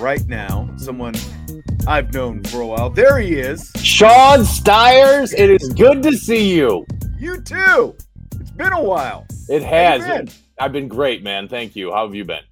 right 0.00 0.26
now 0.26 0.68
someone 0.78 1.14
I've 1.86 2.14
known 2.14 2.42
for 2.44 2.62
a 2.62 2.66
while. 2.66 2.88
There 2.88 3.18
he 3.18 3.34
is. 3.34 3.70
Sean 3.82 4.44
Stiers, 4.46 5.34
it 5.34 5.50
is 5.50 5.68
good 5.74 6.02
to 6.02 6.12
see 6.16 6.54
you. 6.54 6.86
You 7.18 7.40
too. 7.42 7.94
It's 8.40 8.50
been 8.50 8.72
a 8.72 8.82
while. 8.82 9.26
It 9.50 9.62
has. 9.62 10.06
Been? 10.06 10.30
I've 10.58 10.72
been 10.72 10.88
great, 10.88 11.22
man. 11.22 11.48
Thank 11.48 11.76
you. 11.76 11.92
How 11.92 12.06
have 12.06 12.14
you 12.14 12.24
been? 12.24 12.42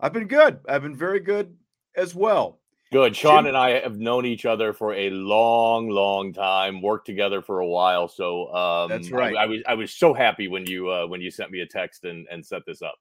I've 0.00 0.12
been 0.12 0.26
good. 0.26 0.58
I've 0.68 0.82
been 0.82 0.96
very 0.96 1.20
good 1.20 1.56
as 1.96 2.14
well. 2.14 2.58
Good. 2.92 3.16
Sean 3.16 3.44
Jim- 3.44 3.48
and 3.48 3.56
I 3.56 3.80
have 3.80 3.98
known 3.98 4.26
each 4.26 4.44
other 4.44 4.72
for 4.72 4.92
a 4.92 5.10
long, 5.10 5.88
long 5.88 6.32
time. 6.32 6.82
Worked 6.82 7.06
together 7.06 7.40
for 7.40 7.60
a 7.60 7.66
while. 7.66 8.08
So 8.08 8.52
um, 8.52 8.88
that's 8.88 9.10
right. 9.10 9.36
I, 9.36 9.44
I, 9.44 9.46
was 9.46 9.60
I 9.68 9.74
was 9.74 9.92
so 9.92 10.12
happy 10.12 10.48
when 10.48 10.66
you 10.66 10.90
uh, 10.90 11.06
when 11.06 11.20
you 11.20 11.30
sent 11.30 11.52
me 11.52 11.60
a 11.60 11.66
text 11.66 12.04
and, 12.04 12.26
and 12.30 12.44
set 12.44 12.62
this 12.66 12.82
up. 12.82 12.96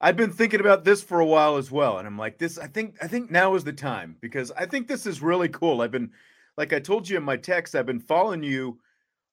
I've 0.00 0.16
been 0.16 0.30
thinking 0.30 0.60
about 0.60 0.84
this 0.84 1.02
for 1.02 1.20
a 1.20 1.26
while 1.26 1.56
as 1.56 1.70
well, 1.70 1.98
and 1.98 2.06
I'm 2.06 2.18
like, 2.18 2.38
this. 2.38 2.58
I 2.58 2.68
think 2.68 2.96
I 3.02 3.08
think 3.08 3.30
now 3.30 3.54
is 3.54 3.64
the 3.64 3.72
time 3.72 4.16
because 4.20 4.52
I 4.52 4.64
think 4.64 4.86
this 4.86 5.06
is 5.06 5.20
really 5.20 5.48
cool. 5.48 5.80
I've 5.80 5.90
been, 5.90 6.12
like 6.56 6.72
I 6.72 6.78
told 6.78 7.08
you 7.08 7.16
in 7.16 7.24
my 7.24 7.36
text, 7.36 7.74
I've 7.74 7.86
been 7.86 7.98
following 7.98 8.42
you, 8.42 8.78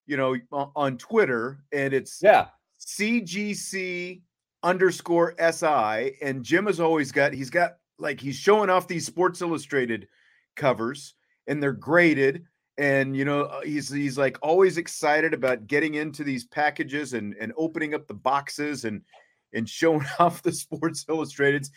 you 0.08 0.18
know, 0.18 0.36
on 0.52 0.98
Twitter, 0.98 1.60
and 1.72 1.94
it's 1.94 2.20
yeah 2.22 2.48
CGC 2.80 4.22
underscore 4.64 5.36
SI, 5.40 6.18
and 6.22 6.44
Jim 6.44 6.66
has 6.66 6.80
always 6.80 7.12
got 7.12 7.34
he's 7.34 7.52
got 7.52 7.78
like 8.00 8.20
he's 8.20 8.36
showing 8.36 8.70
off 8.70 8.88
these 8.88 9.06
Sports 9.06 9.42
Illustrated 9.42 10.08
covers, 10.56 11.14
and 11.46 11.62
they're 11.62 11.74
graded, 11.74 12.44
and 12.80 13.16
you 13.16 13.24
know 13.24 13.44
uh, 13.44 13.62
he's 13.62 13.92
he's 13.92 14.18
like 14.18 14.40
always 14.42 14.80
excited 14.80 15.36
about 15.36 15.68
getting 15.68 15.94
into 15.94 16.24
these 16.24 16.46
packages 16.46 17.14
and 17.14 17.36
and 17.40 17.54
opening 17.56 17.94
up 17.94 18.08
the 18.08 18.16
boxes 18.16 18.86
and 18.86 19.04
and 19.56 19.68
showing 19.68 20.06
off 20.20 20.44
the 20.44 20.52
Sports 20.52 21.06
Illustrateds. 21.06 21.70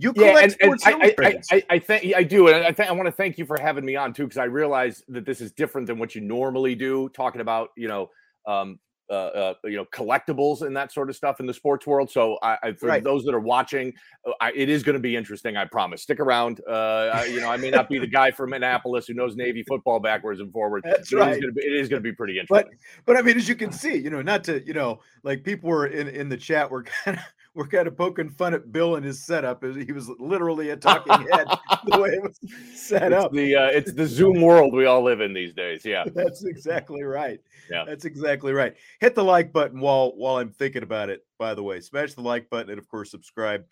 You 0.00 0.12
collect 0.12 0.56
yeah, 0.60 0.68
and, 0.68 0.80
and 0.84 1.02
I, 1.02 1.14
I, 1.26 1.40
I, 1.50 1.62
I 1.70 1.78
think 1.80 2.14
I 2.14 2.22
do, 2.22 2.46
and 2.46 2.64
I 2.64 2.70
think 2.70 2.88
I 2.88 2.92
want 2.92 3.06
to 3.06 3.12
thank 3.12 3.36
you 3.36 3.44
for 3.44 3.60
having 3.60 3.84
me 3.84 3.96
on 3.96 4.12
too, 4.12 4.24
because 4.24 4.38
I 4.38 4.44
realize 4.44 5.02
that 5.08 5.24
this 5.24 5.40
is 5.40 5.50
different 5.50 5.88
than 5.88 5.98
what 5.98 6.14
you 6.14 6.20
normally 6.20 6.76
do, 6.76 7.08
talking 7.08 7.40
about 7.40 7.70
you 7.76 7.88
know 7.88 8.10
um, 8.46 8.78
uh, 9.10 9.12
uh, 9.12 9.54
you 9.64 9.76
know 9.76 9.84
collectibles 9.86 10.62
and 10.62 10.76
that 10.76 10.92
sort 10.92 11.08
of 11.08 11.16
stuff 11.16 11.40
in 11.40 11.46
the 11.46 11.54
sports 11.54 11.86
world. 11.86 12.10
So, 12.10 12.38
I, 12.42 12.58
I 12.62 12.72
for 12.72 12.86
right. 12.86 13.02
those 13.02 13.24
that 13.24 13.34
are 13.34 13.40
watching, 13.40 13.94
uh, 14.26 14.32
I, 14.40 14.52
it 14.52 14.68
is 14.68 14.82
going 14.82 14.94
to 14.94 15.00
be 15.00 15.16
interesting. 15.16 15.56
I 15.56 15.64
promise. 15.64 16.02
Stick 16.02 16.20
around. 16.20 16.60
Uh, 16.68 17.10
I, 17.14 17.24
you 17.24 17.40
know, 17.40 17.50
I 17.50 17.56
may 17.56 17.70
not 17.70 17.88
be 17.88 17.98
the 17.98 18.06
guy 18.06 18.30
from 18.30 18.50
Minneapolis 18.50 19.06
who 19.06 19.14
knows 19.14 19.36
Navy 19.36 19.62
football 19.62 20.00
backwards 20.00 20.40
and 20.40 20.52
forwards. 20.52 20.84
That's 20.88 21.12
right. 21.12 21.36
It 21.36 21.44
is, 21.44 21.54
be, 21.54 21.60
it 21.62 21.72
is 21.72 21.88
going 21.88 22.02
to 22.02 22.08
be 22.08 22.14
pretty 22.14 22.38
interesting. 22.38 22.70
But, 23.04 23.14
but 23.14 23.16
I 23.16 23.22
mean, 23.22 23.36
as 23.36 23.48
you 23.48 23.54
can 23.54 23.72
see, 23.72 23.96
you 23.96 24.10
know, 24.10 24.22
not 24.22 24.44
to 24.44 24.64
you 24.66 24.74
know, 24.74 25.00
like 25.22 25.44
people 25.44 25.70
were 25.70 25.86
in 25.86 26.08
in 26.08 26.28
the 26.28 26.36
chat 26.36 26.70
were 26.70 26.82
kind 27.04 27.16
of 27.16 27.24
we're 27.58 27.66
kind 27.66 27.88
of 27.88 27.96
poking 27.96 28.30
fun 28.30 28.54
at 28.54 28.70
Bill 28.70 28.94
and 28.94 29.04
his 29.04 29.20
setup. 29.20 29.64
He 29.64 29.90
was 29.90 30.08
literally 30.20 30.70
a 30.70 30.76
talking 30.76 31.12
head 31.32 31.48
the 31.86 31.98
way 31.98 32.10
it 32.10 32.22
was 32.22 32.38
set 32.72 33.12
it's 33.12 33.24
up. 33.24 33.32
The 33.32 33.56
uh, 33.56 33.66
it's 33.66 33.92
the 33.92 34.06
Zoom 34.06 34.40
world 34.40 34.72
we 34.72 34.86
all 34.86 35.02
live 35.02 35.20
in 35.20 35.32
these 35.34 35.52
days. 35.54 35.84
Yeah, 35.84 36.04
that's 36.14 36.44
exactly 36.44 37.02
right. 37.02 37.40
Yeah, 37.68 37.84
that's 37.84 38.04
exactly 38.04 38.52
right. 38.52 38.76
Hit 39.00 39.16
the 39.16 39.24
like 39.24 39.52
button 39.52 39.80
while 39.80 40.12
while 40.14 40.36
I'm 40.36 40.50
thinking 40.50 40.84
about 40.84 41.10
it. 41.10 41.26
By 41.36 41.54
the 41.54 41.62
way, 41.64 41.80
smash 41.80 42.14
the 42.14 42.20
like 42.20 42.48
button 42.48 42.70
and 42.70 42.78
of 42.78 42.88
course 42.88 43.10
subscribe, 43.10 43.64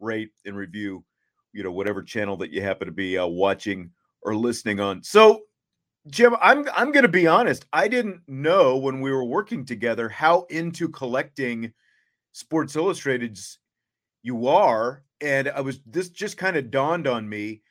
rate, 0.00 0.32
and 0.44 0.54
review. 0.54 1.02
You 1.54 1.62
know 1.62 1.72
whatever 1.72 2.02
channel 2.02 2.36
that 2.36 2.50
you 2.50 2.60
happen 2.60 2.88
to 2.88 2.92
be 2.92 3.16
uh, 3.16 3.26
watching 3.26 3.90
or 4.20 4.36
listening 4.36 4.80
on. 4.80 5.02
So 5.02 5.44
Jim, 6.08 6.36
I'm 6.42 6.68
I'm 6.76 6.92
going 6.92 7.04
to 7.04 7.08
be 7.08 7.26
honest. 7.26 7.64
I 7.72 7.88
didn't 7.88 8.20
know 8.28 8.76
when 8.76 9.00
we 9.00 9.10
were 9.10 9.24
working 9.24 9.64
together 9.64 10.10
how 10.10 10.42
into 10.50 10.90
collecting 10.90 11.72
Sports 12.32 12.76
Illustrated's 12.76 13.58
you 14.22 14.48
are, 14.48 15.02
and 15.20 15.48
I 15.48 15.60
was 15.60 15.80
this 15.86 16.10
just 16.10 16.36
kind 16.36 16.56
of 16.56 16.70
dawned 16.70 17.06
on 17.06 17.28
me. 17.28 17.62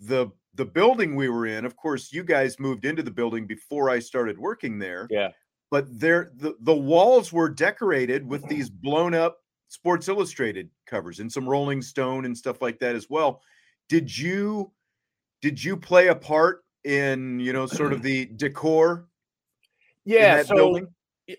The 0.00 0.30
the 0.54 0.64
building 0.64 1.14
we 1.14 1.28
were 1.28 1.46
in, 1.46 1.64
of 1.64 1.76
course, 1.76 2.12
you 2.12 2.24
guys 2.24 2.58
moved 2.58 2.84
into 2.84 3.02
the 3.02 3.10
building 3.10 3.46
before 3.46 3.90
I 3.90 3.98
started 3.98 4.38
working 4.38 4.78
there. 4.78 5.06
Yeah. 5.10 5.30
But 5.70 5.86
there 6.00 6.30
the, 6.36 6.56
the 6.60 6.74
walls 6.74 7.32
were 7.32 7.48
decorated 7.48 8.26
with 8.26 8.42
mm-hmm. 8.42 8.54
these 8.54 8.70
blown 8.70 9.14
up 9.14 9.38
Sports 9.68 10.08
Illustrated 10.08 10.70
covers 10.86 11.20
and 11.20 11.30
some 11.30 11.48
Rolling 11.48 11.82
Stone 11.82 12.24
and 12.24 12.36
stuff 12.36 12.62
like 12.62 12.78
that 12.80 12.96
as 12.96 13.08
well. 13.10 13.42
Did 13.88 14.16
you 14.16 14.72
did 15.42 15.62
you 15.62 15.76
play 15.76 16.08
a 16.08 16.14
part 16.14 16.64
in, 16.84 17.38
you 17.38 17.52
know, 17.52 17.66
sort 17.66 17.92
of 17.92 18.02
the 18.02 18.26
decor? 18.26 19.06
Yeah, 20.04 20.42
so 20.42 20.54
building? 20.54 20.88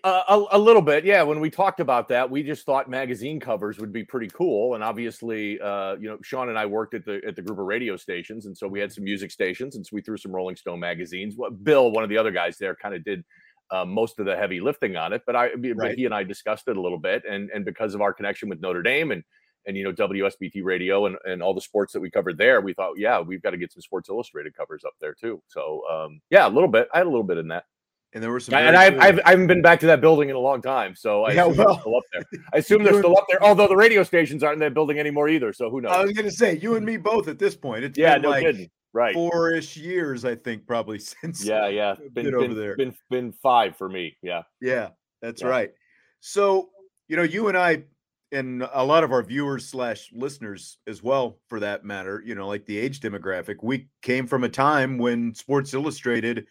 Uh, 0.04 0.22
a, 0.28 0.56
a, 0.56 0.58
little 0.58 0.82
bit, 0.82 1.04
yeah. 1.04 1.20
When 1.22 1.40
we 1.40 1.50
talked 1.50 1.80
about 1.80 2.08
that, 2.10 2.30
we 2.30 2.44
just 2.44 2.64
thought 2.64 2.88
magazine 2.88 3.40
covers 3.40 3.78
would 3.80 3.92
be 3.92 4.04
pretty 4.04 4.28
cool, 4.28 4.74
and 4.76 4.84
obviously, 4.84 5.60
uh, 5.60 5.96
you 5.96 6.08
know, 6.08 6.16
Sean 6.22 6.48
and 6.48 6.56
I 6.56 6.64
worked 6.66 6.94
at 6.94 7.04
the 7.04 7.20
at 7.26 7.34
the 7.34 7.42
group 7.42 7.58
of 7.58 7.64
radio 7.66 7.96
stations, 7.96 8.46
and 8.46 8.56
so 8.56 8.68
we 8.68 8.78
had 8.78 8.92
some 8.92 9.02
music 9.02 9.32
stations, 9.32 9.74
and 9.74 9.84
so 9.84 9.90
we 9.92 10.00
threw 10.00 10.16
some 10.16 10.30
Rolling 10.30 10.54
Stone 10.54 10.78
magazines. 10.78 11.34
Well, 11.36 11.50
Bill, 11.50 11.90
one 11.90 12.04
of 12.04 12.10
the 12.10 12.16
other 12.16 12.30
guys 12.30 12.56
there, 12.56 12.76
kind 12.76 12.94
of 12.94 13.04
did 13.04 13.24
uh, 13.72 13.84
most 13.84 14.20
of 14.20 14.26
the 14.26 14.36
heavy 14.36 14.60
lifting 14.60 14.96
on 14.96 15.12
it, 15.12 15.22
but 15.26 15.34
I, 15.34 15.50
right. 15.74 15.98
he 15.98 16.04
and 16.04 16.14
I 16.14 16.22
discussed 16.22 16.68
it 16.68 16.76
a 16.76 16.80
little 16.80 16.98
bit, 16.98 17.24
and 17.28 17.50
and 17.50 17.64
because 17.64 17.92
of 17.94 18.00
our 18.00 18.12
connection 18.12 18.48
with 18.48 18.60
Notre 18.60 18.82
Dame 18.82 19.10
and 19.10 19.24
and 19.66 19.76
you 19.76 19.82
know 19.82 19.92
WSBT 19.92 20.62
radio 20.62 21.06
and, 21.06 21.16
and 21.24 21.42
all 21.42 21.52
the 21.52 21.60
sports 21.60 21.92
that 21.94 22.00
we 22.00 22.12
covered 22.12 22.38
there, 22.38 22.60
we 22.60 22.74
thought, 22.74 22.92
yeah, 22.96 23.20
we've 23.20 23.42
got 23.42 23.50
to 23.50 23.58
get 23.58 23.72
some 23.72 23.82
Sports 23.82 24.08
Illustrated 24.08 24.56
covers 24.56 24.84
up 24.84 24.94
there 25.00 25.14
too. 25.14 25.42
So 25.48 25.82
um, 25.90 26.20
yeah, 26.30 26.46
a 26.46 26.48
little 26.48 26.68
bit. 26.68 26.88
I 26.94 26.98
had 26.98 27.06
a 27.08 27.10
little 27.10 27.24
bit 27.24 27.38
in 27.38 27.48
that. 27.48 27.64
And 28.12 28.22
there 28.22 28.30
were 28.30 28.40
some, 28.40 28.54
and 28.54 28.76
I've, 28.76 28.98
I've, 28.98 29.20
I 29.24 29.30
haven't 29.30 29.46
been 29.46 29.62
back 29.62 29.78
to 29.80 29.86
that 29.86 30.00
building 30.00 30.30
in 30.30 30.36
a 30.36 30.40
long 30.40 30.60
time, 30.60 30.96
so 30.96 31.24
I 31.24 31.32
yeah, 31.32 31.46
assume 31.46 31.56
well, 31.58 31.66
they're 31.66 31.80
still 31.80 31.96
up 31.96 32.02
there. 32.12 32.22
I 32.52 32.58
assume 32.58 32.82
they're 32.82 32.98
still 32.98 33.16
up 33.16 33.26
there. 33.28 33.42
Although 33.42 33.68
the 33.68 33.76
radio 33.76 34.02
stations 34.02 34.42
aren't 34.42 34.54
in 34.54 34.60
that 34.60 34.74
building 34.74 34.98
anymore 34.98 35.28
either, 35.28 35.52
so 35.52 35.70
who 35.70 35.80
knows? 35.80 35.92
I 35.92 36.02
was 36.02 36.12
going 36.12 36.28
to 36.28 36.34
say 36.34 36.56
you 36.56 36.74
and 36.74 36.84
me 36.84 36.96
both 36.96 37.28
at 37.28 37.38
this 37.38 37.54
point. 37.54 37.84
It's 37.84 37.96
yeah, 37.96 38.14
been 38.14 38.22
no 38.22 38.30
like 38.30 38.42
kidding. 38.44 38.70
Right, 38.92 39.14
four-ish 39.14 39.76
years, 39.76 40.24
I 40.24 40.34
think, 40.34 40.66
probably 40.66 40.98
since. 41.22 41.44
Yeah, 41.44 41.68
yeah, 41.68 41.94
been, 42.12 42.24
been 42.24 42.34
over 42.34 42.54
there. 42.54 42.76
Been 42.76 42.96
been 43.10 43.32
five 43.32 43.76
for 43.76 43.88
me. 43.88 44.16
Yeah, 44.22 44.42
yeah, 44.60 44.88
that's 45.22 45.42
yeah. 45.42 45.48
right. 45.48 45.70
So 46.18 46.70
you 47.10 47.16
know, 47.16 47.22
you 47.22 47.48
and 47.48 47.56
I, 47.56 47.84
and 48.32 48.66
a 48.72 48.84
lot 48.84 49.04
of 49.04 49.12
our 49.12 49.22
viewers 49.22 49.68
slash 49.68 50.10
listeners 50.12 50.78
as 50.86 51.02
well, 51.02 51.38
for 51.48 51.60
that 51.60 51.84
matter, 51.84 52.22
you 52.24 52.34
know, 52.34 52.48
like 52.48 52.66
the 52.66 52.78
age 52.78 53.00
demographic, 53.00 53.56
we 53.62 53.88
came 54.02 54.26
from 54.26 54.44
a 54.44 54.48
time 54.48 54.98
when 54.98 55.34
Sports 55.34 55.74
Illustrated 55.74 56.46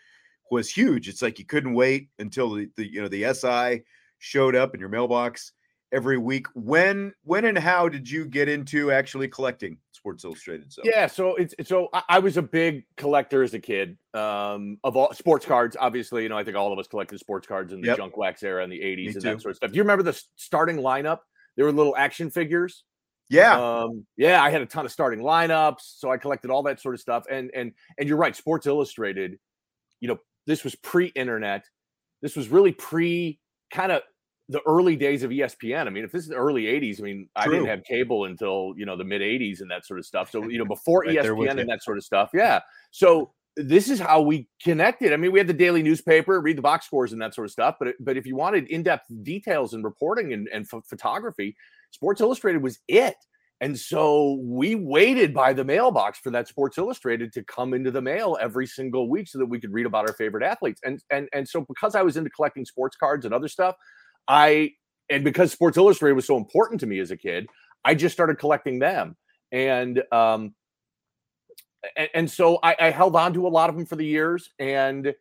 was 0.51 0.69
huge. 0.69 1.07
It's 1.07 1.21
like 1.21 1.39
you 1.39 1.45
couldn't 1.45 1.73
wait 1.73 2.09
until 2.19 2.53
the, 2.53 2.69
the 2.75 2.91
you 2.91 3.01
know 3.01 3.07
the 3.07 3.33
SI 3.33 3.83
showed 4.19 4.55
up 4.55 4.73
in 4.73 4.79
your 4.79 4.89
mailbox 4.89 5.53
every 5.91 6.17
week. 6.17 6.47
When 6.53 7.13
when 7.23 7.45
and 7.45 7.57
how 7.57 7.89
did 7.89 8.09
you 8.09 8.25
get 8.25 8.49
into 8.49 8.91
actually 8.91 9.27
collecting 9.27 9.77
Sports 9.99 10.23
Illustrated. 10.23 10.71
So 10.71 10.81
yeah, 10.85 11.07
so 11.07 11.35
it's 11.35 11.53
so 11.67 11.89
I, 12.07 12.19
was 12.19 12.37
a 12.37 12.41
big 12.41 12.85
collector 12.95 13.43
as 13.43 13.53
a 13.53 13.59
kid 13.59 13.97
um, 14.13 14.77
of 14.85 14.95
all 14.95 15.13
sports 15.13 15.45
cards. 15.45 15.75
Obviously, 15.77 16.23
you 16.23 16.29
know, 16.29 16.37
I 16.37 16.43
think 16.45 16.55
all 16.55 16.71
of 16.71 16.79
us 16.79 16.87
collected 16.87 17.19
sports 17.19 17.45
cards 17.45 17.73
in 17.73 17.81
the 17.81 17.87
yep. 17.87 17.97
junk 17.97 18.15
wax 18.15 18.41
era 18.41 18.63
in 18.63 18.69
the 18.69 18.79
'80s 18.79 18.95
Me 18.95 19.05
and 19.07 19.13
too. 19.15 19.19
that 19.21 19.41
sort 19.41 19.51
of 19.51 19.57
stuff. 19.57 19.71
Do 19.71 19.75
you 19.75 19.83
remember 19.83 20.03
the 20.03 20.19
starting 20.37 20.77
lineup? 20.77 21.19
There 21.57 21.65
were 21.65 21.73
little 21.73 21.97
action 21.97 22.29
figures. 22.29 22.85
Yeah. 23.29 23.59
Um, 23.59 24.05
yeah, 24.15 24.41
I 24.41 24.49
had 24.49 24.61
a 24.61 24.65
ton 24.65 24.85
of 24.85 24.91
starting 24.91 25.19
lineups, 25.19 25.81
so 25.81 26.09
I 26.09 26.17
collected 26.17 26.49
all 26.49 26.63
that 26.63 26.79
sort 26.79 26.95
of 26.95 27.01
stuff. 27.01 27.25
And 27.29 27.51
and 27.53 27.73
and 27.97 28.07
you're 28.07 28.17
right, 28.17 28.35
Sports 28.35 28.67
Illustrated, 28.67 29.37
you 29.99 30.07
know, 30.07 30.17
this 30.49 30.63
was 30.63 30.73
pre-internet. 30.75 31.63
This 32.23 32.35
was 32.35 32.49
really 32.49 32.71
pre 32.71 33.39
kind 33.71 33.91
of 33.91 34.01
the 34.49 34.61
early 34.65 34.95
days 34.95 35.21
of 35.21 35.29
ESPN. 35.29 35.85
I 35.85 35.91
mean, 35.91 36.03
if 36.03 36.11
this 36.11 36.23
is 36.23 36.29
the 36.29 36.35
early 36.35 36.63
80s, 36.63 36.99
I 36.99 37.03
mean, 37.03 37.29
True. 37.39 37.53
I 37.53 37.55
didn't 37.55 37.67
have 37.67 37.83
cable 37.83 38.25
until, 38.25 38.73
you 38.75 38.85
know, 38.87 38.97
the 38.97 39.03
mid 39.03 39.21
80s 39.21 39.61
and 39.61 39.69
that 39.69 39.85
sort 39.85 39.99
of 39.99 40.07
stuff. 40.07 40.31
So, 40.31 40.49
you 40.49 40.57
know, 40.57 40.65
before 40.75 41.01
right 41.01 41.15
ESPN 41.15 41.59
and 41.59 41.69
that 41.69 41.83
sort 41.83 41.99
of 41.99 42.03
stuff. 42.03 42.31
Yeah. 42.33 42.61
So 42.89 43.31
this 43.55 43.89
is 43.89 43.99
how 43.99 44.21
we 44.21 44.47
connected. 44.63 45.13
I 45.13 45.17
mean, 45.17 45.31
we 45.31 45.39
had 45.39 45.47
the 45.47 45.53
daily 45.53 45.83
newspaper, 45.83 46.41
read 46.41 46.57
the 46.57 46.63
box 46.63 46.87
scores 46.87 47.13
and 47.13 47.21
that 47.21 47.35
sort 47.35 47.45
of 47.45 47.51
stuff. 47.51 47.75
But 47.79 47.93
but 47.99 48.17
if 48.17 48.25
you 48.25 48.35
wanted 48.35 48.67
in-depth 48.69 49.05
details 49.21 49.75
and 49.75 49.83
reporting 49.83 50.33
and, 50.33 50.49
and 50.51 50.67
photography, 50.67 51.55
Sports 51.91 52.21
Illustrated 52.21 52.63
was 52.63 52.79
it. 52.87 53.15
And 53.61 53.77
so 53.77 54.39
we 54.41 54.75
waited 54.75 55.33
by 55.33 55.51
the 55.51 55.65
mailbox 55.65 56.19
for 56.19 56.29
that 56.31 56.47
Sports 56.47 56.77
Illustrated 56.77 57.33
to 57.33 57.43
come 57.43 57.73
into 57.73 57.91
the 57.91 58.01
mail 58.01 58.37
every 58.39 58.65
single 58.65 59.09
week 59.09 59.27
so 59.27 59.37
that 59.37 59.47
we 59.47 59.59
could 59.59 59.73
read 59.73 59.85
about 59.85 60.07
our 60.07 60.15
favorite 60.15 60.43
athletes. 60.43 60.79
And 60.83 61.01
and 61.09 61.27
and 61.33 61.47
so 61.47 61.61
because 61.61 61.95
I 61.95 62.01
was 62.01 62.15
into 62.15 62.29
collecting 62.29 62.65
sports 62.65 62.95
cards 62.95 63.25
and 63.25 63.33
other 63.33 63.49
stuff, 63.49 63.75
I 64.27 64.71
and 65.09 65.23
because 65.23 65.51
Sports 65.51 65.77
Illustrated 65.77 66.13
was 66.15 66.25
so 66.25 66.37
important 66.37 66.79
to 66.81 66.87
me 66.87 66.99
as 66.99 67.11
a 67.11 67.17
kid, 67.17 67.47
I 67.83 67.95
just 67.95 68.13
started 68.13 68.39
collecting 68.39 68.79
them. 68.79 69.17
And 69.51 70.03
um 70.11 70.55
and, 71.97 72.09
and 72.13 72.31
so 72.31 72.59
I, 72.63 72.75
I 72.79 72.89
held 72.91 73.15
on 73.15 73.33
to 73.33 73.47
a 73.47 73.49
lot 73.49 73.69
of 73.69 73.75
them 73.75 73.85
for 73.85 73.95
the 73.95 74.05
years 74.05 74.49
and 74.59 75.13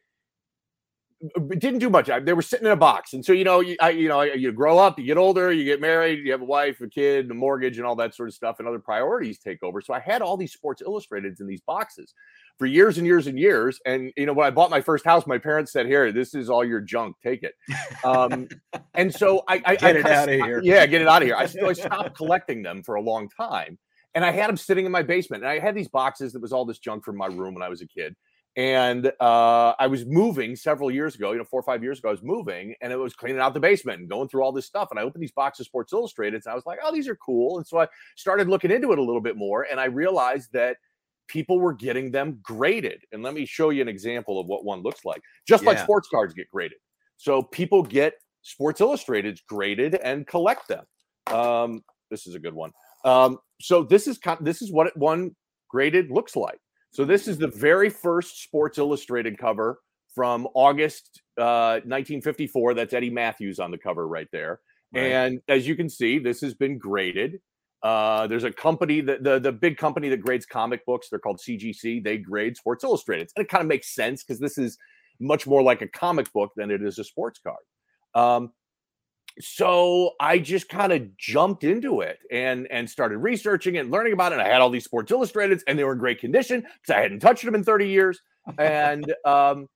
didn't 1.59 1.81
do 1.81 1.91
much. 1.91 2.09
They 2.23 2.33
were 2.33 2.43
sitting 2.43 2.67
in 2.67 2.73
a 2.73 2.77
box, 2.77 3.13
and 3.13 3.25
so 3.25 3.33
you 3.33 3.43
know, 3.43 3.59
you, 3.59 3.77
I, 3.81 3.91
you 3.91 4.09
know, 4.09 4.23
you 4.23 4.53
grow 4.53 4.79
up, 4.79 4.99
you 4.99 5.05
get 5.05 5.17
older, 5.17 5.51
you 5.51 5.65
get 5.65 5.81
married, 5.81 6.25
you 6.25 6.31
have 6.31 6.43
a 6.43 6.45
wife, 6.45 6.81
a 6.81 6.89
kid, 6.89 7.29
a 7.31 7.35
mortgage, 7.35 7.79
and 7.79 7.87
all 7.87 7.97
that 7.97 8.15
sort 8.15 8.29
of 8.29 8.35
stuff, 8.35 8.61
and 8.61 8.69
other 8.69 8.79
priorities 8.79 9.39
take 9.39 9.63
over. 9.65 9.81
So 9.81 9.95
I 9.95 9.99
had 9.99 10.23
all 10.23 10.37
these 10.37 10.53
Sports 10.53 10.81
Illustrateds 10.81 11.41
in 11.41 11.49
these 11.49 11.61
boxes 11.63 12.15
for 12.57 12.67
years 12.67 12.99
and 12.99 13.07
years 13.07 13.27
and 13.27 13.37
years. 13.37 13.81
And 13.85 14.13
you 14.17 14.27
know, 14.27 14.33
when 14.33 14.47
I 14.47 14.51
bought 14.51 14.71
my 14.71 14.81
first 14.81 15.05
house, 15.05 15.27
my 15.27 15.39
parents 15.39 15.73
said, 15.73 15.87
"Here, 15.87 16.13
this 16.13 16.35
is 16.35 16.49
all 16.49 16.65
your 16.65 16.81
junk. 16.81 17.17
Take 17.23 17.43
it." 17.43 17.55
Um, 18.05 18.47
and 18.95 19.13
so 19.13 19.43
I, 19.49 19.61
I 19.65 19.77
get 19.77 19.97
I, 19.97 19.99
it 19.99 20.07
out 20.07 20.29
of 20.29 20.35
here. 20.35 20.61
Yeah, 20.63 20.87
get 20.87 21.03
it 21.03 21.09
out 21.09 21.23
of 21.23 21.27
here. 21.27 21.37
I, 21.37 21.47
so 21.47 21.69
I 21.69 21.73
stopped 21.75 22.17
collecting 22.17 22.63
them 22.63 22.85
for 22.85 22.95
a 22.95 23.03
long 23.03 23.29
time, 23.29 23.77
and 24.15 24.25
I 24.25 24.31
had 24.31 24.49
them 24.49 24.57
sitting 24.57 24.87
in 24.87 24.93
my 24.93 25.03
basement. 25.03 25.43
And 25.43 25.51
I 25.51 25.59
had 25.59 25.75
these 25.75 25.89
boxes 25.89 26.33
that 26.35 26.43
was 26.43 26.53
all 26.53 26.65
this 26.65 26.79
junk 26.79 27.05
from 27.05 27.17
my 27.17 27.27
room 27.27 27.55
when 27.55 27.63
I 27.65 27.69
was 27.69 27.83
a 27.83 27.89
kid 27.89 28.15
and 28.57 29.13
uh, 29.21 29.75
I 29.79 29.87
was 29.87 30.05
moving 30.05 30.57
several 30.57 30.91
years 30.91 31.15
ago, 31.15 31.33
you 31.33 31.39
know, 31.39 31.45
four 31.45 31.61
or 31.61 31.65
five 31.65 31.83
years 31.83 32.01
ago, 32.01 32.09
I 32.09 32.13
was 32.13 32.23
moving 32.23 32.75
and 32.81 32.93
it 32.93 32.97
was 32.97 33.15
cleaning 33.15 33.41
out 33.41 33.55
the 33.55 33.61
basement 33.61 34.01
and 34.01 34.09
going 34.09 34.29
through 34.29 34.43
all 34.43 34.53
this 34.53 34.67
stuff. 34.67 34.89
And 34.91 34.99
I 34.99 35.05
opened 35.05 35.23
these 35.23 35.33
boxes 35.33 35.61
of 35.61 35.67
Sports 35.67 35.93
Illustrated 35.93 36.43
and 36.45 36.53
I 36.53 36.55
was 36.55 36.67
like, 36.67 36.79
oh, 36.83 36.93
these 36.93 37.07
are 37.09 37.17
cool. 37.17 37.59
And 37.59 37.67
so 37.67 37.79
I 37.79 37.87
started 38.17 38.49
looking 38.49 38.71
into 38.71 38.91
it 38.93 38.99
a 38.99 39.03
little 39.03 39.21
bit 39.21 39.37
more 39.37 39.67
and 39.71 39.79
I 39.79 39.85
realized 39.85 40.53
that 40.55 40.79
people 41.29 41.61
were 41.61 41.73
getting 41.75 42.11
them 42.11 42.41
graded. 42.43 43.03
And 43.13 43.23
let 43.23 43.35
me 43.35 43.47
show 43.47 43.71
you 43.71 43.83
an 43.83 43.89
example 43.89 44.41
of 44.41 44.47
what 44.47 44.65
one 44.65 44.83
looks 44.83 45.05
like, 45.05 45.21
just 45.47 45.63
yeah. 45.63 45.71
like 45.71 45.79
sports 45.79 46.09
cards 46.09 46.35
get 46.35 46.51
graded. 46.51 46.79
So 47.17 47.43
people 47.43 47.83
get 47.83 48.15
Sports 48.43 48.81
Illustrateds 48.81 49.41
graded 49.49 49.95
and 49.97 50.27
collect 50.27 50.69
them. 50.69 50.85
Um, 51.27 51.83
this 52.11 52.27
is 52.27 52.35
a 52.35 52.39
good 52.39 52.55
one. 52.55 52.73
Um, 53.05 53.39
so 53.61 53.83
this 53.83 54.07
is 54.07 54.19
kind 54.19 54.39
this 54.41 54.63
is 54.63 54.73
what 54.73 54.97
one 54.97 55.37
graded 55.69 56.11
looks 56.11 56.35
like. 56.35 56.59
So 56.91 57.05
this 57.05 57.29
is 57.29 57.39
the 57.39 57.49
very 57.49 57.91
first 57.91 58.43
Sports 58.43 58.79
Illustrated 58.79 59.39
cover 59.39 59.79
from 60.15 60.49
August 60.55 61.23
uh, 61.37 61.81
1954. 61.85 62.75
That's 62.75 62.95
Eddie 62.95 63.11
Mathews 63.11 63.59
on 63.61 63.71
the 63.71 63.79
cover 63.79 64.09
right 64.09 64.29
there. 64.33 64.61
Right. 64.93 65.13
And 65.13 65.41
as 65.49 65.69
you 65.69 65.77
can 65.77 65.89
see, 65.89 66.19
this 66.19 66.41
has 66.41 66.55
been 66.55 66.79
graded. 66.79 67.41
Uh, 67.83 68.27
there's 68.27 68.45
a 68.45 68.51
company 68.51 69.01
that 69.03 69.23
the, 69.23 69.39
the 69.39 69.53
big 69.53 69.77
company 69.77 70.09
that 70.09 70.21
grades 70.21 70.47
comic 70.47 70.85
books. 70.87 71.09
They're 71.09 71.21
called 71.21 71.39
CGC. 71.39 72.03
They 72.03 72.19
grade 72.19 72.57
Sports 72.57 72.83
Illustrated, 72.83 73.29
and 73.37 73.45
it 73.45 73.49
kind 73.49 73.63
of 73.63 73.69
makes 73.69 73.95
sense 73.95 74.25
because 74.25 74.41
this 74.41 74.59
is 74.59 74.79
much 75.21 75.47
more 75.47 75.63
like 75.63 75.83
a 75.83 75.89
comic 75.89 76.33
book 76.33 76.53
than 76.57 76.71
it 76.71 76.83
is 76.83 76.99
a 76.99 77.05
sports 77.05 77.41
card. 77.41 77.57
Um, 78.15 78.53
so 79.41 80.13
I 80.21 80.39
just 80.39 80.69
kind 80.69 80.93
of 80.93 81.17
jumped 81.17 81.65
into 81.65 82.01
it 82.01 82.19
and 82.31 82.67
and 82.71 82.89
started 82.89 83.19
researching 83.19 83.77
and 83.77 83.91
learning 83.91 84.13
about 84.13 84.33
it. 84.33 84.39
I 84.39 84.49
had 84.49 84.61
all 84.61 84.71
these 84.71 84.85
Sports 84.85 85.13
Illustrateds, 85.13 85.63
and 85.67 85.79
they 85.79 85.85
were 85.85 85.93
in 85.93 85.99
great 85.99 86.21
condition 86.21 86.61
because 86.61 86.97
I 86.97 87.01
hadn't 87.01 87.21
touched 87.21 87.45
them 87.45 87.55
in 87.55 87.65
30 87.65 87.89
years, 87.89 88.21
and 88.59 89.13
um, 89.25 89.69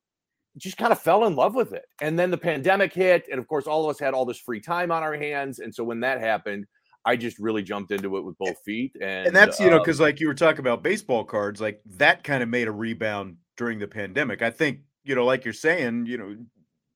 just 0.57 0.77
kind 0.77 0.93
of 0.93 1.01
fell 1.01 1.25
in 1.25 1.37
love 1.37 1.55
with 1.55 1.73
it. 1.73 1.85
And 2.01 2.19
then 2.19 2.31
the 2.31 2.39
pandemic 2.39 2.93
hit, 2.93 3.27
and 3.31 3.39
of 3.39 3.47
course, 3.47 3.67
all 3.67 3.85
of 3.85 3.91
us 3.91 4.01
had 4.01 4.15
all 4.15 4.25
this 4.25 4.39
free 4.39 4.61
time 4.61 4.91
on 4.91 5.03
our 5.03 5.15
hands, 5.15 5.59
and 5.59 5.75
so 5.75 5.85
when 5.85 6.01
that 6.01 6.21
happened. 6.21 6.67
I 7.05 7.17
just 7.17 7.41
really 7.41 7.65
jumped 7.65 7.91
into 7.91 8.17
it 8.17 8.21
with 8.21 8.39
both 8.39 8.55
feet, 8.65 8.93
and 9.01 9.27
and 9.27 9.35
that's 9.35 9.59
you 9.59 9.69
know 9.69 9.81
because 9.81 9.99
um 10.01 10.07
like 10.07 10.21
you 10.21 10.29
were 10.29 10.35
talking 10.35 10.61
about 10.61 10.85
baseball 10.85 11.25
cards, 11.25 11.61
like 11.61 11.81
that 11.97 12.23
kind 12.23 12.45
of 12.45 12.49
made 12.49 12.69
a 12.69 12.71
rebound 12.71 13.39
during 13.57 13.81
the 13.81 13.89
pandemic. 13.89 14.41
I 14.41 14.51
think 14.51 14.83
you 15.03 15.17
know, 15.17 15.25
like 15.25 15.45
you're 15.45 15.53
saying, 15.53 16.07
you 16.07 16.17
know, 16.17 16.37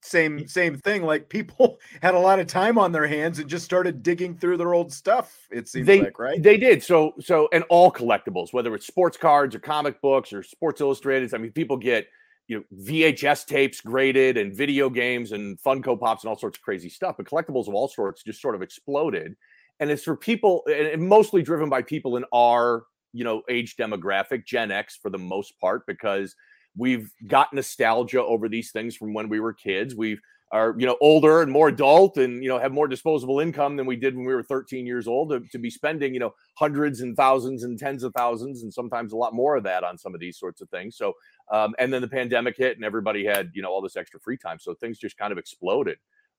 same 0.07 0.47
same 0.47 0.77
thing 0.77 1.03
like 1.03 1.29
people 1.29 1.79
had 2.03 2.15
a 2.15 2.19
lot 2.19 2.39
of 2.39 2.47
time 2.47 2.79
on 2.79 2.93
their 2.93 3.07
hands 3.07 3.39
and 3.39 3.49
just 3.49 3.65
started 3.65 4.03
digging 4.03 4.37
through 4.37 4.57
their 4.57 4.75
old 4.75 4.93
stuff 4.93 5.47
it 5.51 5.69
seems 5.69 5.87
they, 5.87 6.01
like 6.01 6.19
right? 6.19 6.43
they 6.43 6.57
did 6.57 6.83
so 6.83 7.13
so 7.21 7.49
and 7.53 7.65
all 7.69 7.91
collectibles 7.91 8.53
whether 8.53 8.75
it's 8.75 8.87
sports 8.87 9.17
cards 9.17 9.55
or 9.55 9.59
comic 9.59 10.01
books 10.01 10.33
or 10.33 10.43
sports 10.43 10.81
illustrated 10.81 11.33
i 11.35 11.39
mean 11.39 11.53
people 11.53 11.77
get 11.77 12.07
you 12.49 12.57
know 12.57 12.85
vhs 12.85 13.45
tapes 13.47 13.81
graded 13.81 14.37
and 14.37 14.57
video 14.57 14.89
games 14.89 15.33
and 15.33 15.61
funko 15.61 15.99
pops 15.99 16.25
and 16.25 16.29
all 16.29 16.39
sorts 16.39 16.59
of 16.59 16.63
crazy 16.63 16.89
stuff 16.89 17.17
but 17.17 17.27
collectibles 17.27 17.69
of 17.69 17.75
all 17.75 17.89
sorts 17.89 18.23
just 18.23 18.41
sort 18.41 18.55
of 18.55 18.63
exploded 18.63 19.35
and 19.81 19.91
it's 19.91 20.05
for 20.05 20.17
people 20.17 20.63
and 20.69 21.03
mostly 21.03 21.43
driven 21.43 21.69
by 21.69 21.83
people 21.83 22.17
in 22.17 22.25
our 22.33 22.85
you 23.13 23.25
know 23.25 23.43
age 23.49 23.77
demographic 23.77 24.47
gen 24.47 24.71
x 24.71 24.99
for 25.01 25.11
the 25.11 25.19
most 25.19 25.59
part 25.61 25.83
because 25.87 26.35
We've 26.77 27.11
got 27.27 27.53
nostalgia 27.53 28.23
over 28.23 28.49
these 28.49 28.71
things 28.71 28.97
from 28.97 29.15
when 29.15 29.29
we 29.29 29.41
were 29.41 29.53
kids. 29.53 29.95
We've 29.95 30.21
are 30.53 30.75
you 30.79 30.87
know 30.87 30.97
older 31.01 31.43
and 31.43 31.51
more 31.51 31.69
adult 31.69 32.19
and 32.19 32.43
you 32.43 32.49
know 32.49 32.59
have 32.59 32.73
more 32.73 32.87
disposable 32.87 33.41
income 33.41 33.77
than 33.77 33.85
we 33.85 33.97
did 33.97 34.15
when 34.15 34.25
we 34.25 34.35
were 34.35 34.45
13 34.45 34.87
years 34.87 35.09
old 35.09 35.31
to, 35.31 35.41
to, 35.51 35.59
be 35.59 35.71
spending 35.71 36.15
you 36.15 36.21
know 36.21 36.33
hundreds 36.55 37.01
and 37.01 37.17
thousands 37.17 37.65
and 37.65 37.79
tens 37.79 38.05
of 38.05 38.13
thousands 38.17 38.63
and 38.63 38.73
sometimes 38.73 39.13
a 39.13 39.17
lot 39.17 39.35
more 39.35 39.57
of 39.57 39.65
that 39.65 39.83
on 39.83 39.99
some 39.99 40.15
of 40.15 40.21
these 40.21 40.39
sorts 40.39 40.61
of 40.61 40.69
things. 40.71 40.97
So 40.97 41.15
um, 41.53 41.75
and 41.79 41.93
then 41.93 42.01
the 42.01 42.09
pandemic 42.09 42.57
hit 42.57 42.77
and 42.77 42.85
everybody 42.85 43.25
had 43.25 43.51
you 43.55 43.63
know 43.63 43.71
all 43.71 43.83
this 43.83 43.97
extra 43.97 44.21
free 44.21 44.37
time. 44.37 44.59
So 44.61 44.75
things 44.75 44.99
just 44.99 45.17
kind 45.17 45.33
of 45.33 45.39
exploded 45.39 45.99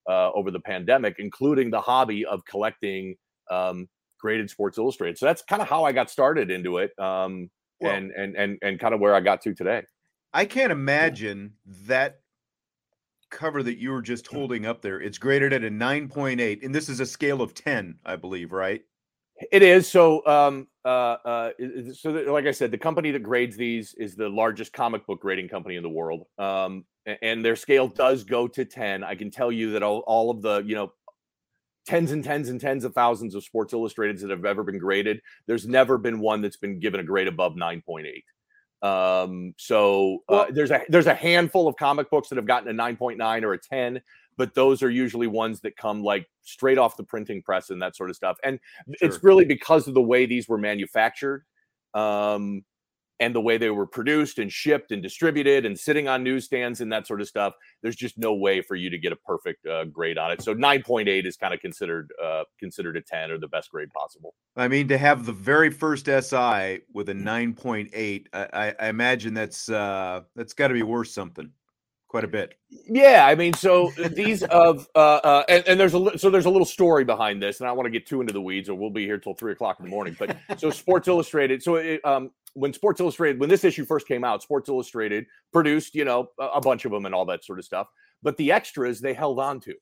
uh, 0.10 0.32
over 0.32 0.52
the 0.52 0.60
pandemic 0.60 1.16
including 1.20 1.70
the 1.70 1.82
hobby 1.82 2.26
of 2.26 2.46
collecting 2.46 3.16
um, 3.52 3.90
graded 4.20 4.50
sports 4.50 4.78
illustrated. 4.78 5.18
So 5.18 5.26
that's 5.26 5.42
kind 5.42 5.62
of 5.62 5.68
how 5.68 5.84
i 5.84 5.92
got 5.92 6.10
started 6.10 6.50
into 6.50 6.78
it 6.78 6.98
um, 6.98 7.50
well, 7.82 7.94
and 7.94 8.12
and 8.12 8.36
and 8.38 8.58
and 8.62 8.80
kind 8.80 8.94
of 8.94 9.02
where 9.02 9.14
i 9.14 9.20
got 9.20 9.42
to 9.42 9.54
today 9.54 9.84
I 10.34 10.46
can't 10.46 10.72
imagine 10.72 11.54
that 11.86 12.20
cover 13.30 13.64
that 13.64 13.78
you 13.78 13.92
were 13.92 14.02
just 14.02 14.28
holding 14.28 14.66
up 14.66 14.82
there. 14.82 15.02
It's 15.02 15.18
graded 15.18 15.54
at 15.54 15.64
a 15.64 15.70
9.8, 15.70 16.64
and 16.64 16.74
this 16.74 16.90
is 16.90 17.00
a 17.00 17.06
scale 17.06 17.42
of 17.42 17.54
10, 17.54 18.00
I 18.06 18.16
believe, 18.16 18.52
right? 18.52 18.82
It 19.52 19.62
is. 19.62 19.88
So, 19.88 20.26
um, 20.26 20.68
uh, 20.84 21.18
uh, 21.24 21.50
so 21.94 22.12
the, 22.12 22.32
like 22.32 22.46
I 22.46 22.52
said, 22.52 22.72
the 22.72 22.78
company 22.78 23.12
that 23.12 23.24
grades 23.24 23.56
these 23.56 23.94
is 23.96 24.16
the 24.16 24.30
largest 24.30 24.74
comic 24.74 25.06
book 25.06 25.22
grading 25.22 25.50
company 25.50 25.76
in 25.76 25.84
the 25.84 25.90
world. 25.90 26.26
Um, 26.40 26.86
and 27.22 27.46
their 27.46 27.56
scale 27.56 27.88
does 27.88 28.24
go 28.24 28.48
to 28.48 28.66
10. 28.66 29.04
I 29.04 29.16
can 29.16 29.30
tell 29.30 29.52
you 29.52 29.72
that 29.72 29.84
all, 29.84 30.00
all 30.08 30.32
of 30.32 30.42
the, 30.42 30.64
you 30.66 30.76
know, 30.76 30.92
tens 31.86 32.12
and 32.12 32.24
tens 32.24 32.50
and 32.50 32.60
tens 32.60 32.84
of 32.84 32.94
thousands 32.94 33.36
of 33.36 33.44
Sports 33.44 33.74
Illustrateds 33.74 34.22
that 34.22 34.30
have 34.30 34.44
ever 34.44 34.64
been 34.64 34.80
graded, 34.80 35.22
there's 35.46 35.68
never 35.68 35.98
been 35.98 36.20
one 36.20 36.42
that's 36.42 36.58
been 36.58 36.80
given 36.80 37.00
a 37.00 37.04
grade 37.04 37.28
above 37.28 37.54
9.8. 37.54 38.06
Um, 38.82 39.54
so 39.58 40.24
uh, 40.30 40.34
well, 40.34 40.48
there's 40.52 40.72
a 40.72 40.82
there's 40.90 41.08
a 41.08 41.14
handful 41.14 41.68
of 41.68 41.76
comic 41.76 42.10
books 42.10 42.30
that 42.30 42.36
have 42.36 42.46
gotten 42.46 42.70
a 42.70 42.84
9.9 42.84 43.44
or 43.44 43.54
a 43.54 43.58
10, 43.58 44.02
but 44.38 44.54
those 44.54 44.84
are 44.84 44.90
usually 44.90 45.28
ones 45.28 45.60
that 45.62 45.76
come 45.78 46.04
like 46.04 46.28
straight 46.44 46.78
off 46.78 46.98
the 46.98 47.04
printing 47.04 47.42
press 47.42 47.70
and 47.70 47.82
that 47.82 47.96
sort 47.96 48.10
of 48.10 48.16
stuff. 48.16 48.38
And 48.44 48.60
sure. 48.86 49.10
it's 49.10 49.24
really 49.24 49.46
because 49.46 49.88
of 49.88 49.94
the 49.94 50.02
way 50.02 50.26
these 50.26 50.48
were 50.48 50.58
manufactured. 50.58 51.44
Um, 51.94 52.64
and 53.20 53.34
the 53.34 53.42
way 53.42 53.58
they 53.58 53.70
were 53.70 53.88
produced 53.88 54.40
and 54.40 54.52
shipped 54.52 54.92
and 54.92 55.02
distributed 55.02 55.66
and 55.66 55.78
sitting 55.78 56.08
on 56.08 56.24
newsstands 56.24 56.82
and 56.82 56.92
that 56.92 57.08
sort 57.08 57.22
of 57.22 57.28
stuff, 57.28 57.54
there's 57.82 57.96
just 57.96 58.18
no 58.18 58.34
way 58.34 58.62
for 58.62 58.76
you 58.76 58.90
to 58.90 58.98
get 58.98 59.12
a 59.12 59.16
perfect 59.16 59.66
uh, 59.66 59.86
grade 59.86 60.18
on 60.18 60.32
it. 60.32 60.42
So 60.42 60.54
9.8 60.54 61.26
is 61.26 61.36
kind 61.36 61.54
of 61.54 61.60
considered 61.60 62.12
uh, 62.24 62.44
considered 62.60 62.98
a 62.98 63.02
10 63.02 63.32
or 63.32 63.38
the 63.38 63.48
best 63.48 63.72
grade 63.72 63.90
possible. 63.92 64.36
I 64.56 64.68
mean, 64.68 64.88
to 64.90 64.98
have 64.98 65.26
the 65.26 65.34
very 65.34 65.70
first 65.70 66.06
SI 66.06 66.82
with 66.94 67.10
a 67.10 67.14
9.8, 67.14 68.26
I, 68.34 68.76
I 68.80 68.88
imagine 68.90 69.34
that's 69.34 69.70
uh, 69.70 70.22
that's 70.36 70.54
got 70.54 70.68
to 70.70 70.74
be 70.74 70.84
worth 70.84 71.10
something. 71.10 71.52
Quite 72.08 72.24
a 72.24 72.28
bit. 72.28 72.56
Yeah, 72.70 73.26
I 73.26 73.36
mean, 73.36 73.54
so 73.54 73.92
these 73.98 74.44
of 74.44 74.88
uh, 74.96 75.00
uh 75.24 75.44
and, 75.50 75.68
and, 75.68 75.80
there's 75.80 75.94
a 75.94 76.18
so 76.18 76.30
there's 76.30 76.46
a 76.46 76.50
little 76.50 76.66
story 76.66 77.04
behind 77.04 77.42
this, 77.42 77.60
and 77.60 77.68
I 77.68 77.72
want 77.72 77.86
to 77.86 77.90
get 77.90 78.06
too 78.06 78.22
into 78.22 78.34
the 78.34 78.42
weeds, 78.42 78.70
or 78.70 78.76
we'll 78.76 78.90
be 78.90 79.06
here 79.06 79.18
till 79.18 79.34
three 79.34 79.52
o'clock 79.52 79.80
in 79.80 79.86
the 79.86 79.92
morning. 79.92 80.16
But 80.18 80.38
so 80.58 80.70
Sports 80.70 81.08
Illustrated, 81.08 81.62
so 81.62 81.76
it, 81.76 82.04
um 82.06 82.32
when 82.54 82.74
Sports 82.74 83.00
Illustrated 83.00 83.40
when 83.40 83.50
this 83.50 83.64
issue 83.64 83.86
first 83.86 84.08
came 84.08 84.24
out, 84.24 84.42
Sports 84.42 84.70
Illustrated 84.70 85.26
produced 85.52 85.96
you 85.96 86.06
know 86.06 86.30
a, 86.40 86.46
a 86.46 86.62
bunch 86.62 86.86
of 86.86 86.92
them 86.92 87.06
and 87.06 87.14
all 87.14 87.26
that 87.26 87.44
sort 87.44 87.60
of 87.60 87.66
stuff, 87.66 87.88
but 88.24 88.38
the 88.38 88.52
extras 88.52 89.02
they 89.02 89.14
held 89.14 89.40
on 89.40 89.60
to, 89.62 89.76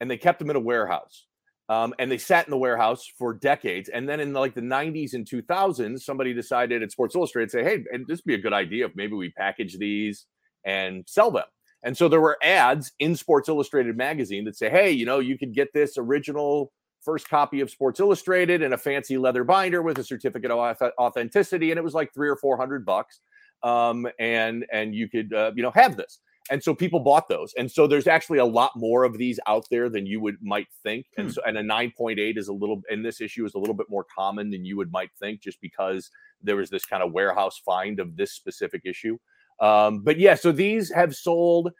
and 0.00 0.10
they 0.10 0.18
kept 0.18 0.38
them 0.38 0.50
in 0.50 0.56
a 0.56 0.60
warehouse. 0.60 1.26
Um, 1.70 1.92
and 1.98 2.10
they 2.10 2.16
sat 2.16 2.46
in 2.46 2.50
the 2.50 2.56
warehouse 2.56 3.06
for 3.18 3.34
decades. 3.34 3.90
And 3.90 4.08
then 4.08 4.20
in 4.20 4.32
like 4.32 4.54
the 4.54 4.62
90s 4.62 5.12
and 5.12 5.26
2000s, 5.26 6.00
somebody 6.00 6.32
decided 6.32 6.82
at 6.82 6.90
Sports 6.90 7.14
Illustrated, 7.14 7.50
say, 7.50 7.62
hey, 7.62 7.84
and 7.92 8.06
this 8.06 8.20
would 8.20 8.24
be 8.24 8.36
a 8.36 8.40
good 8.40 8.54
idea 8.54 8.86
if 8.86 8.96
maybe 8.96 9.12
we 9.12 9.28
package 9.32 9.76
these 9.76 10.24
and 10.64 11.04
sell 11.06 11.30
them. 11.30 11.44
And 11.82 11.96
so 11.96 12.08
there 12.08 12.20
were 12.20 12.38
ads 12.42 12.92
in 12.98 13.14
Sports 13.14 13.48
Illustrated 13.48 13.96
magazine 13.96 14.44
that 14.44 14.56
say, 14.56 14.68
hey, 14.68 14.90
you 14.90 15.06
know, 15.06 15.20
you 15.20 15.38
could 15.38 15.54
get 15.54 15.72
this 15.72 15.96
original 15.96 16.72
first 17.00 17.28
copy 17.28 17.60
of 17.60 17.70
Sports 17.70 18.00
Illustrated 18.00 18.62
in 18.62 18.72
a 18.72 18.78
fancy 18.78 19.16
leather 19.16 19.44
binder 19.44 19.82
with 19.82 19.98
a 19.98 20.04
certificate 20.04 20.50
of 20.50 20.76
authenticity. 20.98 21.70
And 21.70 21.78
it 21.78 21.84
was 21.84 21.94
like 21.94 22.12
three 22.12 22.28
or 22.28 22.36
400 22.36 22.84
bucks. 22.84 23.20
Um, 23.62 24.06
and, 24.18 24.66
and 24.72 24.94
you 24.94 25.08
could, 25.08 25.32
uh, 25.32 25.52
you 25.54 25.62
know, 25.62 25.70
have 25.72 25.96
this. 25.96 26.20
And 26.50 26.62
so 26.62 26.74
people 26.74 27.00
bought 27.00 27.28
those. 27.28 27.52
And 27.58 27.70
so 27.70 27.86
there's 27.86 28.06
actually 28.06 28.38
a 28.38 28.44
lot 28.44 28.72
more 28.74 29.04
of 29.04 29.18
these 29.18 29.38
out 29.46 29.66
there 29.70 29.88
than 29.88 30.06
you 30.06 30.20
would 30.20 30.36
might 30.40 30.68
think. 30.82 31.06
And 31.16 31.28
hmm. 31.28 31.32
so, 31.32 31.42
and 31.46 31.58
a 31.58 31.62
9.8 31.62 32.38
is 32.38 32.48
a 32.48 32.52
little, 32.52 32.82
and 32.90 33.04
this 33.04 33.20
issue 33.20 33.44
is 33.44 33.54
a 33.54 33.58
little 33.58 33.74
bit 33.74 33.88
more 33.90 34.04
common 34.14 34.50
than 34.50 34.64
you 34.64 34.76
would 34.76 34.90
might 34.90 35.10
think 35.20 35.40
just 35.40 35.60
because 35.60 36.10
there 36.42 36.56
was 36.56 36.70
this 36.70 36.86
kind 36.86 37.02
of 37.02 37.12
warehouse 37.12 37.60
find 37.64 38.00
of 38.00 38.16
this 38.16 38.32
specific 38.32 38.82
issue. 38.84 39.18
Um, 39.60 40.00
but 40.00 40.18
yeah, 40.18 40.34
so 40.34 40.52
these 40.52 40.92
have 40.92 41.14
sold, 41.14 41.72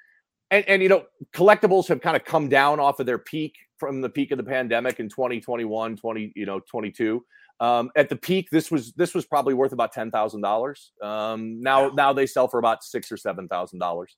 and, 0.50 0.66
and 0.68 0.82
you 0.82 0.88
know, 0.88 1.04
collectibles 1.32 1.88
have 1.88 2.00
kind 2.00 2.16
of 2.16 2.24
come 2.24 2.48
down 2.48 2.80
off 2.80 3.00
of 3.00 3.06
their 3.06 3.18
peak 3.18 3.54
from 3.78 4.00
the 4.00 4.08
peak 4.08 4.32
of 4.32 4.38
the 4.38 4.44
pandemic 4.44 4.98
in 4.98 5.08
2021, 5.08 5.96
20, 5.96 6.32
you 6.34 6.46
know, 6.46 6.60
22. 6.60 7.24
Um, 7.60 7.90
at 7.96 8.08
the 8.08 8.16
peak, 8.16 8.48
this 8.50 8.70
was 8.70 8.92
this 8.92 9.14
was 9.14 9.24
probably 9.24 9.52
worth 9.52 9.72
about 9.72 9.92
ten 9.92 10.12
thousand 10.12 10.38
um, 10.38 10.42
dollars. 10.42 10.92
Now 11.02 11.88
now 11.88 12.12
they 12.12 12.26
sell 12.26 12.46
for 12.46 12.58
about 12.58 12.84
six 12.84 13.10
or 13.10 13.16
seven 13.16 13.48
thousand 13.48 13.80
dollars. 13.80 14.16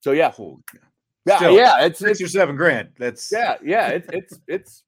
So 0.00 0.10
yeah, 0.10 0.32
yeah, 1.26 1.36
Still, 1.36 1.56
yeah, 1.56 1.84
it's 1.84 1.98
six 1.98 2.20
it's, 2.20 2.22
or 2.22 2.28
seven 2.28 2.56
grand. 2.56 2.90
That's 2.98 3.30
yeah, 3.32 3.56
yeah. 3.64 3.88
It's 3.88 4.08
it's 4.12 4.40
it's 4.46 4.82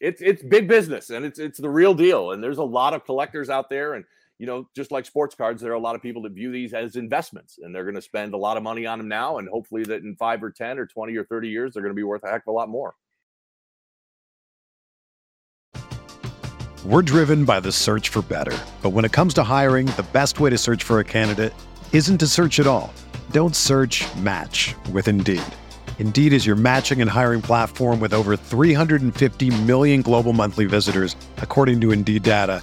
it's 0.00 0.22
it's 0.22 0.42
big 0.42 0.66
business 0.66 1.10
and 1.10 1.24
it's 1.24 1.38
it's 1.38 1.58
the 1.58 1.70
real 1.70 1.94
deal. 1.94 2.32
And 2.32 2.42
there's 2.42 2.58
a 2.58 2.64
lot 2.64 2.94
of 2.94 3.04
collectors 3.04 3.50
out 3.50 3.70
there, 3.70 3.94
and 3.94 4.04
you 4.38 4.46
know, 4.46 4.68
just 4.74 4.90
like 4.90 5.06
sports 5.06 5.34
cards, 5.34 5.62
there 5.62 5.72
are 5.72 5.76
a 5.76 5.80
lot 5.80 5.94
of 5.94 6.02
people 6.02 6.22
that 6.22 6.32
view 6.32 6.52
these 6.52 6.74
as 6.74 6.96
investments 6.96 7.58
and 7.62 7.74
they're 7.74 7.84
going 7.84 7.94
to 7.94 8.02
spend 8.02 8.34
a 8.34 8.36
lot 8.36 8.56
of 8.56 8.62
money 8.62 8.84
on 8.84 8.98
them 8.98 9.08
now. 9.08 9.38
And 9.38 9.48
hopefully, 9.48 9.84
that 9.84 10.02
in 10.02 10.14
five 10.16 10.42
or 10.42 10.50
10 10.50 10.78
or 10.78 10.86
20 10.86 11.16
or 11.16 11.24
30 11.24 11.48
years, 11.48 11.72
they're 11.72 11.82
going 11.82 11.94
to 11.94 11.96
be 11.98 12.02
worth 12.02 12.22
a 12.24 12.28
heck 12.28 12.42
of 12.46 12.48
a 12.48 12.52
lot 12.52 12.68
more. 12.68 12.94
We're 16.84 17.02
driven 17.02 17.44
by 17.44 17.60
the 17.60 17.72
search 17.72 18.10
for 18.10 18.22
better. 18.22 18.56
But 18.82 18.90
when 18.90 19.04
it 19.04 19.12
comes 19.12 19.34
to 19.34 19.42
hiring, 19.42 19.86
the 19.86 20.06
best 20.12 20.38
way 20.38 20.50
to 20.50 20.58
search 20.58 20.84
for 20.84 21.00
a 21.00 21.04
candidate 21.04 21.52
isn't 21.92 22.18
to 22.18 22.26
search 22.26 22.60
at 22.60 22.66
all. 22.66 22.92
Don't 23.32 23.56
search 23.56 24.04
match 24.16 24.74
with 24.92 25.08
Indeed. 25.08 25.42
Indeed 25.98 26.34
is 26.34 26.46
your 26.46 26.56
matching 26.56 27.00
and 27.00 27.10
hiring 27.10 27.40
platform 27.40 27.98
with 28.00 28.12
over 28.12 28.36
350 28.36 29.62
million 29.62 30.02
global 30.02 30.34
monthly 30.34 30.66
visitors, 30.66 31.16
according 31.38 31.80
to 31.80 31.90
Indeed 31.90 32.22
data 32.22 32.62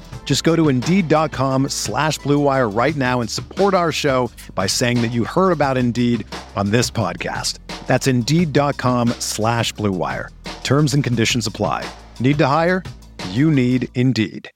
Just 0.23 0.45
go 0.45 0.55
to 0.55 0.69
Indeed.com 0.69 1.67
slash 1.67 2.17
BlueWire 2.19 2.73
right 2.73 2.95
now 2.95 3.19
and 3.19 3.29
support 3.29 3.73
our 3.73 3.91
show 3.91 4.31
by 4.55 4.67
saying 4.67 5.01
that 5.01 5.11
you 5.11 5.25
heard 5.25 5.51
about 5.51 5.77
Indeed 5.77 6.25
on 6.55 6.71
this 6.71 6.89
podcast. 6.89 7.57
That's 7.85 8.07
Indeed.com 8.07 9.09
slash 9.19 9.73
BlueWire. 9.73 10.29
Terms 10.63 10.93
and 10.93 11.03
conditions 11.03 11.45
apply. 11.45 11.85
Need 12.21 12.37
to 12.37 12.47
hire? 12.47 12.81
You 13.31 13.51
need 13.51 13.89
Indeed. 13.95 14.49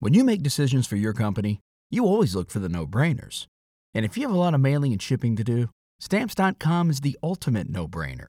When 0.00 0.14
you 0.14 0.24
make 0.24 0.42
decisions 0.42 0.86
for 0.86 0.96
your 0.96 1.12
company, 1.12 1.60
you 1.90 2.06
always 2.06 2.34
look 2.34 2.50
for 2.50 2.60
the 2.60 2.70
no-brainers. 2.70 3.46
And 3.92 4.06
if 4.06 4.16
you 4.16 4.22
have 4.22 4.34
a 4.34 4.38
lot 4.38 4.54
of 4.54 4.62
mailing 4.62 4.92
and 4.92 5.02
shipping 5.02 5.36
to 5.36 5.44
do, 5.44 5.68
Stamps.com 6.00 6.90
is 6.90 7.00
the 7.00 7.18
ultimate 7.22 7.68
no 7.70 7.88
brainer. 7.88 8.26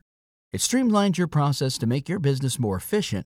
It 0.53 0.61
streamlines 0.61 1.17
your 1.17 1.27
process 1.27 1.77
to 1.79 1.87
make 1.87 2.07
your 2.07 2.19
business 2.19 2.57
more 2.57 2.77
efficient, 2.77 3.25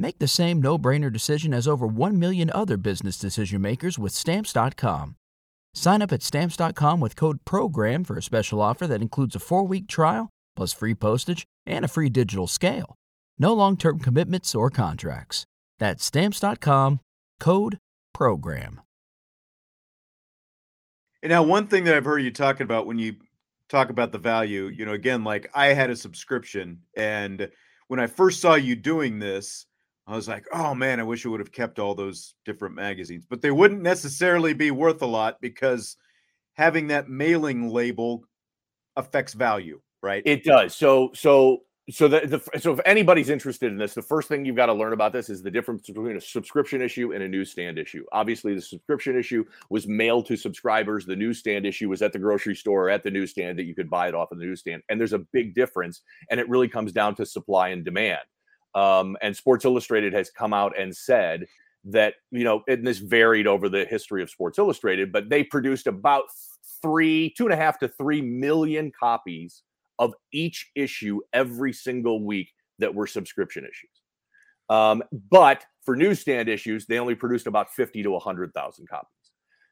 Make 0.00 0.20
the 0.20 0.28
same 0.28 0.62
no 0.62 0.78
brainer 0.78 1.12
decision 1.12 1.52
as 1.52 1.66
over 1.66 1.86
1 1.86 2.18
million 2.20 2.50
other 2.54 2.76
business 2.76 3.18
decision 3.18 3.60
makers 3.60 3.98
with 3.98 4.12
Stamps.com. 4.12 5.16
Sign 5.74 6.02
up 6.02 6.12
at 6.12 6.22
Stamps.com 6.22 7.00
with 7.00 7.16
code 7.16 7.44
PROGRAM 7.44 8.04
for 8.04 8.16
a 8.16 8.22
special 8.22 8.62
offer 8.62 8.86
that 8.86 9.02
includes 9.02 9.34
a 9.34 9.40
four 9.40 9.66
week 9.66 9.88
trial, 9.88 10.30
plus 10.56 10.72
free 10.72 10.94
postage 10.94 11.44
and 11.66 11.84
a 11.84 11.88
free 11.88 12.08
digital 12.08 12.46
scale. 12.46 12.94
No 13.40 13.52
long 13.52 13.76
term 13.76 13.98
commitments 13.98 14.54
or 14.54 14.70
contracts. 14.70 15.44
That's 15.78 16.04
stamps.com 16.04 17.00
code 17.40 17.78
program. 18.14 18.80
And 21.22 21.30
now, 21.30 21.42
one 21.42 21.66
thing 21.66 21.84
that 21.84 21.94
I've 21.94 22.04
heard 22.04 22.22
you 22.22 22.30
talking 22.30 22.64
about 22.64 22.86
when 22.86 22.98
you 22.98 23.16
talk 23.68 23.90
about 23.90 24.12
the 24.12 24.18
value, 24.18 24.66
you 24.66 24.86
know, 24.86 24.92
again, 24.92 25.24
like 25.24 25.50
I 25.54 25.66
had 25.68 25.90
a 25.90 25.96
subscription, 25.96 26.82
and 26.96 27.50
when 27.88 27.98
I 27.98 28.06
first 28.06 28.40
saw 28.40 28.54
you 28.54 28.76
doing 28.76 29.18
this, 29.18 29.66
I 30.08 30.16
was 30.16 30.26
like, 30.26 30.46
oh 30.52 30.74
man, 30.74 31.00
I 31.00 31.02
wish 31.02 31.26
I 31.26 31.28
would 31.28 31.40
have 31.40 31.52
kept 31.52 31.78
all 31.78 31.94
those 31.94 32.34
different 32.46 32.74
magazines, 32.74 33.26
but 33.28 33.42
they 33.42 33.50
wouldn't 33.50 33.82
necessarily 33.82 34.54
be 34.54 34.70
worth 34.70 35.02
a 35.02 35.06
lot 35.06 35.38
because 35.42 35.96
having 36.54 36.88
that 36.88 37.10
mailing 37.10 37.68
label 37.68 38.24
affects 38.96 39.34
value, 39.34 39.80
right? 40.02 40.22
It 40.24 40.44
does. 40.44 40.74
So, 40.74 41.10
so 41.14 41.60
so 41.90 42.06
the, 42.06 42.20
the, 42.20 42.60
so 42.60 42.72
if 42.72 42.80
anybody's 42.84 43.30
interested 43.30 43.72
in 43.72 43.78
this 43.78 43.94
the 43.94 44.02
first 44.02 44.28
thing 44.28 44.44
you've 44.44 44.56
got 44.56 44.66
to 44.66 44.74
learn 44.74 44.92
about 44.92 45.12
this 45.12 45.30
is 45.30 45.42
the 45.42 45.50
difference 45.50 45.86
between 45.86 46.16
a 46.16 46.20
subscription 46.20 46.82
issue 46.82 47.12
and 47.14 47.22
a 47.22 47.28
newsstand 47.28 47.78
issue 47.78 48.04
obviously 48.12 48.54
the 48.54 48.60
subscription 48.60 49.18
issue 49.18 49.42
was 49.70 49.86
mailed 49.86 50.26
to 50.26 50.36
subscribers 50.36 51.06
the 51.06 51.16
newsstand 51.16 51.64
issue 51.64 51.88
was 51.88 52.02
at 52.02 52.12
the 52.12 52.18
grocery 52.18 52.54
store 52.54 52.88
or 52.88 52.90
at 52.90 53.02
the 53.02 53.10
newsstand 53.10 53.58
that 53.58 53.64
you 53.64 53.74
could 53.74 53.88
buy 53.88 54.06
it 54.06 54.14
off 54.14 54.30
of 54.30 54.38
the 54.38 54.44
newsstand 54.44 54.82
and 54.90 55.00
there's 55.00 55.14
a 55.14 55.18
big 55.18 55.54
difference 55.54 56.02
and 56.30 56.38
it 56.38 56.46
really 56.48 56.68
comes 56.68 56.92
down 56.92 57.14
to 57.14 57.24
supply 57.24 57.68
and 57.68 57.86
demand 57.86 58.20
um, 58.74 59.16
and 59.22 59.36
sports 59.36 59.64
illustrated 59.64 60.12
has 60.12 60.30
come 60.30 60.52
out 60.52 60.78
and 60.78 60.94
said 60.96 61.46
that 61.84 62.14
you 62.30 62.44
know 62.44 62.62
and 62.68 62.86
this 62.86 62.98
varied 62.98 63.46
over 63.46 63.68
the 63.68 63.84
history 63.84 64.20
of 64.22 64.28
sports 64.28 64.58
illustrated 64.58 65.12
but 65.12 65.28
they 65.28 65.44
produced 65.44 65.86
about 65.86 66.24
three 66.82 67.32
two 67.36 67.44
and 67.44 67.52
a 67.52 67.56
half 67.56 67.78
to 67.78 67.88
three 67.88 68.20
million 68.20 68.90
copies 68.98 69.62
of 69.98 70.14
each 70.32 70.70
issue 70.74 71.20
every 71.32 71.72
single 71.72 72.24
week 72.24 72.52
that 72.78 72.94
were 72.94 73.06
subscription 73.06 73.64
issues. 73.64 73.90
Um, 74.70 75.02
but 75.30 75.64
for 75.82 75.96
newsstand 75.96 76.48
issues, 76.48 76.86
they 76.86 76.98
only 76.98 77.14
produced 77.14 77.46
about 77.46 77.70
50 77.70 78.02
to 78.02 78.10
100,000 78.10 78.88
copies. 78.88 79.08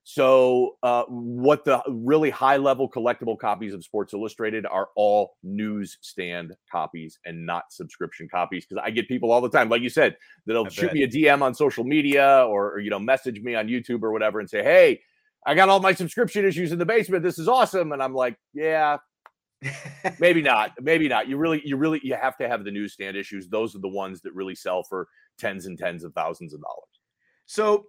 So, 0.08 0.76
uh, 0.84 1.02
what 1.08 1.64
the 1.64 1.82
really 1.88 2.30
high 2.30 2.58
level 2.58 2.88
collectible 2.88 3.36
copies 3.36 3.74
of 3.74 3.82
Sports 3.82 4.14
Illustrated 4.14 4.64
are 4.64 4.90
all 4.94 5.34
newsstand 5.42 6.54
copies 6.70 7.18
and 7.24 7.44
not 7.44 7.72
subscription 7.72 8.28
copies. 8.28 8.64
Because 8.64 8.80
I 8.86 8.90
get 8.90 9.08
people 9.08 9.32
all 9.32 9.40
the 9.40 9.50
time, 9.50 9.68
like 9.68 9.82
you 9.82 9.88
said, 9.88 10.16
that'll 10.46 10.68
shoot 10.68 10.92
me 10.92 11.02
a 11.02 11.08
DM 11.08 11.42
on 11.42 11.56
social 11.56 11.82
media 11.82 12.46
or, 12.46 12.74
or, 12.74 12.78
you 12.78 12.88
know, 12.88 13.00
message 13.00 13.40
me 13.40 13.56
on 13.56 13.66
YouTube 13.66 14.04
or 14.04 14.12
whatever 14.12 14.38
and 14.38 14.48
say, 14.48 14.62
Hey, 14.62 15.00
I 15.44 15.56
got 15.56 15.68
all 15.68 15.80
my 15.80 15.92
subscription 15.92 16.44
issues 16.44 16.70
in 16.70 16.78
the 16.78 16.86
basement. 16.86 17.24
This 17.24 17.40
is 17.40 17.48
awesome. 17.48 17.90
And 17.90 18.00
I'm 18.00 18.14
like, 18.14 18.36
Yeah, 18.54 18.98
maybe 20.20 20.40
not. 20.40 20.70
Maybe 20.80 21.08
not. 21.08 21.26
You 21.26 21.36
really, 21.36 21.62
you 21.64 21.76
really, 21.76 22.00
you 22.04 22.14
have 22.14 22.36
to 22.36 22.48
have 22.48 22.62
the 22.62 22.70
newsstand 22.70 23.16
issues. 23.16 23.48
Those 23.48 23.74
are 23.74 23.80
the 23.80 23.88
ones 23.88 24.20
that 24.20 24.32
really 24.34 24.54
sell 24.54 24.84
for 24.84 25.08
tens 25.36 25.66
and 25.66 25.76
tens 25.76 26.04
of 26.04 26.12
thousands 26.14 26.54
of 26.54 26.60
dollars. 26.60 27.00
So 27.46 27.86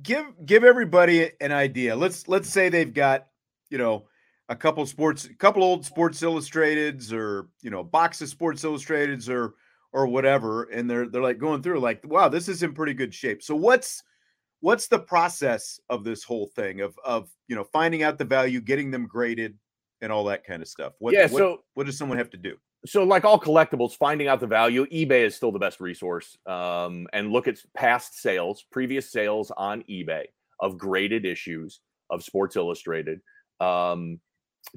give 0.00 0.26
give 0.46 0.64
everybody 0.64 1.30
an 1.40 1.52
idea. 1.52 1.96
Let's 1.96 2.28
let's 2.28 2.48
say 2.48 2.68
they've 2.68 2.92
got 2.92 3.26
you 3.70 3.78
know 3.78 4.06
a 4.48 4.56
couple 4.56 4.84
sports, 4.86 5.24
a 5.24 5.34
couple 5.34 5.62
old 5.62 5.84
Sports 5.84 6.20
Illustrateds, 6.20 7.12
or 7.12 7.48
you 7.62 7.70
know, 7.70 7.82
box 7.82 8.20
of 8.20 8.28
Sports 8.28 8.62
Illustrateds, 8.62 9.28
or 9.28 9.54
or 9.92 10.06
whatever, 10.06 10.64
and 10.64 10.88
they're 10.88 11.08
they're 11.08 11.22
like 11.22 11.38
going 11.38 11.62
through 11.62 11.80
like, 11.80 12.00
wow, 12.04 12.28
this 12.28 12.48
is 12.48 12.62
in 12.62 12.74
pretty 12.74 12.94
good 12.94 13.14
shape. 13.14 13.42
So 13.42 13.54
what's 13.54 14.02
what's 14.60 14.88
the 14.88 14.98
process 14.98 15.80
of 15.90 16.04
this 16.04 16.22
whole 16.22 16.46
thing 16.54 16.80
of 16.80 16.94
of 17.04 17.30
you 17.48 17.56
know 17.56 17.64
finding 17.64 18.02
out 18.02 18.18
the 18.18 18.24
value, 18.24 18.60
getting 18.60 18.90
them 18.90 19.06
graded, 19.06 19.58
and 20.00 20.12
all 20.12 20.24
that 20.24 20.44
kind 20.44 20.62
of 20.62 20.68
stuff? 20.68 20.92
What, 20.98 21.14
yeah. 21.14 21.28
What, 21.28 21.38
so 21.38 21.62
what 21.74 21.86
does 21.86 21.98
someone 21.98 22.18
have 22.18 22.30
to 22.30 22.38
do? 22.38 22.56
So 22.84 23.04
like 23.04 23.24
all 23.24 23.38
collectibles 23.38 23.96
finding 23.96 24.28
out 24.28 24.40
the 24.40 24.46
value 24.46 24.86
ebay 24.86 25.24
is 25.24 25.34
still 25.34 25.52
the 25.52 25.58
best 25.58 25.80
resource 25.80 26.36
um, 26.46 27.06
and 27.12 27.30
look 27.30 27.46
at 27.46 27.58
past 27.74 28.20
sales 28.20 28.64
previous 28.70 29.10
sales 29.10 29.52
on 29.56 29.82
ebay 29.88 30.24
of 30.60 30.78
graded 30.78 31.24
issues 31.24 31.80
of 32.10 32.22
sports 32.22 32.56
illustrated 32.56 33.20
um, 33.60 34.20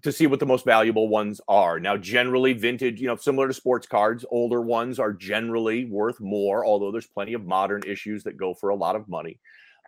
to 0.01 0.11
see 0.11 0.27
what 0.27 0.39
the 0.39 0.45
most 0.45 0.65
valuable 0.65 1.07
ones 1.07 1.39
are. 1.47 1.79
Now 1.79 1.95
generally 1.95 2.53
vintage 2.53 2.99
you 2.99 3.07
know 3.07 3.15
similar 3.15 3.47
to 3.47 3.53
sports 3.53 3.87
cards 3.87 4.25
older 4.31 4.61
ones 4.61 4.99
are 4.99 5.13
generally 5.13 5.85
worth 5.85 6.19
more 6.19 6.65
although 6.65 6.91
there's 6.91 7.07
plenty 7.07 7.33
of 7.33 7.45
modern 7.45 7.83
issues 7.85 8.23
that 8.23 8.37
go 8.37 8.53
for 8.53 8.69
a 8.69 8.75
lot 8.75 8.95
of 8.95 9.07
money. 9.07 9.39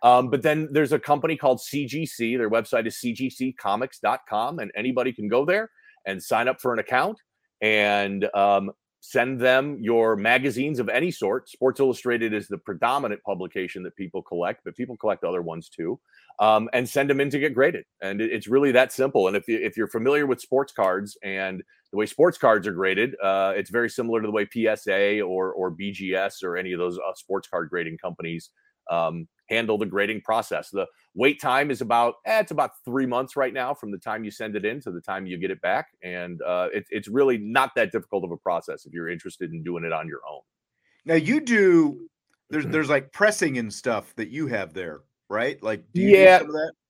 Um, 0.04 0.30
but 0.30 0.42
then 0.42 0.68
there's 0.70 0.92
a 0.92 0.98
company 0.98 1.36
called 1.36 1.58
cgc 1.58 2.38
their 2.38 2.50
website 2.50 2.86
is 2.86 2.96
cgccomics.com 2.96 4.60
and 4.60 4.70
anybody 4.76 5.12
can 5.12 5.28
go 5.28 5.44
there 5.44 5.70
and 6.06 6.22
sign 6.22 6.46
up 6.46 6.60
for 6.60 6.72
an 6.72 6.78
account 6.78 7.18
and 7.60 8.24
um, 8.34 8.70
send 9.00 9.40
them 9.40 9.78
your 9.80 10.16
magazines 10.16 10.78
of 10.78 10.88
any 10.88 11.10
sort. 11.10 11.48
Sports 11.48 11.80
Illustrated 11.80 12.34
is 12.34 12.48
the 12.48 12.58
predominant 12.58 13.22
publication 13.22 13.82
that 13.84 13.96
people 13.96 14.22
collect, 14.22 14.62
but 14.64 14.76
people 14.76 14.96
collect 14.96 15.24
other 15.24 15.42
ones 15.42 15.68
too, 15.68 15.98
um, 16.40 16.68
and 16.72 16.88
send 16.88 17.08
them 17.08 17.20
in 17.20 17.30
to 17.30 17.38
get 17.38 17.54
graded. 17.54 17.84
And 18.02 18.20
it's 18.20 18.48
really 18.48 18.72
that 18.72 18.92
simple. 18.92 19.28
And 19.28 19.36
if 19.36 19.46
you, 19.48 19.58
if 19.58 19.76
you're 19.76 19.88
familiar 19.88 20.26
with 20.26 20.40
sports 20.40 20.72
cards 20.72 21.16
and 21.22 21.62
the 21.90 21.96
way 21.96 22.06
sports 22.06 22.36
cards 22.36 22.66
are 22.66 22.72
graded, 22.72 23.14
uh, 23.22 23.54
it's 23.56 23.70
very 23.70 23.88
similar 23.88 24.20
to 24.20 24.26
the 24.26 24.32
way 24.32 24.46
PSA 24.52 25.20
or 25.22 25.52
or 25.52 25.70
BGS 25.70 26.42
or 26.42 26.56
any 26.56 26.72
of 26.72 26.78
those 26.78 26.98
uh, 26.98 27.14
sports 27.14 27.48
card 27.48 27.70
grading 27.70 27.98
companies 27.98 28.50
um, 28.90 29.28
handle 29.48 29.78
the 29.78 29.86
grading 29.86 30.20
process. 30.22 30.70
The 30.70 30.86
wait 31.14 31.40
time 31.40 31.70
is 31.70 31.80
about 31.80 32.14
eh, 32.26 32.40
it's 32.40 32.50
about 32.50 32.70
three 32.84 33.06
months 33.06 33.36
right 33.36 33.52
now 33.52 33.74
from 33.74 33.90
the 33.90 33.98
time 33.98 34.24
you 34.24 34.30
send 34.30 34.56
it 34.56 34.64
in 34.64 34.80
to 34.82 34.90
the 34.90 35.00
time 35.00 35.26
you 35.26 35.38
get 35.38 35.50
it 35.50 35.60
back, 35.60 35.86
and 36.02 36.40
uh, 36.42 36.68
it, 36.72 36.84
it's 36.90 37.08
really 37.08 37.38
not 37.38 37.72
that 37.76 37.92
difficult 37.92 38.24
of 38.24 38.30
a 38.30 38.36
process 38.36 38.86
if 38.86 38.92
you're 38.92 39.08
interested 39.08 39.52
in 39.52 39.62
doing 39.62 39.84
it 39.84 39.92
on 39.92 40.08
your 40.08 40.20
own. 40.30 40.40
Now 41.04 41.14
you 41.14 41.40
do 41.40 42.08
there's 42.50 42.64
mm-hmm. 42.64 42.72
there's 42.72 42.88
like 42.88 43.12
pressing 43.12 43.58
and 43.58 43.72
stuff 43.72 44.14
that 44.16 44.30
you 44.30 44.46
have 44.48 44.74
there, 44.74 45.00
right? 45.28 45.62
Like 45.62 45.84
yeah, 45.92 46.42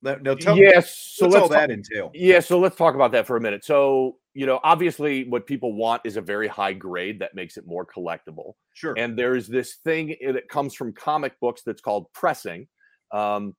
that? 0.03 0.23
No, 0.23 0.35
tell 0.35 0.57
yes. 0.57 0.97
So 1.15 1.27
what's 1.27 1.37
all 1.37 1.49
that 1.49 1.71
entail? 1.71 2.11
Yeah, 2.15 2.41
so 2.41 2.59
let's 2.59 2.77
talk 2.77 2.95
about 2.95 3.13
that 3.13 3.27
for 3.27 3.37
a 3.37 3.41
minute. 3.41 3.65
So 3.65 4.17
you 4.35 4.47
know, 4.47 4.61
obviously, 4.63 5.29
what 5.29 5.47
people 5.47 5.73
want 5.73 6.03
is 6.05 6.17
a 6.17 6.21
very 6.21 6.47
high 6.47 6.73
grade 6.73 7.19
that 7.19 7.35
makes 7.35 7.57
it 7.57 7.67
more 7.67 7.85
collectible. 7.85 8.53
Sure. 8.75 8.95
And 8.97 9.19
there's 9.19 9.49
this 9.49 9.79
thing 9.85 10.15
that 10.33 10.49
comes 10.49 10.75
from 10.75 10.93
comic 10.93 11.39
books 11.41 11.63
that's 11.67 11.81
called 11.81 12.07
pressing, 12.13 12.69
um, 13.13 13.57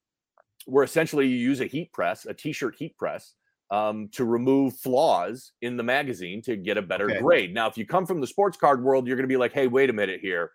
where 0.67 0.85
essentially 0.85 1.27
you 1.27 1.35
use 1.35 1.59
a 1.59 1.65
heat 1.65 1.91
press, 1.91 2.25
a 2.25 2.33
t-shirt 2.33 2.75
heat 2.79 2.95
press, 2.97 3.33
um, 3.71 4.07
to 4.13 4.23
remove 4.23 4.77
flaws 4.77 5.51
in 5.61 5.75
the 5.75 5.83
magazine 5.83 6.41
to 6.43 6.55
get 6.55 6.77
a 6.77 6.81
better 6.81 7.11
okay. 7.11 7.19
grade. 7.19 7.53
Now, 7.53 7.67
if 7.67 7.77
you 7.77 7.85
come 7.85 8.05
from 8.05 8.21
the 8.21 8.27
sports 8.27 8.57
card 8.57 8.81
world, 8.81 9.05
you're 9.05 9.17
going 9.17 9.27
to 9.27 9.33
be 9.33 9.37
like, 9.37 9.51
"Hey, 9.51 9.67
wait 9.67 9.89
a 9.89 9.93
minute 9.93 10.21
here, 10.21 10.51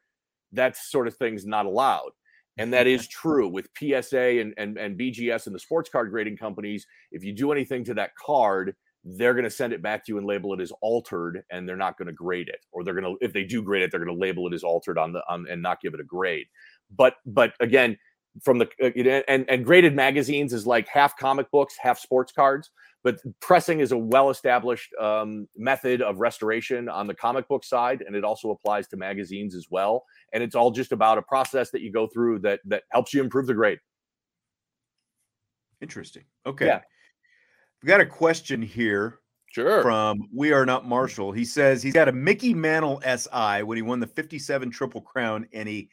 that 0.52 0.75
sort 0.76 1.07
of 1.07 1.14
thing's 1.16 1.45
not 1.45 1.66
allowed." 1.66 2.12
And 2.57 2.73
that 2.73 2.87
is 2.87 3.09
true 3.09 3.49
with 3.49 3.69
PSA 3.77 4.41
and, 4.41 4.55
and, 4.57 4.79
and 4.79 4.99
BGS 4.99 5.47
and 5.47 5.55
the 5.55 5.59
sports 5.59 5.91
card 5.91 6.11
grading 6.11 6.37
companies. 6.37 6.87
If 7.11 7.25
you 7.25 7.33
do 7.33 7.51
anything 7.51 7.85
to 7.85 7.95
that 7.95 8.15
card, 8.15 8.75
they're 9.05 9.35
going 9.35 9.45
to 9.45 9.51
send 9.51 9.73
it 9.73 9.83
back 9.83 10.05
to 10.05 10.13
you 10.13 10.19
and 10.19 10.27
label 10.27 10.55
it 10.55 10.61
as 10.61 10.73
altered 10.81 11.43
and 11.51 11.69
they're 11.69 11.77
not 11.77 11.99
going 11.99 12.07
to 12.07 12.13
grade 12.13 12.49
it. 12.49 12.64
Or 12.73 12.85
they're 12.85 12.95
going 12.95 13.05
to 13.05 13.25
if 13.25 13.33
they 13.33 13.45
do 13.45 13.62
grade 13.62 13.83
it 13.83 13.90
they're 13.90 14.03
going 14.03 14.17
to 14.17 14.21
label 14.21 14.47
it 14.47 14.55
as 14.55 14.62
altered 14.62 14.99
on 14.99 15.12
the 15.12 15.23
on 15.29 15.47
and 15.51 15.61
not 15.61 15.81
give 15.81 15.95
it 15.95 16.01
a 16.01 16.05
grade. 16.05 16.47
But 16.97 17.17
but 17.27 17.53
again 17.61 17.99
from 18.43 18.59
the 18.59 18.69
uh, 18.83 19.23
and 19.29 19.45
and 19.49 19.64
graded 19.64 19.95
magazines 19.95 20.53
is 20.53 20.67
like 20.67 20.88
half 20.88 21.17
comic 21.19 21.51
books 21.51 21.77
half 21.79 21.99
sports 21.99 22.33
cards 22.33 22.71
but 23.05 23.21
pressing 23.40 23.79
is 23.79 23.93
a 23.93 23.99
well 23.99 24.31
established 24.31 24.90
um, 25.01 25.47
method 25.57 26.03
of 26.03 26.19
restoration 26.19 26.88
on 26.88 27.07
the 27.07 27.14
comic 27.14 27.47
book 27.47 27.62
side 27.62 28.03
and 28.05 28.17
it 28.17 28.25
also 28.25 28.51
applies 28.51 28.88
to 28.88 28.97
magazines 28.97 29.55
as 29.55 29.67
well 29.71 30.05
and 30.33 30.43
it's 30.43 30.57
all 30.57 30.73
just 30.73 30.90
about 30.90 31.19
a 31.19 31.23
process 31.23 31.71
that 31.71 31.83
you 31.83 31.93
go 31.93 32.09
through 32.09 32.40
that 32.40 32.61
that 32.64 32.83
helps 32.90 33.14
you 33.14 33.23
improve 33.23 33.47
the 33.47 33.55
grade 33.55 33.79
interesting 35.81 36.25
okay 36.47 36.67
yeah. 36.67 36.81
We 37.85 37.88
got 37.88 38.01
a 38.01 38.07
question 38.07 38.62
here. 38.62 39.19
Sure. 39.53 39.83
From 39.83 40.31
We 40.35 40.53
Are 40.53 40.64
Not 40.64 40.88
Marshall. 40.88 41.33
He 41.33 41.45
says 41.45 41.83
he's 41.83 41.93
got 41.93 42.09
a 42.09 42.12
Mickey 42.12 42.55
Mantle 42.55 43.03
SI 43.03 43.62
when 43.62 43.77
he 43.77 43.83
won 43.83 44.01
the 44.01 44.07
57 44.07 44.71
Triple 44.71 45.03
Crown 45.03 45.47
and 45.53 45.69
he 45.69 45.90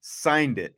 signed 0.00 0.58
it. 0.58 0.74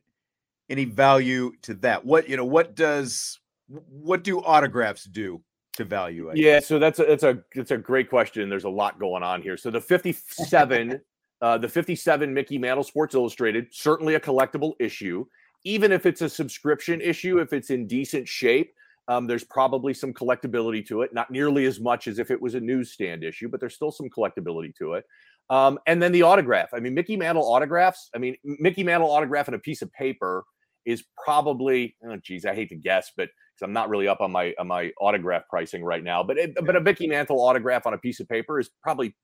Any 0.69 0.83
value 0.83 1.53
to 1.61 1.73
that? 1.75 2.03
What, 2.03 2.27
you 2.27 2.35
know, 2.35 2.43
what 2.43 2.75
does, 2.75 3.39
what 3.67 4.25
do 4.25 4.41
autographs 4.41 5.05
do 5.05 5.41
to 5.77 5.85
value? 5.85 6.29
I 6.29 6.33
yeah. 6.33 6.43
Guess? 6.55 6.67
So 6.67 6.79
that's 6.79 6.99
a, 6.99 7.05
that's 7.05 7.23
a, 7.23 7.39
it's 7.53 7.71
a 7.71 7.77
great 7.77 8.09
question. 8.09 8.49
There's 8.49 8.65
a 8.65 8.69
lot 8.69 8.99
going 8.99 9.23
on 9.23 9.41
here. 9.41 9.57
So 9.57 9.71
the 9.71 9.81
57, 9.81 11.01
uh, 11.41 11.57
the 11.57 11.69
57 11.69 12.33
Mickey 12.33 12.57
Mantle 12.57 12.83
Sports 12.83 13.15
Illustrated, 13.15 13.67
certainly 13.71 14.15
a 14.15 14.19
collectible 14.19 14.73
issue. 14.79 15.25
Even 15.63 15.91
if 15.91 16.05
it's 16.05 16.21
a 16.21 16.29
subscription 16.29 17.01
issue, 17.01 17.39
if 17.39 17.51
it's 17.53 17.69
in 17.69 17.87
decent 17.87 18.27
shape, 18.27 18.73
um, 19.07 19.25
there's 19.25 19.43
probably 19.43 19.93
some 19.93 20.13
collectability 20.13 20.85
to 20.87 21.01
it, 21.01 21.13
not 21.13 21.31
nearly 21.31 21.65
as 21.65 21.79
much 21.79 22.07
as 22.07 22.19
if 22.19 22.29
it 22.29 22.41
was 22.41 22.55
a 22.55 22.59
newsstand 22.59 23.23
issue, 23.23 23.47
but 23.47 23.59
there's 23.59 23.73
still 23.73 23.91
some 23.91 24.09
collectability 24.09 24.75
to 24.75 24.93
it. 24.93 25.05
Um, 25.49 25.79
and 25.87 26.01
then 26.01 26.11
the 26.11 26.23
autograph. 26.23 26.69
I 26.73 26.79
mean, 26.79 26.93
Mickey 26.93 27.15
Mantle 27.15 27.43
autographs. 27.43 28.09
I 28.13 28.17
mean, 28.17 28.35
Mickey 28.43 28.83
Mantle 28.83 29.09
autograph 29.09 29.47
on 29.47 29.53
a 29.53 29.59
piece 29.59 29.81
of 29.81 29.91
paper 29.93 30.43
is 30.87 31.03
probably, 31.23 31.95
oh, 32.03 32.17
geez, 32.23 32.45
I 32.45 32.55
hate 32.55 32.69
to 32.69 32.75
guess, 32.75 33.11
but 33.15 33.29
because 33.53 33.65
I'm 33.65 33.73
not 33.73 33.89
really 33.89 34.07
up 34.07 34.21
on 34.21 34.31
my 34.31 34.55
on 34.57 34.67
my 34.67 34.91
autograph 34.99 35.43
pricing 35.49 35.83
right 35.83 36.03
now. 36.03 36.23
But 36.23 36.37
it, 36.37 36.55
but 36.65 36.75
a 36.75 36.81
Mickey 36.81 37.07
Mantle 37.07 37.39
autograph 37.39 37.85
on 37.85 37.93
a 37.93 37.97
piece 37.97 38.19
of 38.19 38.27
paper 38.27 38.59
is 38.59 38.69
probably 38.81 39.15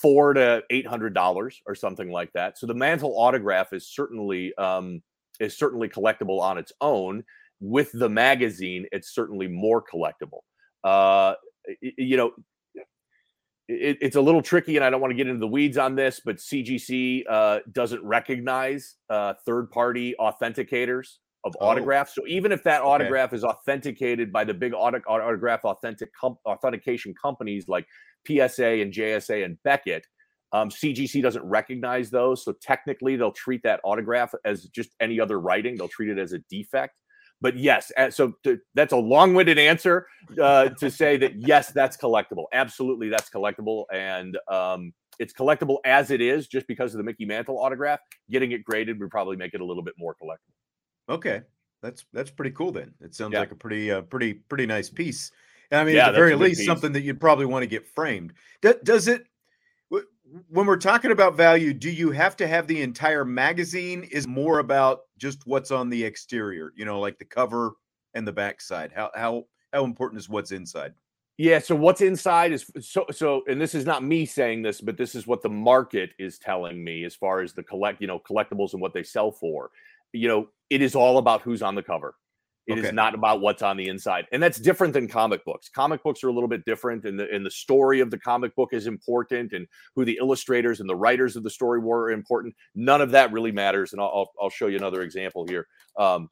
four 0.00 0.34
to 0.34 0.62
eight 0.70 0.86
hundred 0.86 1.14
dollars 1.14 1.60
or 1.66 1.74
something 1.74 2.10
like 2.10 2.32
that. 2.32 2.58
So 2.58 2.66
the 2.66 2.74
Mantle 2.74 3.14
autograph 3.16 3.72
is 3.72 3.86
certainly 3.86 4.52
um, 4.56 5.02
is 5.38 5.56
certainly 5.56 5.88
collectible 5.88 6.40
on 6.40 6.58
its 6.58 6.72
own 6.80 7.22
with 7.60 7.90
the 7.92 8.08
magazine, 8.08 8.86
it's 8.92 9.14
certainly 9.14 9.48
more 9.48 9.82
collectible. 9.82 10.40
Uh, 10.84 11.34
you 11.80 12.16
know, 12.16 12.32
it, 13.68 13.98
it's 14.00 14.16
a 14.16 14.20
little 14.20 14.42
tricky, 14.42 14.76
and 14.76 14.84
I 14.84 14.90
don't 14.90 15.00
want 15.00 15.10
to 15.10 15.16
get 15.16 15.26
into 15.26 15.40
the 15.40 15.46
weeds 15.46 15.78
on 15.78 15.94
this, 15.94 16.20
but 16.24 16.36
CGC 16.36 17.24
uh, 17.28 17.60
doesn't 17.72 18.04
recognize 18.04 18.96
uh, 19.10 19.34
third-party 19.44 20.14
authenticators 20.20 21.16
of 21.44 21.54
oh. 21.60 21.66
autographs. 21.66 22.14
So 22.14 22.22
even 22.26 22.52
if 22.52 22.62
that 22.64 22.82
autograph 22.82 23.30
okay. 23.30 23.36
is 23.36 23.44
authenticated 23.44 24.32
by 24.32 24.44
the 24.44 24.54
big 24.54 24.72
auto- 24.74 25.02
autograph 25.08 25.64
authentic 25.64 26.10
com- 26.18 26.38
authentication 26.44 27.14
companies 27.20 27.66
like 27.68 27.86
PSA 28.26 28.80
and 28.82 28.92
JSA 28.92 29.44
and 29.44 29.56
Beckett, 29.62 30.06
um, 30.52 30.70
CGC 30.70 31.22
doesn't 31.22 31.44
recognize 31.44 32.10
those. 32.10 32.44
So 32.44 32.54
technically, 32.62 33.16
they'll 33.16 33.32
treat 33.32 33.62
that 33.64 33.80
autograph 33.84 34.32
as 34.44 34.64
just 34.66 34.90
any 35.00 35.20
other 35.20 35.40
writing. 35.40 35.76
They'll 35.76 35.88
treat 35.88 36.10
it 36.10 36.18
as 36.18 36.32
a 36.32 36.38
defect. 36.50 36.94
But 37.40 37.56
yes, 37.56 37.92
so 38.10 38.32
to, 38.44 38.58
that's 38.74 38.92
a 38.92 38.96
long-winded 38.96 39.58
answer 39.58 40.06
uh, 40.40 40.70
to 40.80 40.90
say 40.90 41.16
that 41.18 41.34
yes, 41.36 41.70
that's 41.70 41.96
collectible. 41.96 42.44
Absolutely, 42.52 43.08
that's 43.08 43.28
collectible, 43.28 43.84
and 43.92 44.38
um, 44.48 44.92
it's 45.18 45.32
collectible 45.32 45.78
as 45.84 46.10
it 46.10 46.20
is, 46.20 46.48
just 46.48 46.66
because 46.66 46.94
of 46.94 46.98
the 46.98 47.04
Mickey 47.04 47.26
Mantle 47.26 47.58
autograph. 47.58 48.00
Getting 48.30 48.52
it 48.52 48.64
graded 48.64 48.98
would 49.00 49.10
probably 49.10 49.36
make 49.36 49.52
it 49.52 49.60
a 49.60 49.64
little 49.64 49.82
bit 49.82 49.94
more 49.98 50.14
collectible. 50.14 51.14
Okay, 51.14 51.42
that's 51.82 52.06
that's 52.12 52.30
pretty 52.30 52.52
cool. 52.52 52.72
Then 52.72 52.94
it 53.00 53.14
sounds 53.14 53.34
yeah. 53.34 53.40
like 53.40 53.52
a 53.52 53.56
pretty 53.56 53.90
uh, 53.90 54.00
pretty 54.02 54.34
pretty 54.34 54.66
nice 54.66 54.88
piece. 54.88 55.30
I 55.70 55.84
mean, 55.84 55.96
yeah, 55.96 56.08
at 56.08 56.12
the 56.12 56.18
very 56.18 56.36
least, 56.36 56.60
piece. 56.60 56.66
something 56.66 56.92
that 56.92 57.02
you'd 57.02 57.20
probably 57.20 57.46
want 57.46 57.62
to 57.64 57.66
get 57.66 57.86
framed. 57.86 58.32
does 58.84 59.08
it? 59.08 59.26
When 60.48 60.66
we're 60.66 60.76
talking 60.76 61.12
about 61.12 61.36
value, 61.36 61.72
do 61.72 61.90
you 61.90 62.10
have 62.10 62.36
to 62.36 62.46
have 62.46 62.66
the 62.66 62.82
entire 62.82 63.24
magazine? 63.24 64.04
Is 64.10 64.26
more 64.26 64.58
about 64.58 65.00
just 65.18 65.46
what's 65.46 65.70
on 65.70 65.88
the 65.88 66.02
exterior, 66.04 66.72
you 66.76 66.84
know, 66.84 67.00
like 67.00 67.18
the 67.18 67.24
cover 67.24 67.72
and 68.14 68.26
the 68.26 68.32
backside? 68.32 68.92
How 68.94 69.10
how 69.14 69.44
how 69.72 69.84
important 69.84 70.20
is 70.20 70.28
what's 70.28 70.52
inside? 70.52 70.94
Yeah, 71.38 71.58
so 71.58 71.76
what's 71.76 72.00
inside 72.00 72.52
is 72.52 72.70
so 72.80 73.06
so 73.10 73.42
and 73.46 73.60
this 73.60 73.74
is 73.74 73.84
not 73.84 74.02
me 74.02 74.26
saying 74.26 74.62
this, 74.62 74.80
but 74.80 74.96
this 74.96 75.14
is 75.14 75.26
what 75.26 75.42
the 75.42 75.50
market 75.50 76.10
is 76.18 76.38
telling 76.38 76.82
me 76.82 77.04
as 77.04 77.14
far 77.14 77.40
as 77.40 77.52
the 77.52 77.62
collect, 77.62 78.00
you 78.00 78.06
know, 78.06 78.18
collectibles 78.18 78.72
and 78.72 78.82
what 78.82 78.94
they 78.94 79.02
sell 79.02 79.30
for. 79.30 79.70
You 80.12 80.28
know, 80.28 80.48
it 80.70 80.82
is 80.82 80.94
all 80.94 81.18
about 81.18 81.42
who's 81.42 81.62
on 81.62 81.74
the 81.74 81.82
cover. 81.82 82.14
It 82.66 82.78
okay. 82.78 82.88
is 82.88 82.92
not 82.92 83.14
about 83.14 83.40
what's 83.40 83.62
on 83.62 83.76
the 83.76 83.88
inside. 83.88 84.26
And 84.32 84.42
that's 84.42 84.58
different 84.58 84.92
than 84.92 85.06
comic 85.06 85.44
books. 85.44 85.68
Comic 85.68 86.02
books 86.02 86.24
are 86.24 86.28
a 86.28 86.32
little 86.32 86.48
bit 86.48 86.64
different 86.64 87.04
and 87.04 87.18
the 87.18 87.30
and 87.30 87.46
the 87.46 87.50
story 87.50 88.00
of 88.00 88.10
the 88.10 88.18
comic 88.18 88.56
book 88.56 88.70
is 88.72 88.86
important 88.88 89.52
and 89.52 89.66
who 89.94 90.04
the 90.04 90.18
illustrators 90.20 90.80
and 90.80 90.88
the 90.88 90.96
writers 90.96 91.36
of 91.36 91.44
the 91.44 91.50
story 91.50 91.78
were 91.78 92.10
important. 92.10 92.54
None 92.74 93.00
of 93.00 93.12
that 93.12 93.30
really 93.32 93.52
matters 93.52 93.92
and 93.92 94.00
I'll 94.00 94.32
I'll, 94.40 94.50
show 94.50 94.66
you 94.66 94.76
another 94.78 95.02
example 95.02 95.46
here. 95.48 95.68
Um, 95.96 96.28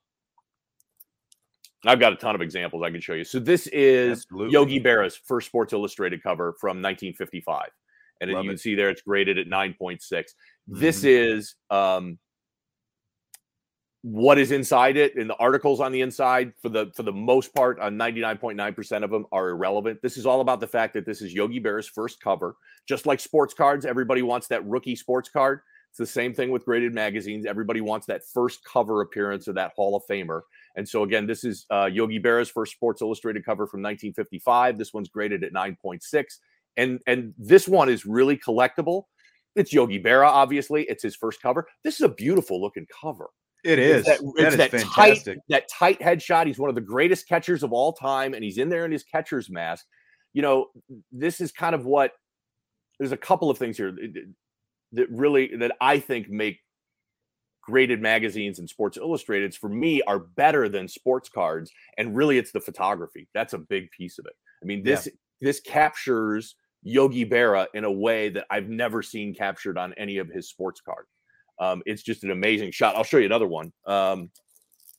I've 1.86 2.00
got 2.00 2.12
a 2.12 2.16
ton 2.16 2.34
of 2.34 2.40
examples 2.40 2.82
I 2.82 2.90
can 2.90 3.00
show 3.00 3.12
you. 3.12 3.24
So 3.24 3.38
this 3.38 3.66
is 3.68 4.20
Absolutely. 4.20 4.52
Yogi 4.52 4.78
Berra's 4.78 5.16
first 5.16 5.46
Sports 5.46 5.72
Illustrated 5.72 6.22
cover 6.22 6.54
from 6.58 6.78
1955, 6.78 7.68
and 8.20 8.30
as 8.30 8.42
you 8.42 8.48
can 8.48 8.58
see 8.58 8.74
there 8.74 8.88
it's 8.88 9.02
graded 9.02 9.38
at 9.38 9.48
9.6. 9.48 10.00
Mm-hmm. 10.10 10.80
This 10.80 11.04
is 11.04 11.56
um, 11.70 12.18
what 14.06 14.36
is 14.36 14.52
inside 14.52 14.98
it, 14.98 15.16
and 15.16 15.30
the 15.30 15.36
articles 15.36 15.80
on 15.80 15.90
the 15.90 16.02
inside 16.02 16.52
for 16.60 16.68
the 16.68 16.92
for 16.94 17.02
the 17.02 17.12
most 17.12 17.54
part, 17.54 17.80
on 17.80 17.96
99.9 17.96 18.76
percent 18.76 19.02
of 19.02 19.10
them 19.10 19.24
are 19.32 19.48
irrelevant. 19.48 20.02
This 20.02 20.18
is 20.18 20.26
all 20.26 20.42
about 20.42 20.60
the 20.60 20.66
fact 20.66 20.92
that 20.92 21.06
this 21.06 21.22
is 21.22 21.32
Yogi 21.32 21.58
Berra's 21.58 21.88
first 21.88 22.20
cover. 22.20 22.54
Just 22.86 23.06
like 23.06 23.18
sports 23.18 23.54
cards, 23.54 23.86
everybody 23.86 24.20
wants 24.20 24.46
that 24.48 24.62
rookie 24.66 24.94
sports 24.94 25.30
card. 25.30 25.60
It's 25.88 25.98
the 25.98 26.06
same 26.06 26.34
thing 26.34 26.50
with 26.50 26.66
graded 26.66 26.92
magazines. 26.92 27.46
Everybody 27.46 27.80
wants 27.80 28.06
that 28.08 28.26
first 28.26 28.62
cover 28.62 29.00
appearance 29.00 29.48
of 29.48 29.54
that 29.54 29.72
Hall 29.74 29.96
of 29.96 30.02
Famer. 30.06 30.42
And 30.76 30.86
so 30.86 31.04
again, 31.04 31.26
this 31.26 31.42
is 31.42 31.64
uh, 31.70 31.86
Yogi 31.86 32.18
Berra's 32.18 32.50
first 32.50 32.72
Sports 32.72 33.00
Illustrated 33.00 33.42
cover 33.42 33.66
from 33.66 33.80
1955. 33.80 34.76
This 34.76 34.92
one's 34.92 35.08
graded 35.08 35.44
at 35.44 35.54
9.6, 35.54 36.24
and 36.76 37.00
and 37.06 37.32
this 37.38 37.66
one 37.66 37.88
is 37.88 38.04
really 38.04 38.36
collectible. 38.36 39.04
It's 39.56 39.72
Yogi 39.72 40.02
Berra, 40.02 40.28
obviously. 40.28 40.82
It's 40.90 41.02
his 41.02 41.16
first 41.16 41.40
cover. 41.40 41.66
This 41.84 41.94
is 41.94 42.02
a 42.02 42.08
beautiful 42.10 42.60
looking 42.60 42.86
cover. 43.00 43.30
It 43.64 43.78
is. 43.78 44.06
It's 44.06 44.20
that, 44.20 44.32
it's 44.36 44.56
that 44.56 44.80
tight, 44.80 45.26
that 45.48 45.68
tight 45.70 45.98
headshot. 46.00 46.46
He's 46.46 46.58
one 46.58 46.68
of 46.68 46.74
the 46.74 46.82
greatest 46.82 47.26
catchers 47.26 47.62
of 47.62 47.72
all 47.72 47.94
time, 47.94 48.34
and 48.34 48.44
he's 48.44 48.58
in 48.58 48.68
there 48.68 48.84
in 48.84 48.92
his 48.92 49.02
catcher's 49.02 49.48
mask. 49.48 49.86
You 50.34 50.42
know, 50.42 50.66
this 51.10 51.40
is 51.40 51.50
kind 51.50 51.74
of 51.74 51.86
what. 51.86 52.12
There's 53.00 53.12
a 53.12 53.16
couple 53.16 53.50
of 53.50 53.58
things 53.58 53.76
here 53.76 53.96
that 54.92 55.06
really 55.10 55.56
that 55.56 55.72
I 55.80 55.98
think 55.98 56.28
make 56.28 56.58
graded 57.62 58.00
magazines 58.00 58.58
and 58.58 58.68
Sports 58.68 58.98
Illustrateds 58.98 59.56
for 59.56 59.68
me 59.68 60.02
are 60.02 60.18
better 60.18 60.68
than 60.68 60.86
sports 60.86 61.28
cards. 61.28 61.72
And 61.96 62.14
really, 62.14 62.38
it's 62.38 62.52
the 62.52 62.60
photography. 62.60 63.28
That's 63.34 63.54
a 63.54 63.58
big 63.58 63.90
piece 63.90 64.18
of 64.18 64.26
it. 64.26 64.34
I 64.62 64.66
mean, 64.66 64.82
this 64.82 65.06
yeah. 65.06 65.12
this 65.40 65.60
captures 65.60 66.56
Yogi 66.82 67.24
Berra 67.24 67.66
in 67.74 67.84
a 67.84 67.90
way 67.90 68.28
that 68.28 68.44
I've 68.50 68.68
never 68.68 69.02
seen 69.02 69.34
captured 69.34 69.78
on 69.78 69.94
any 69.94 70.18
of 70.18 70.28
his 70.28 70.48
sports 70.48 70.80
cards. 70.80 71.08
Um, 71.58 71.82
it's 71.86 72.02
just 72.02 72.24
an 72.24 72.30
amazing 72.30 72.72
shot. 72.72 72.96
I'll 72.96 73.04
show 73.04 73.18
you 73.18 73.26
another 73.26 73.46
one. 73.46 73.72
Um, 73.86 74.30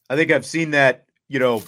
I 0.09 0.15
think 0.15 0.31
I've 0.31 0.45
seen 0.45 0.71
that, 0.71 1.05
you 1.27 1.39
know, 1.39 1.63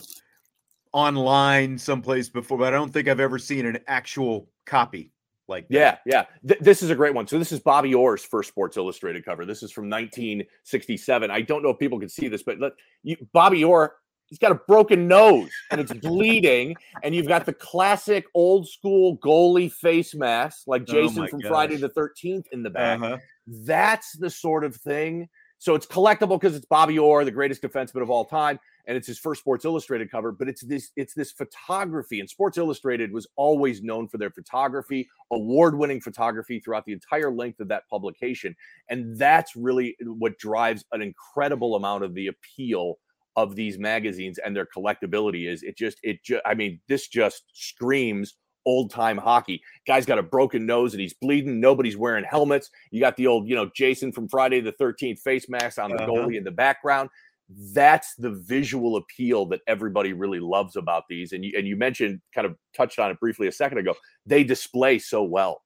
online 0.93 1.77
someplace 1.77 2.29
before, 2.29 2.57
but 2.57 2.73
I 2.73 2.77
don't 2.77 2.91
think 2.91 3.07
I've 3.07 3.19
ever 3.19 3.39
seen 3.39 3.65
an 3.65 3.79
actual 3.87 4.49
copy 4.65 5.11
like 5.47 5.67
that. 5.69 5.73
yeah 5.73 5.97
yeah 6.05 6.25
Th- 6.47 6.59
this 6.59 6.83
is 6.83 6.89
a 6.89 6.95
great 6.95 7.13
one 7.13 7.25
so 7.25 7.39
this 7.39 7.51
is 7.51 7.59
bobby 7.59 7.93
orr's 7.93 8.23
first 8.23 8.49
sports 8.49 8.77
illustrated 8.77 9.23
cover 9.23 9.45
this 9.45 9.63
is 9.63 9.71
from 9.71 9.89
1967 9.89 11.31
i 11.31 11.41
don't 11.41 11.63
know 11.63 11.69
if 11.69 11.79
people 11.79 11.99
can 11.99 12.09
see 12.09 12.27
this 12.27 12.43
but 12.43 12.59
let 12.59 12.73
you 13.03 13.15
bobby 13.33 13.63
orr 13.63 13.95
he's 14.27 14.39
got 14.39 14.51
a 14.51 14.59
broken 14.67 15.07
nose 15.07 15.49
and 15.71 15.81
it's 15.81 15.93
bleeding 15.93 16.75
and 17.03 17.15
you've 17.15 17.27
got 17.27 17.45
the 17.45 17.53
classic 17.53 18.25
old 18.33 18.67
school 18.67 19.17
goalie 19.17 19.71
face 19.71 20.13
mask 20.13 20.63
like 20.67 20.83
oh 20.89 20.91
jason 20.91 21.23
oh 21.23 21.27
from 21.27 21.39
gosh. 21.39 21.49
friday 21.49 21.75
the 21.75 21.89
13th 21.89 22.45
in 22.51 22.63
the 22.63 22.69
back 22.69 23.01
uh-huh. 23.01 23.17
that's 23.65 24.17
the 24.17 24.29
sort 24.29 24.63
of 24.63 24.75
thing 24.75 25.27
so 25.59 25.75
it's 25.75 25.85
collectible 25.85 26.39
because 26.39 26.55
it's 26.55 26.65
bobby 26.65 26.99
orr 26.99 27.25
the 27.25 27.31
greatest 27.31 27.61
defenseman 27.61 28.01
of 28.01 28.09
all 28.09 28.25
time 28.25 28.59
and 28.87 28.95
it's 28.95 29.05
his 29.05 29.19
first 29.19 29.41
Sports 29.41 29.65
Illustrated 29.65 30.09
cover. 30.09 30.31
But 30.31 30.47
it's 30.47 30.61
this 30.61 30.91
it's 30.95 31.13
this 31.13 31.31
photography, 31.31 32.19
and 32.19 32.29
Sports 32.29 32.57
Illustrated 32.57 33.11
was 33.11 33.27
always 33.35 33.83
known 33.83 34.07
for 34.07 34.17
their 34.17 34.31
photography, 34.31 35.07
award-winning 35.31 36.01
photography 36.01 36.59
throughout 36.59 36.85
the 36.85 36.93
entire 36.93 37.29
length 37.29 37.59
of 37.59 37.67
that 37.67 37.87
publication, 37.89 38.55
and 38.89 39.17
that's 39.17 39.55
really 39.55 39.95
what 40.01 40.39
drives 40.39 40.85
an 40.93 41.01
incredible 41.01 41.75
amount 41.75 42.03
of 42.03 42.13
the 42.13 42.27
appeal 42.27 42.97
of 43.37 43.55
these 43.55 43.77
magazines 43.77 44.39
and 44.39 44.53
their 44.55 44.65
collectability. 44.65 45.47
Is 45.47 45.63
it 45.63 45.77
just 45.77 45.99
it 46.03 46.21
just 46.23 46.41
I 46.45 46.53
mean 46.53 46.81
this 46.89 47.07
just 47.07 47.43
screams 47.53 48.35
old 48.65 48.91
time 48.91 49.17
hockey. 49.17 49.61
Guy's 49.87 50.05
got 50.05 50.19
a 50.19 50.23
broken 50.23 50.65
nose 50.65 50.93
and 50.93 50.99
he's 50.99 51.13
bleeding. 51.13 51.61
Nobody's 51.61 51.95
wearing 51.95 52.25
helmets. 52.25 52.69
You 52.91 52.99
got 52.99 53.15
the 53.15 53.27
old, 53.27 53.47
you 53.47 53.55
know, 53.55 53.69
Jason 53.73 54.11
from 54.11 54.27
Friday 54.27 54.59
the 54.59 54.73
13th 54.73 55.19
face 55.19 55.47
mask 55.47 55.79
on 55.79 55.91
the 55.91 55.95
uh-huh. 55.95 56.07
goalie 56.11 56.35
in 56.35 56.43
the 56.43 56.51
background 56.51 57.09
that's 57.49 58.15
the 58.15 58.31
visual 58.31 58.97
appeal 58.97 59.45
that 59.45 59.61
everybody 59.67 60.13
really 60.13 60.39
loves 60.39 60.75
about 60.75 61.03
these. 61.09 61.31
And 61.31 61.45
you 61.45 61.53
and 61.57 61.67
you 61.67 61.75
mentioned 61.75 62.19
kind 62.33 62.45
of 62.45 62.55
touched 62.75 62.99
on 62.99 63.09
it 63.09 63.19
briefly 63.19 63.47
a 63.47 63.51
second 63.51 63.77
ago. 63.77 63.95
They 64.25 64.43
display 64.43 64.99
so 64.99 65.23
well. 65.23 65.61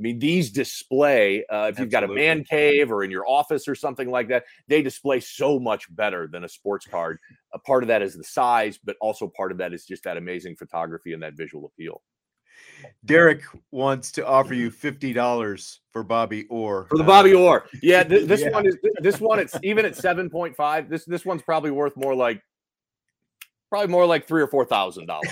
I 0.00 0.02
mean, 0.02 0.18
these 0.18 0.50
display 0.50 1.44
uh, 1.52 1.66
if 1.70 1.78
you've 1.78 1.90
got 1.90 2.04
a 2.04 2.08
man 2.08 2.42
cave 2.42 2.90
or 2.90 3.04
in 3.04 3.10
your 3.10 3.28
office 3.28 3.68
or 3.68 3.74
something 3.74 4.08
like 4.08 4.28
that, 4.28 4.44
they 4.66 4.80
display 4.80 5.20
so 5.20 5.58
much 5.58 5.94
better 5.94 6.26
than 6.26 6.44
a 6.44 6.48
sports 6.48 6.86
card. 6.86 7.18
A 7.52 7.58
part 7.58 7.84
of 7.84 7.88
that 7.88 8.00
is 8.00 8.14
the 8.14 8.24
size, 8.24 8.78
but 8.82 8.96
also 9.02 9.28
part 9.28 9.52
of 9.52 9.58
that 9.58 9.74
is 9.74 9.84
just 9.84 10.04
that 10.04 10.16
amazing 10.16 10.56
photography 10.56 11.12
and 11.12 11.22
that 11.22 11.34
visual 11.34 11.66
appeal. 11.66 12.00
Derek 13.04 13.42
wants 13.72 14.10
to 14.12 14.26
offer 14.26 14.54
you 14.54 14.70
fifty 14.70 15.12
dollars 15.12 15.80
for 15.92 16.02
Bobby 16.02 16.46
Orr 16.46 16.86
for 16.88 16.96
the 16.96 17.04
Bobby 17.04 17.34
Orr. 17.34 17.66
Yeah, 17.82 18.02
th- 18.08 18.26
this 18.26 18.40
yeah. 18.40 18.50
one 18.52 18.66
is 18.66 18.78
this 19.00 19.20
one. 19.20 19.38
It's 19.38 19.54
even 19.62 19.84
at 19.84 19.96
seven 19.96 20.30
point 20.30 20.56
five. 20.56 20.88
This 20.88 21.04
this 21.04 21.26
one's 21.26 21.42
probably 21.42 21.72
worth 21.72 21.94
more 21.94 22.14
like 22.14 22.42
probably 23.68 23.88
more 23.88 24.06
like 24.06 24.26
three 24.26 24.40
or 24.40 24.48
four 24.48 24.64
thousand 24.64 25.06
dollars. 25.06 25.30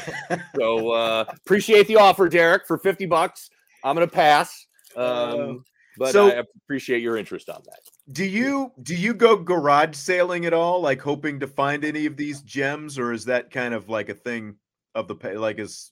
so 0.57 0.90
uh, 0.90 1.24
appreciate 1.46 1.87
the 1.87 1.96
offer, 1.96 2.28
Derek, 2.28 2.66
for 2.66 2.76
fifty 2.76 3.07
bucks. 3.07 3.48
I'm 3.85 3.95
gonna 3.95 4.07
pass. 4.07 4.67
Um, 4.97 5.05
uh, 5.05 5.53
but 5.99 6.12
so, 6.12 6.31
I 6.31 6.43
appreciate 6.64 7.03
your 7.03 7.17
interest 7.17 7.49
on 7.51 7.62
that. 7.67 7.81
Do 8.12 8.25
you 8.25 8.73
do 8.83 8.95
you 8.95 9.14
go 9.14 9.37
garage 9.37 9.97
sailing 9.97 10.47
at 10.47 10.53
all, 10.53 10.81
like 10.81 11.01
hoping 11.01 11.41
to 11.41 11.47
find 11.47 11.85
any 11.85 12.07
of 12.07 12.17
these 12.17 12.41
gems, 12.43 12.99
or 12.99 13.12
is 13.12 13.25
that 13.27 13.51
kind 13.51 13.75
of 13.75 13.88
like 13.88 14.09
a 14.09 14.14
thing 14.14 14.57
of 14.95 15.09
the 15.09 15.14
pay? 15.14 15.37
like 15.37 15.59
is 15.59 15.91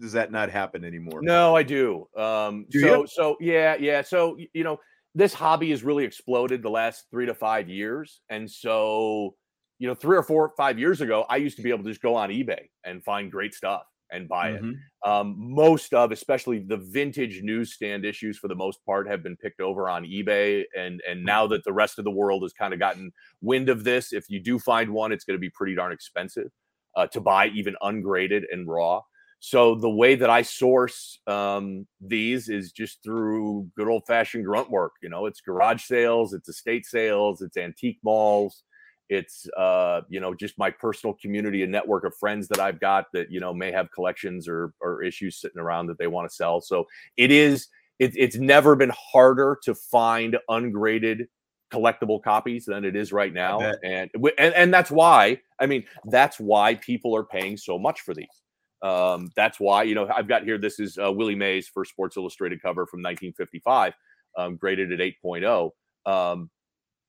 does 0.00 0.12
that 0.12 0.32
not 0.32 0.50
happen 0.50 0.84
anymore? 0.84 1.20
No, 1.22 1.54
I 1.54 1.62
do. 1.62 2.08
Um, 2.16 2.66
do 2.70 2.80
so, 2.80 3.00
you? 3.00 3.06
so 3.06 3.36
yeah, 3.40 3.76
yeah. 3.78 4.02
So 4.02 4.38
you 4.52 4.64
know, 4.64 4.78
this 5.14 5.34
hobby 5.34 5.70
has 5.70 5.84
really 5.84 6.04
exploded 6.04 6.62
the 6.62 6.70
last 6.70 7.04
three 7.10 7.26
to 7.26 7.34
five 7.34 7.68
years, 7.68 8.20
and 8.30 8.50
so 8.50 9.36
you 9.78 9.88
know, 9.88 9.94
three 9.94 10.16
or 10.16 10.22
four, 10.22 10.52
five 10.56 10.78
years 10.78 11.00
ago, 11.00 11.26
I 11.28 11.36
used 11.36 11.56
to 11.56 11.62
be 11.62 11.70
able 11.70 11.84
to 11.84 11.90
just 11.90 12.00
go 12.00 12.14
on 12.14 12.30
eBay 12.30 12.68
and 12.84 13.04
find 13.04 13.30
great 13.30 13.54
stuff 13.54 13.82
and 14.10 14.28
buy 14.28 14.52
mm-hmm. 14.52 14.70
it. 14.70 14.76
Um, 15.08 15.34
most 15.38 15.92
of, 15.94 16.12
especially 16.12 16.58
the 16.60 16.76
vintage 16.76 17.40
newsstand 17.42 18.04
issues, 18.04 18.38
for 18.38 18.48
the 18.48 18.54
most 18.54 18.84
part, 18.84 19.08
have 19.08 19.22
been 19.22 19.36
picked 19.36 19.60
over 19.60 19.88
on 19.88 20.04
eBay. 20.04 20.64
And 20.78 21.00
and 21.08 21.20
mm. 21.20 21.24
now 21.24 21.46
that 21.48 21.64
the 21.64 21.72
rest 21.72 21.98
of 21.98 22.04
the 22.04 22.10
world 22.10 22.42
has 22.42 22.52
kind 22.52 22.72
of 22.72 22.78
gotten 22.78 23.12
wind 23.40 23.68
of 23.68 23.84
this, 23.84 24.12
if 24.12 24.28
you 24.28 24.40
do 24.40 24.58
find 24.58 24.90
one, 24.90 25.12
it's 25.12 25.24
going 25.24 25.36
to 25.36 25.40
be 25.40 25.50
pretty 25.50 25.74
darn 25.74 25.92
expensive 25.92 26.50
uh, 26.96 27.06
to 27.08 27.20
buy, 27.20 27.48
even 27.48 27.74
ungraded 27.82 28.44
and 28.50 28.68
raw. 28.68 29.00
So 29.40 29.74
the 29.74 29.90
way 29.90 30.14
that 30.14 30.30
I 30.30 30.40
source 30.40 31.18
um, 31.26 31.86
these 32.00 32.48
is 32.48 32.72
just 32.72 33.02
through 33.02 33.70
good 33.76 33.88
old 33.88 34.04
fashioned 34.06 34.46
grunt 34.46 34.70
work. 34.70 34.92
You 35.02 35.10
know, 35.10 35.26
it's 35.26 35.42
garage 35.42 35.84
sales, 35.84 36.32
it's 36.32 36.48
estate 36.48 36.86
sales, 36.86 37.42
it's 37.42 37.58
antique 37.58 37.98
malls, 38.02 38.62
it's 39.08 39.46
uh, 39.56 40.02
you 40.08 40.20
know 40.20 40.34
just 40.34 40.58
my 40.58 40.70
personal 40.70 41.14
community 41.14 41.62
and 41.62 41.72
network 41.72 42.04
of 42.04 42.14
friends 42.16 42.48
that 42.48 42.60
I've 42.60 42.80
got 42.80 43.06
that 43.12 43.30
you 43.30 43.40
know 43.40 43.52
may 43.52 43.70
have 43.72 43.90
collections 43.90 44.48
or 44.48 44.72
or 44.80 45.02
issues 45.02 45.36
sitting 45.36 45.60
around 45.60 45.86
that 45.86 45.98
they 45.98 46.06
want 46.06 46.28
to 46.28 46.34
sell. 46.34 46.60
So 46.60 46.86
it 47.16 47.30
is. 47.30 47.68
It, 48.00 48.10
it's 48.16 48.34
never 48.34 48.74
been 48.74 48.90
harder 48.92 49.56
to 49.62 49.72
find 49.72 50.36
ungraded 50.48 51.28
collectible 51.72 52.20
copies 52.20 52.64
than 52.64 52.84
it 52.84 52.96
is 52.96 53.12
right 53.12 53.32
now, 53.32 53.60
and, 53.84 54.10
and 54.36 54.52
and 54.52 54.74
that's 54.74 54.90
why 54.90 55.40
I 55.60 55.66
mean 55.66 55.84
that's 56.06 56.40
why 56.40 56.74
people 56.74 57.14
are 57.14 57.22
paying 57.22 57.56
so 57.56 57.78
much 57.78 58.00
for 58.00 58.12
these 58.12 58.42
um, 58.84 59.32
that's 59.34 59.58
why, 59.58 59.84
you 59.84 59.94
know, 59.94 60.06
I've 60.14 60.28
got 60.28 60.44
here, 60.44 60.58
this 60.58 60.78
is 60.78 60.98
uh, 60.98 61.10
Willie 61.10 61.34
Mays 61.34 61.66
for 61.66 61.86
Sports 61.86 62.18
Illustrated 62.18 62.60
cover 62.60 62.84
from 62.84 63.00
1955, 63.00 63.94
um, 64.36 64.56
graded 64.56 64.92
at 64.92 64.98
8.0. 64.98 65.70
Um, 66.04 66.50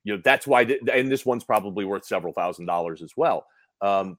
you 0.05 0.15
know, 0.15 0.21
that's 0.23 0.47
why, 0.47 0.63
th- 0.63 0.79
and 0.91 1.11
this 1.11 1.25
one's 1.25 1.43
probably 1.43 1.83
worth 1.83 2.05
several 2.05 2.31
thousand 2.31 2.65
dollars 2.65 3.01
as 3.01 3.11
well. 3.17 3.45
Um, 3.81 4.17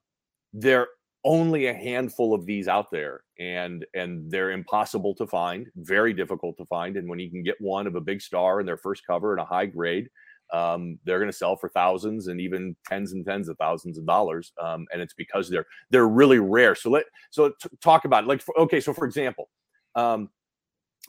there 0.52 0.82
are 0.82 0.88
only 1.24 1.66
a 1.66 1.74
handful 1.74 2.34
of 2.34 2.46
these 2.46 2.68
out 2.68 2.90
there 2.92 3.22
and 3.40 3.84
and 3.94 4.30
they're 4.30 4.52
impossible 4.52 5.12
to 5.12 5.26
find 5.26 5.66
very 5.74 6.12
difficult 6.12 6.56
to 6.56 6.64
find 6.66 6.96
and 6.96 7.08
when 7.08 7.18
you 7.18 7.28
can 7.28 7.42
get 7.42 7.56
one 7.60 7.88
of 7.88 7.96
a 7.96 8.00
big 8.00 8.22
star 8.22 8.60
in 8.60 8.66
their 8.66 8.76
first 8.76 9.02
cover 9.04 9.32
and 9.32 9.40
a 9.40 9.44
high 9.44 9.66
grade 9.66 10.08
um, 10.52 10.98
they're 11.04 11.18
going 11.18 11.30
to 11.30 11.36
sell 11.36 11.56
for 11.56 11.68
thousands 11.68 12.28
and 12.28 12.40
even 12.40 12.76
tens 12.86 13.12
and 13.12 13.24
tens 13.24 13.48
of 13.48 13.56
thousands 13.58 13.98
of 13.98 14.06
dollars, 14.06 14.52
um, 14.62 14.86
and 14.92 15.02
it's 15.02 15.14
because 15.14 15.48
they're 15.48 15.66
they're 15.90 16.08
really 16.08 16.38
rare. 16.38 16.74
So 16.74 16.90
let 16.90 17.04
so 17.30 17.50
t- 17.60 17.68
talk 17.82 18.04
about 18.04 18.24
it. 18.24 18.26
like 18.28 18.42
for, 18.42 18.58
okay, 18.60 18.80
so 18.80 18.92
for 18.92 19.06
example, 19.06 19.48
um, 19.94 20.30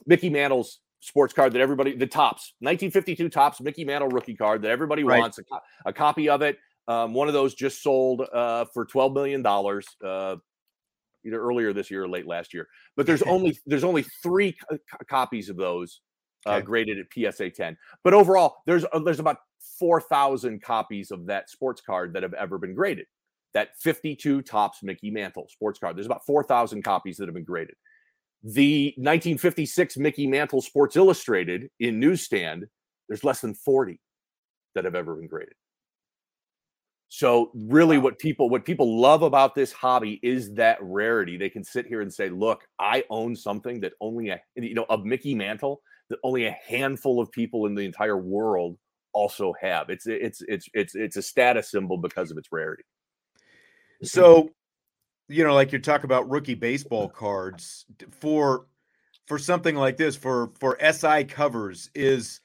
Mickey 0.06 0.30
Mantle's 0.30 0.80
sports 1.00 1.32
card 1.32 1.52
that 1.52 1.60
everybody 1.60 1.94
the 1.96 2.06
Topps, 2.06 2.54
1952 2.60 3.28
Topps 3.28 3.60
Mickey 3.60 3.84
Mantle 3.84 4.08
rookie 4.08 4.34
card 4.34 4.62
that 4.62 4.70
everybody 4.70 5.04
right. 5.04 5.18
wants 5.18 5.38
a, 5.38 5.42
a, 5.86 5.92
copy 5.92 6.28
of 6.28 6.42
it. 6.42 6.58
Um, 6.86 7.14
one 7.14 7.28
of 7.28 7.34
those 7.34 7.54
just 7.54 7.82
sold 7.82 8.22
uh, 8.32 8.64
for 8.72 8.84
twelve 8.84 9.12
million 9.12 9.42
dollars. 9.42 9.86
Uh, 10.04 10.36
either 11.26 11.40
earlier 11.40 11.72
this 11.72 11.90
year 11.90 12.04
or 12.04 12.08
late 12.08 12.26
last 12.26 12.54
year. 12.54 12.68
But 12.96 13.06
there's 13.06 13.22
only 13.24 13.58
there's 13.66 13.84
only 13.84 14.04
three 14.22 14.52
co- 14.52 14.78
copies 15.08 15.48
of 15.48 15.56
those 15.56 16.00
uh, 16.46 16.54
okay. 16.54 16.64
graded 16.64 16.98
at 16.98 17.06
PSA 17.12 17.50
10. 17.50 17.76
But 18.04 18.14
overall, 18.14 18.56
there's 18.66 18.84
uh, 18.92 19.00
there's 19.00 19.20
about 19.20 19.38
4,000 19.78 20.62
copies 20.62 21.10
of 21.10 21.26
that 21.26 21.50
sports 21.50 21.80
card 21.80 22.12
that 22.14 22.22
have 22.22 22.34
ever 22.34 22.58
been 22.58 22.74
graded. 22.74 23.06
That 23.54 23.70
52 23.80 24.42
Topps 24.42 24.82
Mickey 24.82 25.10
Mantle 25.10 25.48
sports 25.48 25.78
card. 25.78 25.96
There's 25.96 26.06
about 26.06 26.24
4,000 26.26 26.82
copies 26.82 27.16
that 27.16 27.26
have 27.26 27.34
been 27.34 27.44
graded. 27.44 27.74
The 28.44 28.94
1956 28.96 29.96
Mickey 29.96 30.26
Mantle 30.26 30.62
Sports 30.62 30.96
Illustrated 30.96 31.68
in 31.80 31.98
newsstand, 31.98 32.66
there's 33.08 33.24
less 33.24 33.40
than 33.40 33.54
40 33.54 34.00
that 34.74 34.84
have 34.84 34.94
ever 34.94 35.16
been 35.16 35.26
graded. 35.26 35.54
So 37.08 37.50
really 37.54 37.96
what 37.98 38.18
people 38.18 38.50
what 38.50 38.64
people 38.64 39.00
love 39.00 39.22
about 39.22 39.54
this 39.54 39.72
hobby 39.72 40.20
is 40.22 40.52
that 40.54 40.78
rarity. 40.82 41.38
They 41.38 41.48
can 41.48 41.64
sit 41.64 41.86
here 41.86 42.02
and 42.02 42.12
say, 42.12 42.28
"Look, 42.28 42.64
I 42.78 43.02
own 43.08 43.34
something 43.34 43.80
that 43.80 43.94
only 44.00 44.28
a 44.28 44.40
you 44.56 44.74
know, 44.74 44.86
of 44.90 45.04
Mickey 45.04 45.34
Mantle 45.34 45.80
that 46.10 46.18
only 46.22 46.44
a 46.44 46.56
handful 46.66 47.20
of 47.20 47.30
people 47.32 47.66
in 47.66 47.74
the 47.74 47.84
entire 47.84 48.18
world 48.18 48.76
also 49.14 49.54
have. 49.60 49.88
It's 49.88 50.06
it's 50.06 50.42
it's 50.48 50.68
it's 50.74 50.94
it's 50.94 51.16
a 51.16 51.22
status 51.22 51.70
symbol 51.70 51.96
because 51.96 52.30
of 52.30 52.36
its 52.36 52.48
rarity." 52.52 52.84
So, 54.02 54.50
you 55.28 55.44
know, 55.44 55.54
like 55.54 55.72
you 55.72 55.78
talk 55.78 56.04
about 56.04 56.28
rookie 56.28 56.54
baseball 56.54 57.08
cards 57.24 57.86
for 58.10 58.66
for 59.26 59.38
something 59.38 59.76
like 59.76 59.96
this 59.96 60.16
for 60.16 60.52
for 60.58 60.78
SI 60.92 61.24
covers 61.24 61.90
is 61.94 62.40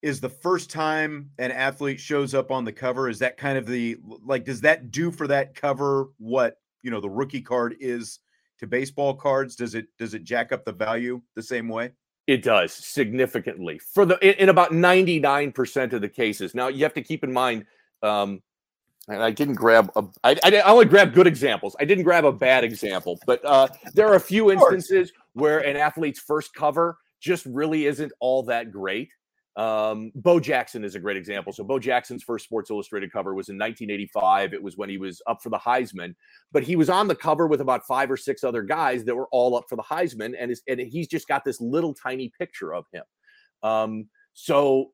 is 0.00 0.20
the 0.20 0.28
first 0.28 0.70
time 0.70 1.30
an 1.38 1.52
athlete 1.52 2.00
shows 2.00 2.34
up 2.34 2.50
on 2.50 2.64
the 2.64 2.72
cover 2.72 3.08
is 3.08 3.20
that 3.20 3.36
kind 3.36 3.56
of 3.56 3.66
the 3.66 3.96
like 4.24 4.44
does 4.44 4.60
that 4.62 4.90
do 4.90 5.10
for 5.10 5.26
that 5.26 5.54
cover 5.54 6.08
what 6.18 6.56
you 6.82 6.90
know 6.90 7.00
the 7.00 7.10
rookie 7.10 7.42
card 7.42 7.76
is 7.80 8.18
to 8.62 8.66
baseball 8.66 9.12
cards? 9.14 9.56
Does 9.56 9.74
it 9.74 9.86
does 9.98 10.14
it 10.14 10.24
jack 10.24 10.52
up 10.52 10.64
the 10.64 10.72
value 10.72 11.20
the 11.34 11.42
same 11.42 11.68
way? 11.68 11.90
It 12.28 12.42
does 12.42 12.72
significantly 12.72 13.78
for 13.78 14.06
the 14.06 14.16
in, 14.26 14.34
in 14.44 14.48
about 14.48 14.70
99% 14.70 15.92
of 15.92 16.00
the 16.00 16.08
cases. 16.08 16.54
Now 16.54 16.68
you 16.68 16.84
have 16.84 16.94
to 16.94 17.02
keep 17.02 17.24
in 17.24 17.32
mind 17.32 17.66
um 18.02 18.40
I 19.08 19.30
didn't 19.30 19.54
grab 19.54 19.90
a. 19.96 20.04
I, 20.22 20.38
I 20.44 20.60
only 20.60 20.84
grabbed 20.84 21.14
good 21.14 21.26
examples. 21.26 21.74
I 21.80 21.84
didn't 21.84 22.04
grab 22.04 22.24
a 22.24 22.32
bad 22.32 22.62
example, 22.62 23.18
but 23.26 23.44
uh, 23.44 23.68
there 23.94 24.06
are 24.08 24.14
a 24.14 24.20
few 24.20 24.52
instances 24.52 25.12
where 25.32 25.58
an 25.58 25.76
athlete's 25.76 26.20
first 26.20 26.54
cover 26.54 26.98
just 27.20 27.44
really 27.46 27.86
isn't 27.86 28.12
all 28.20 28.44
that 28.44 28.70
great. 28.70 29.10
Um, 29.56 30.12
Bo 30.14 30.40
Jackson 30.40 30.84
is 30.84 30.94
a 30.94 31.00
great 31.00 31.16
example. 31.16 31.52
So 31.52 31.62
Bo 31.62 31.78
Jackson's 31.78 32.22
first 32.22 32.44
Sports 32.44 32.70
Illustrated 32.70 33.12
cover 33.12 33.34
was 33.34 33.48
in 33.48 33.56
1985. 33.56 34.54
It 34.54 34.62
was 34.62 34.76
when 34.76 34.88
he 34.88 34.98
was 34.98 35.20
up 35.26 35.42
for 35.42 35.50
the 35.50 35.58
Heisman, 35.58 36.14
but 36.52 36.62
he 36.62 36.76
was 36.76 36.88
on 36.88 37.06
the 37.06 37.14
cover 37.14 37.46
with 37.46 37.60
about 37.60 37.86
five 37.86 38.10
or 38.10 38.16
six 38.16 38.44
other 38.44 38.62
guys 38.62 39.04
that 39.04 39.14
were 39.14 39.28
all 39.30 39.56
up 39.56 39.64
for 39.68 39.76
the 39.76 39.82
Heisman, 39.82 40.34
and, 40.38 40.54
and 40.68 40.80
he's 40.80 41.08
just 41.08 41.28
got 41.28 41.44
this 41.44 41.60
little 41.60 41.92
tiny 41.92 42.32
picture 42.38 42.72
of 42.72 42.86
him. 42.92 43.04
Um, 43.62 44.08
so 44.32 44.92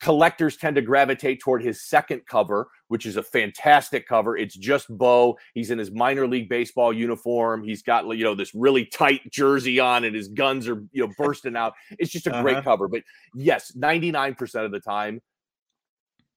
collectors 0.00 0.56
tend 0.56 0.76
to 0.76 0.82
gravitate 0.82 1.40
toward 1.40 1.62
his 1.62 1.82
second 1.82 2.22
cover, 2.26 2.68
which 2.88 3.06
is 3.06 3.16
a 3.16 3.22
fantastic 3.22 4.06
cover. 4.06 4.36
It's 4.36 4.54
just 4.54 4.86
Bo. 4.88 5.38
He's 5.54 5.70
in 5.70 5.78
his 5.78 5.90
minor 5.90 6.26
league 6.26 6.48
baseball 6.48 6.92
uniform. 6.92 7.64
He's 7.64 7.82
got 7.82 8.06
you 8.16 8.24
know 8.24 8.34
this 8.34 8.54
really 8.54 8.84
tight 8.86 9.20
jersey 9.30 9.80
on, 9.80 10.04
and 10.04 10.14
his 10.14 10.28
guns 10.28 10.68
are 10.68 10.84
you 10.92 11.06
know 11.06 11.12
bursting 11.18 11.56
out. 11.56 11.74
It's 11.98 12.10
just 12.10 12.26
a 12.26 12.32
uh-huh. 12.32 12.42
great 12.42 12.64
cover. 12.64 12.88
But 12.88 13.02
yes, 13.34 13.74
ninety 13.74 14.10
nine 14.10 14.34
percent 14.34 14.64
of 14.64 14.72
the 14.72 14.80
time, 14.80 15.20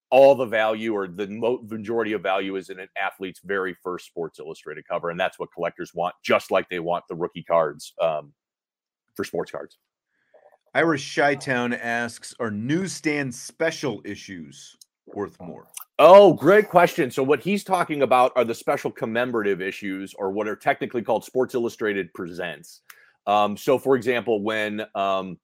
all 0.09 0.35
the 0.35 0.45
value 0.45 0.93
or 0.93 1.07
the 1.07 1.27
majority 1.69 2.13
of 2.13 2.21
value 2.21 2.55
is 2.55 2.69
in 2.69 2.79
an 2.79 2.89
athlete's 3.01 3.39
very 3.43 3.75
first 3.83 4.05
Sports 4.05 4.39
Illustrated 4.39 4.85
cover, 4.87 5.09
and 5.09 5.19
that's 5.19 5.39
what 5.39 5.49
collectors 5.53 5.93
want, 5.93 6.15
just 6.23 6.51
like 6.51 6.67
they 6.69 6.79
want 6.79 7.05
the 7.09 7.15
rookie 7.15 7.43
cards 7.43 7.93
um, 8.01 8.33
for 9.15 9.23
sports 9.23 9.51
cards. 9.51 9.77
Irish 10.73 11.15
Shytown 11.15 11.77
asks, 11.81 12.33
are 12.39 12.51
newsstand 12.51 13.35
special 13.35 14.01
issues 14.05 14.77
worth 15.05 15.39
more? 15.41 15.67
Oh, 15.99 16.33
great 16.33 16.69
question. 16.69 17.11
So 17.11 17.23
what 17.23 17.41
he's 17.41 17.63
talking 17.63 18.01
about 18.03 18.31
are 18.35 18.45
the 18.45 18.55
special 18.55 18.89
commemorative 18.89 19.61
issues, 19.61 20.13
or 20.13 20.31
what 20.31 20.47
are 20.47 20.55
technically 20.55 21.01
called 21.01 21.25
Sports 21.25 21.55
Illustrated 21.55 22.13
Presents. 22.13 22.81
Um, 23.27 23.57
so, 23.57 23.77
for 23.77 23.95
example, 23.95 24.41
when 24.41 24.81
um, 24.95 25.37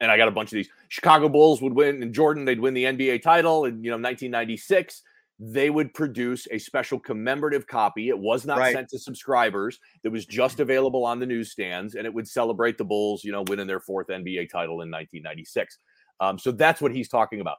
and 0.00 0.10
I 0.10 0.16
got 0.16 0.28
a 0.28 0.32
bunch 0.32 0.48
of 0.48 0.56
these 0.56 0.68
Chicago 0.88 1.28
Bulls 1.28 1.60
would 1.60 1.72
win, 1.72 2.02
and 2.02 2.14
Jordan 2.14 2.44
they'd 2.44 2.60
win 2.60 2.74
the 2.74 2.84
NBA 2.84 3.22
title 3.22 3.64
in 3.64 3.82
you 3.82 3.90
know 3.90 3.96
1996 3.96 5.02
they 5.38 5.70
would 5.70 5.94
produce 5.94 6.48
a 6.50 6.58
special 6.58 6.98
commemorative 6.98 7.66
copy. 7.66 8.08
It 8.08 8.18
was 8.18 8.44
not 8.44 8.58
right. 8.58 8.74
sent 8.74 8.88
to 8.88 8.98
subscribers. 8.98 9.78
That 10.02 10.10
was 10.10 10.26
just 10.26 10.58
available 10.58 11.04
on 11.04 11.20
the 11.20 11.26
newsstands, 11.26 11.94
and 11.94 12.06
it 12.06 12.12
would 12.12 12.26
celebrate 12.26 12.76
the 12.76 12.84
Bulls, 12.84 13.22
you 13.22 13.30
know, 13.30 13.44
winning 13.46 13.66
their 13.66 13.80
fourth 13.80 14.08
NBA 14.08 14.50
title 14.50 14.82
in 14.82 14.90
1996. 14.90 15.78
Um, 16.20 16.38
so 16.38 16.50
that's 16.50 16.80
what 16.80 16.94
he's 16.94 17.08
talking 17.08 17.40
about. 17.40 17.58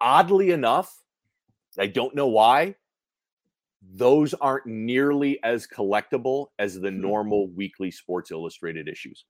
Oddly 0.00 0.50
enough, 0.50 0.92
I 1.78 1.86
don't 1.86 2.14
know 2.14 2.26
why. 2.26 2.74
Those 3.94 4.34
aren't 4.34 4.66
nearly 4.66 5.42
as 5.42 5.66
collectible 5.66 6.48
as 6.58 6.74
the 6.80 6.90
hmm. 6.90 7.00
normal 7.00 7.48
weekly 7.48 7.92
Sports 7.92 8.32
Illustrated 8.32 8.88
issues. 8.88 9.24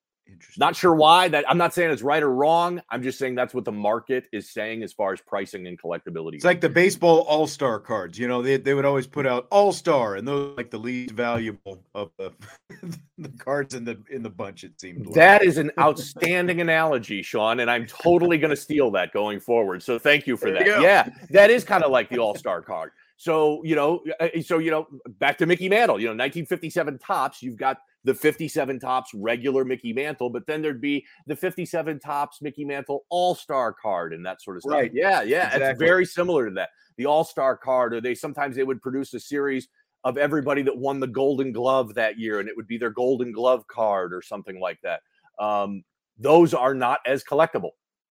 Not 0.59 0.77
sure 0.77 0.95
why. 0.95 1.29
That 1.29 1.49
I'm 1.49 1.59
not 1.59 1.75
saying 1.75 1.91
it's 1.91 2.03
right 2.03 2.23
or 2.23 2.31
wrong. 2.31 2.81
I'm 2.91 3.03
just 3.03 3.19
saying 3.19 3.35
that's 3.35 3.55
what 3.55 3.65
the 3.65 3.73
market 3.73 4.27
is 4.33 4.51
saying 4.51 4.83
as 4.83 4.93
far 4.93 5.13
as 5.13 5.21
pricing 5.21 5.67
and 5.67 5.81
collectability. 5.81 6.35
It's 6.35 6.45
like 6.45 6.61
the 6.61 6.69
baseball 6.69 7.21
All 7.21 7.47
Star 7.47 7.79
cards. 7.79 8.19
You 8.19 8.29
know, 8.29 8.43
they, 8.43 8.57
they 8.57 8.75
would 8.75 8.85
always 8.85 9.07
put 9.07 9.27
out 9.27 9.47
All 9.51 9.73
Star, 9.73 10.17
and 10.17 10.27
those 10.27 10.57
like 10.57 10.71
the 10.71 10.79
least 10.79 11.13
valuable 11.13 11.83
of 11.95 12.11
the, 12.19 12.33
the 13.19 13.29
cards 13.39 13.75
in 13.75 13.85
the 13.85 14.01
in 14.11 14.23
the 14.23 14.31
bunch. 14.31 14.65
It 14.65 14.81
seemed 14.81 15.07
like. 15.07 15.15
that 15.15 15.43
is 15.43 15.59
an 15.59 15.71
outstanding 15.79 16.61
analogy, 16.61 17.23
Sean, 17.23 17.61
and 17.61 17.71
I'm 17.71 17.87
totally 17.87 18.39
going 18.39 18.51
to 18.51 18.57
steal 18.57 18.91
that 18.93 19.13
going 19.13 19.41
forward. 19.41 19.83
So 19.83 19.99
thank 19.99 20.27
you 20.27 20.37
for 20.37 20.51
that. 20.51 20.67
You 20.67 20.81
yeah, 20.81 21.09
that 21.31 21.51
is 21.51 21.65
kind 21.65 21.85
of 21.85 21.91
like 21.91 22.09
the 22.09 22.19
All 22.19 22.35
Star 22.35 22.63
card. 22.63 22.93
So 23.17 23.63
you 23.65 23.77
know, 23.77 24.03
uh, 24.19 24.29
so 24.43 24.59
you 24.59 24.71
know, 24.71 24.87
back 25.19 25.37
to 25.39 25.47
Mickey 25.47 25.69
Mantle. 25.69 26.01
You 26.01 26.07
know, 26.07 26.13
1957 26.13 26.99
Topps, 26.99 27.43
You've 27.43 27.59
got 27.59 27.79
the 28.05 28.15
57 28.15 28.81
Topps 28.81 29.11
regular 29.15 29.65
Mickey 29.65 29.93
Mantle, 29.93 30.31
but 30.31 30.47
then 30.47 30.63
there'd 30.63 30.81
be 30.81 31.05
the 31.27 31.37
57 31.37 32.01
Topps 32.01 32.41
Mickey 32.41 32.65
Mantle 32.65 33.05
All 33.11 33.35
Star 33.35 33.73
card 33.73 34.13
and 34.13 34.25
that 34.25 34.41
sort 34.43 34.57
of 34.57 34.63
stuff. 34.63 34.73
Right. 34.73 34.91
Yeah, 34.95 35.23
yeah. 35.23 35.47
Exactly. 35.47 35.69
It's 35.69 35.79
very 35.79 36.07
similar 36.07 36.49
to 36.49 36.55
that. 36.55 36.71
The 36.97 37.07
All 37.07 37.25
Star 37.25 37.57
card, 37.57 37.95
or 37.95 38.01
they 38.01 38.15
sometimes 38.15 38.57
they 38.57 38.65
would 38.65 38.81
produce 38.81 39.13
a 39.15 39.21
series 39.21 39.69
of 40.05 40.17
everybody 40.17 40.63
that 40.63 40.77
won 40.77 41.01
the 41.01 41.07
Golden 41.07 41.53
Glove 41.53 41.95
that 41.95 42.19
year, 42.19 42.41
and 42.41 42.49
it 42.49 42.57
would 42.57 42.67
be 42.67 42.79
their 42.79 42.91
Golden 42.91 43.33
Glove 43.33 43.67
card 43.67 44.15
or 44.15 44.23
something 44.23 44.59
like 44.59 44.81
that. 44.83 45.01
Um, 45.39 45.85
those 46.19 46.55
are 46.55 46.75
not 46.75 47.01
as 47.07 47.25
collectible. 47.25 47.71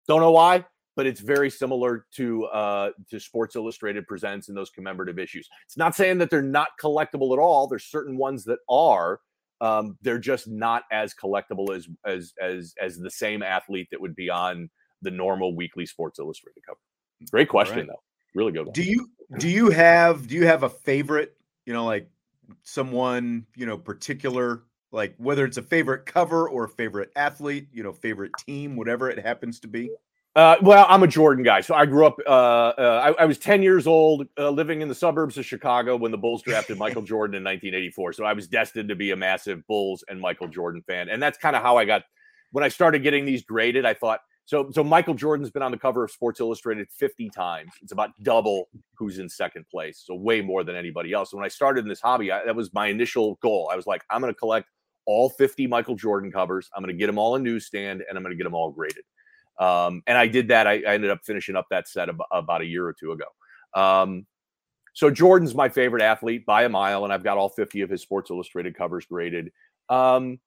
Don't 0.07 0.21
know 0.21 0.31
why, 0.31 0.65
but 0.95 1.05
it's 1.05 1.21
very 1.21 1.49
similar 1.49 2.05
to 2.15 2.45
uh, 2.45 2.91
to 3.09 3.19
Sports 3.19 3.55
Illustrated 3.55 4.07
presents 4.07 4.49
and 4.49 4.57
those 4.57 4.69
commemorative 4.69 5.19
issues. 5.19 5.49
It's 5.65 5.77
not 5.77 5.95
saying 5.95 6.17
that 6.19 6.29
they're 6.29 6.41
not 6.41 6.69
collectible 6.81 7.33
at 7.33 7.39
all. 7.39 7.67
There's 7.67 7.85
certain 7.85 8.17
ones 8.17 8.43
that 8.45 8.59
are, 8.69 9.19
um, 9.63 9.97
they're 10.01 10.19
just 10.19 10.47
not 10.49 10.83
as 10.91 11.13
collectible 11.13 11.73
as 11.73 11.87
as 12.05 12.33
as 12.41 12.73
as 12.81 12.97
the 12.97 13.09
same 13.09 13.41
athlete 13.41 13.87
that 13.91 14.01
would 14.01 14.15
be 14.15 14.29
on 14.29 14.69
the 15.01 15.09
normal 15.09 15.55
weekly 15.55 15.85
Sports 15.85 16.19
Illustrated 16.19 16.61
cover. 16.67 16.79
Great 17.31 17.47
question 17.47 17.77
right. 17.77 17.87
though, 17.87 18.03
really 18.35 18.51
good. 18.51 18.65
One. 18.65 18.73
Do 18.73 18.83
you 18.83 19.09
do 19.39 19.47
you 19.47 19.69
have 19.69 20.27
do 20.27 20.35
you 20.35 20.45
have 20.45 20.63
a 20.63 20.69
favorite? 20.69 21.37
You 21.65 21.71
know, 21.71 21.85
like 21.85 22.09
someone 22.63 23.45
you 23.55 23.65
know 23.65 23.77
particular, 23.77 24.63
like 24.91 25.15
whether 25.17 25.45
it's 25.45 25.57
a 25.57 25.63
favorite 25.63 26.05
cover 26.05 26.49
or 26.49 26.65
a 26.65 26.69
favorite 26.69 27.11
athlete, 27.15 27.69
you 27.71 27.83
know, 27.83 27.93
favorite 27.93 28.33
team, 28.45 28.75
whatever 28.75 29.09
it 29.09 29.19
happens 29.19 29.61
to 29.61 29.69
be. 29.69 29.89
Uh, 30.35 30.55
well, 30.63 30.87
I'm 30.89 31.03
a 31.03 31.07
Jordan 31.07 31.43
guy. 31.43 31.61
So 31.61 31.75
I 31.75 31.85
grew 31.85 32.07
up, 32.07 32.17
uh, 32.25 32.29
uh, 32.29 33.13
I, 33.17 33.21
I, 33.21 33.25
was 33.25 33.37
10 33.37 33.61
years 33.61 33.85
old, 33.85 34.27
uh, 34.39 34.49
living 34.49 34.81
in 34.81 34.87
the 34.87 34.95
suburbs 34.95 35.37
of 35.37 35.45
Chicago 35.45 35.95
when 35.95 36.11
the 36.11 36.17
Bulls 36.17 36.41
drafted 36.41 36.79
Michael 36.79 37.03
Jordan 37.03 37.35
in 37.35 37.43
1984. 37.43 38.13
So 38.13 38.25
I 38.25 38.33
was 38.33 38.47
destined 38.47 38.89
to 38.89 38.95
be 38.95 39.11
a 39.11 39.15
massive 39.15 39.65
Bulls 39.67 40.03
and 40.09 40.19
Michael 40.19 40.47
Jordan 40.47 40.81
fan. 40.87 41.09
And 41.09 41.21
that's 41.21 41.37
kind 41.37 41.55
of 41.55 41.61
how 41.61 41.77
I 41.77 41.85
got, 41.85 42.03
when 42.51 42.63
I 42.63 42.67
started 42.67 43.03
getting 43.03 43.25
these 43.25 43.43
graded, 43.43 43.85
I 43.85 43.93
thought, 43.93 44.21
so, 44.45 44.71
so 44.71 44.83
Michael 44.83 45.13
Jordan's 45.13 45.51
been 45.51 45.61
on 45.61 45.71
the 45.71 45.77
cover 45.77 46.03
of 46.03 46.09
Sports 46.09 46.39
Illustrated 46.39 46.87
50 46.89 47.29
times. 47.29 47.71
It's 47.83 47.91
about 47.91 48.09
double 48.23 48.69
who's 48.95 49.19
in 49.19 49.29
second 49.29 49.65
place. 49.69 50.01
So 50.03 50.15
way 50.15 50.41
more 50.41 50.63
than 50.63 50.75
anybody 50.75 51.13
else. 51.13 51.29
So 51.29 51.37
when 51.37 51.45
I 51.45 51.49
started 51.49 51.85
in 51.85 51.89
this 51.89 52.01
hobby, 52.01 52.31
I, 52.31 52.43
that 52.43 52.55
was 52.55 52.73
my 52.73 52.87
initial 52.87 53.35
goal. 53.43 53.69
I 53.71 53.75
was 53.75 53.85
like, 53.85 54.03
I'm 54.09 54.19
going 54.19 54.33
to 54.33 54.37
collect 54.37 54.67
all 55.05 55.29
50 55.29 55.67
Michael 55.67 55.95
Jordan 55.95 56.31
covers. 56.31 56.71
I'm 56.75 56.81
going 56.81 56.93
to 56.93 56.99
get 56.99 57.05
them 57.07 57.19
all 57.19 57.35
in 57.35 57.43
newsstand 57.43 58.03
and 58.09 58.17
I'm 58.17 58.23
going 58.23 58.33
to 58.33 58.37
get 58.37 58.45
them 58.45 58.55
all 58.55 58.71
graded. 58.71 59.03
Um, 59.59 60.01
and 60.07 60.17
I 60.17 60.27
did 60.27 60.47
that. 60.49 60.67
I, 60.67 60.81
I, 60.87 60.95
ended 60.95 61.11
up 61.11 61.19
finishing 61.23 61.55
up 61.55 61.67
that 61.69 61.87
set 61.87 62.09
about, 62.09 62.27
about 62.31 62.61
a 62.61 62.65
year 62.65 62.87
or 62.87 62.93
two 62.93 63.11
ago. 63.11 63.25
Um, 63.75 64.25
so 64.93 65.09
Jordan's 65.09 65.55
my 65.55 65.69
favorite 65.69 66.03
athlete 66.03 66.45
by 66.45 66.63
a 66.63 66.69
mile, 66.69 67.03
and 67.03 67.13
I've 67.13 67.23
got 67.23 67.37
all 67.37 67.49
50 67.49 67.81
of 67.81 67.89
his 67.89 68.01
Sports 68.01 68.29
Illustrated 68.29 68.75
covers 68.75 69.05
graded. 69.05 69.51
Um, 69.89 70.39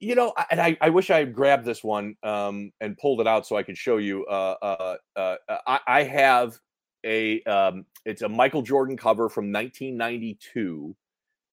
you 0.00 0.14
know, 0.14 0.34
and 0.50 0.60
I, 0.60 0.76
I 0.80 0.90
wish 0.90 1.10
I 1.10 1.18
had 1.18 1.32
grabbed 1.32 1.64
this 1.64 1.82
one 1.82 2.16
um, 2.22 2.72
and 2.80 2.98
pulled 2.98 3.20
it 3.20 3.26
out 3.26 3.46
so 3.46 3.56
I 3.56 3.62
could 3.62 3.78
show 3.78 3.96
you. 3.96 4.26
Uh, 4.26 4.56
uh, 4.60 4.96
uh, 5.16 5.36
uh 5.48 5.58
I, 5.66 5.80
I, 5.86 6.02
have 6.02 6.58
a 7.04 7.42
um, 7.44 7.86
it's 8.04 8.22
a 8.22 8.28
Michael 8.28 8.62
Jordan 8.62 8.96
cover 8.96 9.28
from 9.28 9.52
1992 9.52 10.96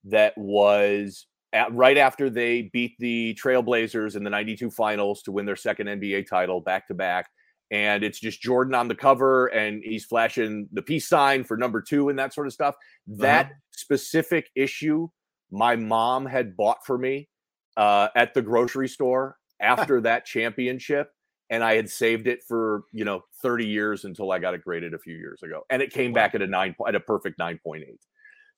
that 0.06 0.38
was 0.38 1.28
at, 1.54 1.74
right 1.74 1.98
after 1.98 2.30
they 2.30 2.64
beat 2.74 2.96
the 3.00 3.38
Trailblazers 3.42 4.16
in 4.16 4.24
the 4.24 4.30
92 4.30 4.72
finals 4.72 5.22
to 5.24 5.32
win 5.32 5.46
their 5.46 5.56
second 5.56 5.88
NBA 5.88 6.28
title 6.28 6.62
back 6.62 6.88
to 6.88 6.94
back. 6.94 7.30
And 7.72 8.04
it's 8.04 8.20
just 8.20 8.42
Jordan 8.42 8.76
on 8.76 8.88
the 8.90 8.96
cover 8.96 9.48
and 9.48 9.82
he's 9.84 10.04
flashing 10.04 10.68
the 10.74 10.82
peace 10.82 11.08
sign 11.08 11.44
for 11.44 11.56
number 11.56 11.82
two 11.82 12.10
and 12.10 12.20
that 12.20 12.34
sort 12.34 12.48
of 12.48 12.54
stuff. 12.54 12.76
That 13.08 13.46
uh-huh. 13.46 13.56
specific 13.72 14.50
issue, 14.56 15.08
my 15.52 15.78
mom 15.78 16.26
had 16.26 16.58
bought 16.58 16.86
for 16.86 16.98
me 16.98 17.30
uh, 17.78 18.10
at 18.16 18.34
the 18.34 18.42
grocery 18.42 18.90
store 18.90 19.38
after 19.62 20.02
that 20.02 20.26
championship. 20.26 21.12
And 21.50 21.64
I 21.64 21.76
had 21.76 21.90
saved 21.90 22.28
it 22.28 22.44
for, 22.48 22.84
you 22.94 23.04
know, 23.04 23.24
30 23.42 23.66
years 23.66 24.06
until 24.06 24.32
I 24.32 24.40
got 24.40 24.54
it 24.54 24.64
graded 24.64 24.94
a 24.94 25.00
few 25.00 25.16
years 25.16 25.44
ago. 25.44 25.64
And 25.70 25.82
it 25.82 25.92
came 25.92 26.14
back 26.14 26.34
at 26.34 26.42
a 26.42 26.48
nine, 26.48 26.76
at 26.88 26.96
a 26.96 27.00
perfect 27.00 27.38
9.8. 27.40 27.84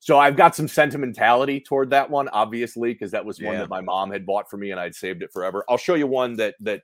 So 0.04 0.18
I've 0.18 0.36
got 0.36 0.54
some 0.54 0.68
sentimentality 0.68 1.60
toward 1.60 1.88
that 1.88 2.10
one, 2.10 2.28
obviously, 2.28 2.92
because 2.92 3.10
that 3.12 3.24
was 3.24 3.40
one 3.40 3.54
yeah. 3.54 3.60
that 3.60 3.70
my 3.70 3.80
mom 3.80 4.10
had 4.10 4.26
bought 4.26 4.50
for 4.50 4.58
me 4.58 4.70
and 4.70 4.78
I'd 4.78 4.94
saved 4.94 5.22
it 5.22 5.32
forever. 5.32 5.64
I'll 5.66 5.78
show 5.78 5.94
you 5.94 6.06
one 6.06 6.36
that 6.36 6.56
that 6.60 6.82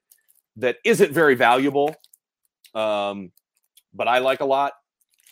that 0.56 0.78
isn't 0.86 1.12
very 1.12 1.34
valuable, 1.34 1.94
um, 2.74 3.30
but 3.92 4.08
I 4.08 4.20
like 4.20 4.40
a 4.40 4.46
lot, 4.46 4.72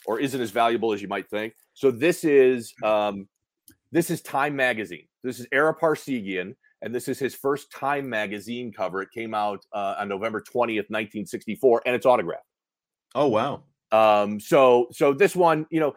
or 0.04 0.20
isn't 0.20 0.38
as 0.38 0.50
valuable 0.50 0.92
as 0.92 1.00
you 1.00 1.08
might 1.08 1.30
think. 1.30 1.54
So 1.72 1.90
this 1.90 2.24
is 2.24 2.74
um, 2.82 3.26
this 3.90 4.10
is 4.10 4.20
Time 4.20 4.54
Magazine. 4.54 5.08
This 5.24 5.40
is 5.40 5.46
Ara 5.50 5.74
Parseghian, 5.74 6.56
and 6.82 6.94
this 6.94 7.08
is 7.08 7.18
his 7.18 7.34
first 7.34 7.72
Time 7.72 8.06
Magazine 8.06 8.70
cover. 8.70 9.00
It 9.00 9.12
came 9.14 9.32
out 9.32 9.64
uh, 9.72 9.94
on 9.98 10.08
November 10.08 10.42
twentieth, 10.42 10.90
nineteen 10.90 11.24
sixty 11.24 11.54
four, 11.54 11.80
and 11.86 11.94
it's 11.94 12.04
autographed. 12.04 12.44
Oh 13.14 13.28
wow! 13.28 13.62
Um, 13.92 14.38
so 14.38 14.88
so 14.92 15.14
this 15.14 15.34
one, 15.34 15.64
you 15.70 15.80
know 15.80 15.94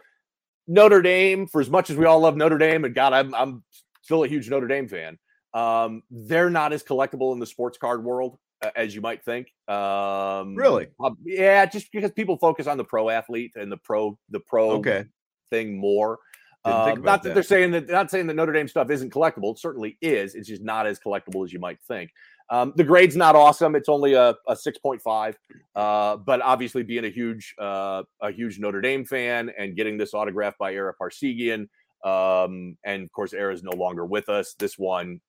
Notre 0.68 1.02
Dame, 1.02 1.48
for 1.48 1.62
as 1.62 1.70
much 1.70 1.90
as 1.90 1.98
we 1.98 2.06
all 2.06 2.20
love 2.20 2.36
Notre 2.38 2.58
Dame, 2.58 2.86
and 2.86 2.96
God, 2.96 3.14
I'm, 3.14 3.34
I'm 3.34 3.64
still 4.02 4.24
a 4.24 4.28
huge 4.28 4.50
Notre 4.50 4.68
Dame 4.68 4.88
fan. 4.88 5.18
Um, 5.54 6.04
they're 6.10 6.50
not 6.50 6.74
as 6.74 6.84
collectible 6.84 7.34
in 7.34 7.40
the 7.40 7.46
sports 7.46 7.78
card 7.78 8.04
world 8.04 8.38
uh, 8.62 8.72
as 8.76 8.96
you 8.96 9.02
might 9.02 9.24
think. 9.24 9.52
Um, 9.68 10.56
really? 10.56 10.88
Uh, 11.00 11.12
yeah, 11.24 11.66
just 11.66 11.92
because 11.92 12.12
people 12.12 12.38
focus 12.38 12.68
on 12.68 12.78
the 12.78 12.84
pro 12.84 13.10
athlete 13.10 13.52
and 13.56 13.72
the 13.72 13.78
pro 13.78 14.18
the 14.30 14.40
pro 14.40 14.72
okay. 14.72 15.06
thing 15.50 15.78
more. 15.78 16.20
Um, 16.64 17.02
not 17.02 17.24
that, 17.24 17.24
that, 17.24 17.34
they're 17.34 17.44
saying 17.44 17.72
that 17.72 17.90
not 17.90 18.12
saying 18.12 18.28
that 18.28 18.36
Notre 18.36 18.54
Dame 18.54 18.68
stuff 18.68 18.92
isn't 18.92 19.12
collectible. 19.12 19.54
It 19.54 19.60
certainly 19.60 19.98
is. 20.02 20.36
It's 20.36 20.48
just 20.48 20.62
not 20.62 20.86
as 20.86 21.00
collectible 21.00 21.44
as 21.44 21.52
you 21.52 21.60
might 21.60 21.82
think. 21.88 22.12
Um, 22.52 22.74
the 22.76 22.84
grade's 22.84 23.16
not 23.16 23.36
awesome. 23.36 23.76
It's 23.76 23.88
only 23.88 24.14
a, 24.14 24.36
a 24.48 24.54
6.5. 24.54 25.36
Uh, 25.74 26.18
but 26.18 26.42
obviously, 26.42 26.84
being 26.84 27.06
a 27.06 27.10
huge 27.10 27.56
uh, 27.58 28.04
a 28.22 28.32
huge 28.32 28.60
Notre 28.60 28.82
Dame 28.82 29.06
fan 29.06 29.52
and 29.58 29.76
getting 29.76 29.98
this 29.98 30.14
autograph 30.14 30.58
by 30.60 30.74
Ara 30.74 30.94
Parseghian, 31.02 31.70
um, 32.04 32.78
and 32.84 33.04
of 33.04 33.12
course, 33.14 33.34
Era 33.34 33.54
is 33.54 33.64
no 33.64 33.72
longer 33.72 34.06
with 34.06 34.28
us. 34.28 34.54
This 34.60 34.78
one 34.78 35.22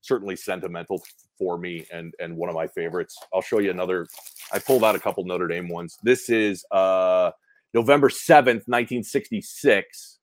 certainly 0.00 0.34
sentimental 0.34 1.00
for 1.38 1.58
me 1.58 1.86
and 1.92 2.14
and 2.18 2.36
one 2.36 2.48
of 2.48 2.54
my 2.54 2.66
favorites. 2.66 3.16
I'll 3.34 3.42
show 3.42 3.58
you 3.58 3.70
another. 3.70 4.06
I 4.50 4.58
pulled 4.58 4.82
out 4.82 4.96
a 4.96 5.00
couple 5.00 5.24
Notre 5.24 5.48
Dame 5.48 5.68
ones. 5.68 5.98
This 6.02 6.30
is 6.30 6.64
uh, 6.70 7.32
November 7.74 8.08
7th, 8.08 8.66
1966. 8.66 10.18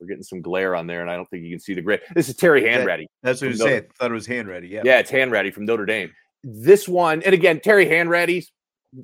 We're 0.00 0.06
getting 0.06 0.22
some 0.22 0.40
glare 0.40 0.74
on 0.74 0.86
there, 0.86 1.02
and 1.02 1.10
I 1.10 1.16
don't 1.16 1.28
think 1.28 1.44
you 1.44 1.50
can 1.50 1.60
see 1.60 1.74
the 1.74 1.82
gray. 1.82 2.00
This 2.14 2.28
is 2.28 2.36
Terry 2.36 2.62
Hanratty. 2.62 3.06
That's 3.22 3.40
what 3.40 3.50
you 3.50 3.56
said. 3.56 3.92
Thought 3.94 4.10
it 4.10 4.14
was 4.14 4.26
Hanratty. 4.26 4.70
Yeah. 4.70 4.82
Yeah, 4.84 4.98
it's 4.98 5.10
Hanratty 5.10 5.52
from 5.52 5.66
Notre 5.66 5.86
Dame. 5.86 6.10
This 6.42 6.88
one, 6.88 7.22
and 7.22 7.34
again, 7.34 7.60
Terry 7.60 7.86
Hanratty's, 7.86 8.50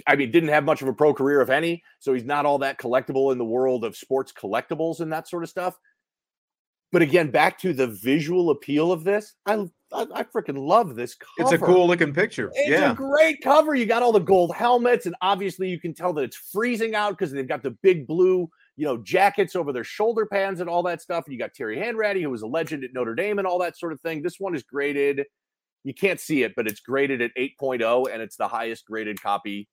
I 0.07 0.17
mean, 0.17 0.31
didn't 0.31 0.49
have 0.49 0.65
much 0.65 0.81
of 0.81 0.89
a 0.89 0.93
pro 0.95 1.13
career, 1.13 1.43
if 1.43 1.51
any. 1.51 1.83
So 1.99 2.15
he's 2.15 2.25
not 2.25 2.47
all 2.47 2.59
that 2.59 2.79
collectible 2.79 3.31
in 3.31 3.39
the 3.39 3.45
world 3.45 3.85
of 3.85 3.97
sports 3.97 4.33
collectibles 4.33 5.01
and 5.01 5.13
that 5.13 5.29
sort 5.29 5.43
of 5.43 5.51
stuff. 5.51 5.79
But 6.93 7.03
again, 7.03 7.31
back 7.31 7.59
to 7.61 7.75
the 7.75 7.89
visual 7.89 8.51
appeal 8.51 8.91
of 8.91 9.05
this, 9.05 9.35
I 9.45 9.67
I, 9.93 10.07
I 10.15 10.23
freaking 10.25 10.59
love 10.59 10.95
this 10.97 11.15
cover. 11.15 11.55
It's 11.55 11.63
a 11.63 11.65
cool 11.65 11.87
looking 11.87 12.13
picture. 12.13 12.51
It's 12.55 12.71
yeah. 12.71 12.93
a 12.93 12.95
great 12.95 13.41
cover. 13.41 13.75
You 13.75 13.87
got 13.87 14.03
all 14.03 14.13
the 14.13 14.19
gold 14.19 14.55
helmets, 14.55 15.07
and 15.07 15.15
obviously 15.21 15.69
you 15.69 15.79
can 15.79 15.95
tell 15.95 16.13
that 16.15 16.23
it's 16.23 16.37
freezing 16.37 16.95
out 16.95 17.11
because 17.11 17.33
they've 17.33 17.47
got 17.47 17.63
the 17.63 17.77
big 17.83 18.07
blue 18.07 18.49
you 18.77 18.85
know, 18.85 18.99
jackets 18.99 19.57
over 19.57 19.73
their 19.73 19.85
shoulder 19.85 20.27
pads 20.27 20.61
and 20.61 20.69
all 20.69 20.83
that 20.85 21.01
stuff. 21.01 21.25
And 21.25 21.33
you 21.33 21.39
got 21.39 21.55
Terry 21.55 21.79
Hanratty, 21.79 22.23
who 22.23 22.31
was 22.31 22.43
a 22.43 22.47
legend 22.47 22.85
at 22.85 22.91
Notre 22.93 23.15
Dame 23.15 23.39
and 23.39 23.47
all 23.47 23.59
that 23.61 23.79
sort 23.79 23.93
of 23.93 24.01
thing. 24.01 24.23
This 24.23 24.39
one 24.39 24.55
is 24.55 24.63
graded. 24.63 25.25
You 25.85 25.95
can't 25.95 26.21
see 26.21 26.43
it, 26.43 26.55
but 26.57 26.67
it's 26.67 26.81
graded 26.81 27.23
at 27.23 27.31
8.0, 27.39 28.13
and 28.13 28.21
it's 28.21 28.37
the 28.37 28.49
highest 28.49 28.87
graded 28.87 29.23
copy 29.23 29.69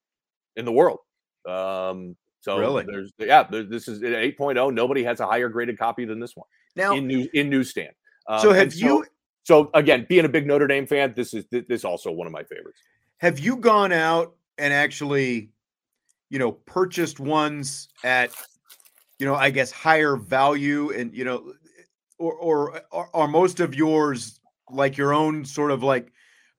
in 0.56 0.64
the 0.66 0.72
world. 0.72 1.00
Um, 1.48 2.16
so 2.42 2.58
really? 2.60 2.86
there's 2.86 3.12
yeah, 3.18 3.44
there, 3.50 3.64
this 3.64 3.88
is 3.88 4.02
8.0. 4.02 4.74
Nobody 4.74 5.04
has 5.04 5.20
a 5.20 5.26
higher 5.26 5.50
graded 5.50 5.78
copy 5.78 6.06
than 6.06 6.20
this 6.20 6.34
one 6.36 6.48
now 6.76 6.96
in 6.96 7.08
new 7.08 7.28
in 7.34 7.50
newsstand. 7.50 7.94
Um, 8.28 8.40
so 8.40 8.54
have 8.54 8.74
so, 8.74 8.86
you? 8.86 9.06
So 9.44 9.70
again, 9.74 10.06
being 10.08 10.26
a 10.26 10.30
big 10.30 10.48
Notre 10.48 10.68
Dame 10.68 10.86
fan, 10.86 11.14
this 11.16 11.34
is 11.34 11.46
this 11.52 11.64
is 11.70 11.86
also 11.86 12.12
one 12.12 12.28
of 12.28 12.34
my 12.34 12.44
favorites. 12.44 12.80
Have 13.18 13.40
you 13.40 13.58
gone 13.58 13.92
out 13.92 14.36
and 14.58 14.74
actually, 14.74 15.52
you 16.30 16.40
know, 16.40 16.52
purchased 16.52 17.20
ones 17.20 17.88
at 18.04 18.32
you 19.20 19.26
know, 19.26 19.36
I 19.36 19.50
guess 19.50 19.72
higher 19.72 20.16
value 20.16 20.92
and 20.92 21.14
you 21.14 21.26
know, 21.26 21.54
or 22.18 22.34
or 22.34 23.08
are 23.14 23.28
most 23.28 23.60
of 23.60 23.76
yours 23.76 24.40
like 24.70 24.98
your 24.98 25.14
own 25.14 25.46
sort 25.46 25.72
of 25.72 25.84
like 25.84 26.12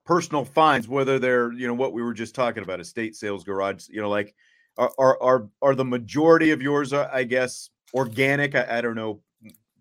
personal 0.05 0.45
finds, 0.45 0.89
whether 0.89 1.19
they're 1.19 1.53
you 1.53 1.67
know 1.67 1.75
what 1.75 1.93
we 1.93 2.03
were 2.03 2.15
just 2.15 2.35
talking 2.35 2.63
about, 2.63 2.81
estate 2.81 3.17
sales, 3.17 3.45
garage, 3.45 3.89
you 3.89 4.01
know, 4.01 4.11
like 4.11 4.35
are 4.77 4.93
are 4.99 5.23
are, 5.23 5.49
are 5.63 5.75
the 5.75 5.85
majority 5.85 6.51
of 6.51 6.63
yours, 6.63 6.93
uh, 6.93 7.09
I 7.13 7.25
guess, 7.25 7.71
organic? 7.93 8.55
I, 8.55 8.79
I 8.79 8.81
don't 8.81 8.97
know 8.97 9.21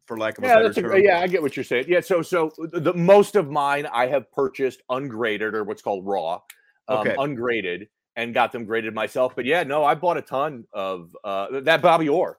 for 0.05 0.17
lack 0.17 0.37
of 0.37 0.43
yeah, 0.43 0.59
a 0.59 0.69
better 0.69 0.81
term. 0.81 0.93
A, 0.93 0.99
yeah, 0.99 1.19
I 1.19 1.27
get 1.27 1.41
what 1.41 1.55
you're 1.55 1.63
saying. 1.63 1.85
Yeah, 1.87 2.01
so 2.01 2.21
so 2.21 2.51
the 2.57 2.93
most 2.93 3.35
of 3.35 3.49
mine 3.49 3.87
I 3.91 4.07
have 4.07 4.31
purchased 4.31 4.81
ungraded 4.89 5.53
or 5.53 5.63
what's 5.63 5.81
called 5.81 6.05
raw, 6.05 6.39
um, 6.87 6.99
okay. 6.99 7.15
ungraded 7.17 7.87
and 8.15 8.33
got 8.33 8.51
them 8.51 8.65
graded 8.65 8.93
myself. 8.93 9.35
But 9.35 9.45
yeah, 9.45 9.63
no, 9.63 9.83
I 9.83 9.95
bought 9.95 10.17
a 10.17 10.21
ton 10.21 10.65
of 10.73 11.15
uh, 11.23 11.61
that 11.61 11.81
Bobby 11.81 12.09
Orr 12.09 12.37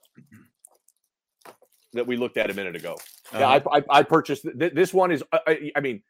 that 1.94 2.06
we 2.06 2.16
looked 2.16 2.37
at 2.37 2.50
a 2.50 2.54
minute 2.54 2.76
ago. 2.76 2.94
Uh-huh. 3.32 3.38
Yeah, 3.38 3.48
I, 3.48 3.78
I, 3.78 3.82
I 3.90 4.02
purchased 4.02 4.42
th- 4.58 4.74
this 4.74 4.92
one 4.92 5.10
is 5.10 5.22
I, 5.32 5.70
I, 5.74 5.80
mean 5.80 6.02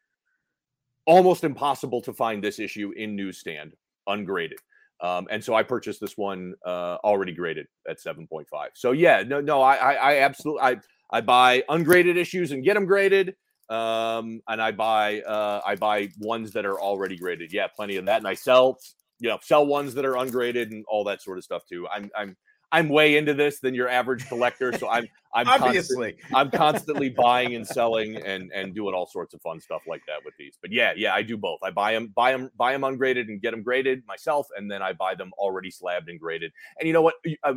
almost 1.05 1.43
impossible 1.43 2.01
to 2.01 2.13
find 2.13 2.43
this 2.43 2.59
issue 2.59 2.91
in 2.95 3.15
newsstand 3.15 3.73
ungraded. 4.07 4.59
Um, 5.01 5.27
and 5.29 5.43
so 5.43 5.53
I 5.53 5.63
purchased 5.63 5.99
this 6.01 6.17
one 6.17 6.55
uh, 6.65 6.97
already 7.03 7.33
graded 7.33 7.67
at 7.87 7.99
7.5. 7.99 8.45
So 8.73 8.91
yeah, 8.91 9.23
no, 9.23 9.41
no, 9.41 9.61
I, 9.61 9.75
I, 9.75 9.93
I 9.93 10.17
absolutely, 10.19 10.61
I, 10.61 10.77
I 11.11 11.21
buy 11.21 11.63
ungraded 11.69 12.17
issues 12.17 12.51
and 12.51 12.63
get 12.63 12.75
them 12.75 12.85
graded. 12.85 13.35
Um, 13.69 14.41
and 14.47 14.61
I 14.61 14.71
buy, 14.71 15.21
uh, 15.21 15.61
I 15.65 15.75
buy 15.75 16.09
ones 16.19 16.51
that 16.51 16.65
are 16.65 16.79
already 16.79 17.17
graded. 17.17 17.51
Yeah, 17.51 17.67
plenty 17.67 17.97
of 17.97 18.05
that. 18.05 18.17
And 18.17 18.27
I 18.27 18.35
sell 18.35 18.79
you 19.25 19.31
know 19.31 19.39
sell 19.41 19.65
ones 19.65 19.95
that 19.95 20.05
are 20.05 20.17
ungraded 20.17 20.71
and 20.71 20.85
all 20.87 21.03
that 21.03 21.19
sort 21.19 21.39
of 21.39 21.43
stuff 21.43 21.63
too. 21.67 21.87
I'm 21.87 22.11
I'm 22.15 22.37
I'm 22.71 22.89
way 22.89 23.17
into 23.17 23.33
this 23.33 23.59
than 23.59 23.73
your 23.73 23.89
average 23.89 24.27
collector, 24.27 24.71
so 24.77 24.87
I'm 24.87 25.07
I'm 25.33 25.47
obviously 25.47 26.11
constant, 26.11 26.35
I'm 26.35 26.51
constantly 26.51 27.09
buying 27.09 27.55
and 27.55 27.65
selling 27.65 28.17
and 28.17 28.51
and 28.53 28.75
doing 28.75 28.93
all 28.93 29.07
sorts 29.07 29.33
of 29.33 29.41
fun 29.41 29.59
stuff 29.59 29.81
like 29.87 30.03
that 30.05 30.23
with 30.23 30.35
these. 30.37 30.59
But 30.61 30.71
yeah, 30.71 30.93
yeah, 30.95 31.15
I 31.15 31.23
do 31.23 31.37
both. 31.37 31.57
I 31.63 31.71
buy 31.71 31.93
them 31.93 32.13
buy 32.15 32.33
them 32.33 32.51
buy 32.55 32.71
them 32.71 32.83
ungraded 32.83 33.29
and 33.29 33.41
get 33.41 33.49
them 33.49 33.63
graded 33.63 34.03
myself, 34.07 34.45
and 34.55 34.69
then 34.69 34.83
I 34.83 34.93
buy 34.93 35.15
them 35.15 35.31
already 35.39 35.71
slabbed 35.71 36.07
and 36.07 36.19
graded. 36.19 36.51
And 36.79 36.85
you 36.85 36.93
know 36.93 37.01
what? 37.01 37.15
I, 37.43 37.55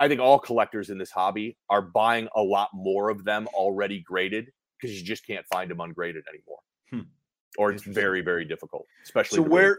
I 0.00 0.08
think 0.08 0.22
all 0.22 0.38
collectors 0.38 0.88
in 0.88 0.96
this 0.96 1.10
hobby 1.10 1.58
are 1.68 1.82
buying 1.82 2.28
a 2.34 2.42
lot 2.42 2.70
more 2.72 3.10
of 3.10 3.24
them 3.24 3.46
already 3.48 4.00
graded 4.00 4.50
because 4.80 4.98
you 4.98 5.04
just 5.04 5.26
can't 5.26 5.44
find 5.52 5.70
them 5.70 5.80
ungraded 5.80 6.24
anymore. 6.32 6.60
Hmm 6.90 7.10
or 7.56 7.72
it's 7.72 7.82
very 7.82 8.20
very 8.20 8.44
difficult 8.44 8.86
especially 9.04 9.36
so 9.36 9.42
where 9.42 9.78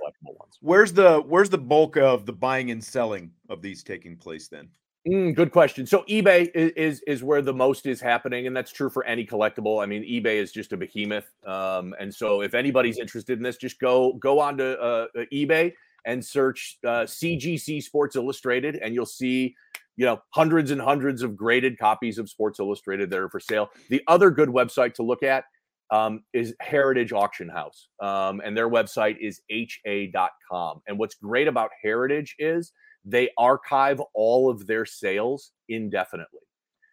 where's 0.62 0.92
the 0.94 1.20
where's 1.28 1.50
the 1.50 1.58
bulk 1.58 1.98
of 1.98 2.26
the 2.26 2.34
buying 2.34 2.72
and 2.72 2.84
selling 2.84 3.32
of 3.50 3.62
these 3.62 3.84
taking 3.84 4.18
place 4.18 4.48
then? 4.48 4.68
Mm, 5.08 5.34
good 5.34 5.52
question. 5.52 5.86
So 5.86 6.04
ebay 6.10 6.52
is, 6.54 6.72
is, 6.72 7.02
is 7.08 7.24
where 7.24 7.42
the 7.42 7.54
most 7.54 7.86
is 7.86 8.02
happening 8.02 8.48
and 8.48 8.56
that's 8.56 8.72
true 8.72 8.90
for 8.90 9.06
any 9.06 9.26
collectible. 9.26 9.82
I 9.82 9.86
mean 9.86 10.04
ebay 10.04 10.36
is 10.36 10.52
just 10.52 10.74
a 10.74 10.78
behemoth 10.78 11.32
um, 11.46 11.96
and 12.00 12.14
so 12.14 12.42
if 12.42 12.54
anybody's 12.54 13.00
interested 13.00 13.38
in 13.38 13.44
this 13.44 13.58
just 13.58 13.80
go 13.80 14.14
go 14.14 14.40
on 14.40 14.58
to 14.58 14.80
uh, 14.80 15.08
uh 15.18 15.26
ebay 15.34 15.74
and 16.06 16.24
search 16.24 16.78
uh, 16.86 17.04
cgc 17.04 17.84
sports 17.84 18.16
illustrated 18.16 18.78
and 18.78 18.94
you'll 18.94 19.06
see 19.06 19.56
you 19.96 20.06
know 20.06 20.22
hundreds 20.32 20.72
and 20.72 20.82
hundreds 20.82 21.22
of 21.22 21.36
graded 21.36 21.78
copies 21.78 22.18
of 22.18 22.30
sports 22.30 22.60
illustrated 22.60 23.10
that 23.10 23.20
are 23.20 23.30
for 23.30 23.40
sale. 23.40 23.70
The 23.90 24.02
other 24.08 24.32
good 24.32 24.50
website 24.50 24.94
to 24.96 25.04
look 25.04 25.24
at 25.24 25.46
um, 25.92 26.24
is 26.34 26.56
Heritage 26.62 27.12
Auction 27.12 27.50
House, 27.50 27.88
um, 28.02 28.42
and 28.44 28.56
their 28.56 28.70
website 28.70 29.18
is 29.20 29.42
ha.com. 29.52 30.82
And 30.88 31.00
what's 31.00 31.16
great 31.16 31.48
about 31.48 31.72
Heritage 31.84 32.36
is 32.40 32.72
they 33.06 33.30
archive 33.38 34.02
all 34.14 34.50
of 34.50 34.68
their 34.68 34.86
sales 34.86 35.52
indefinitely. 35.68 36.42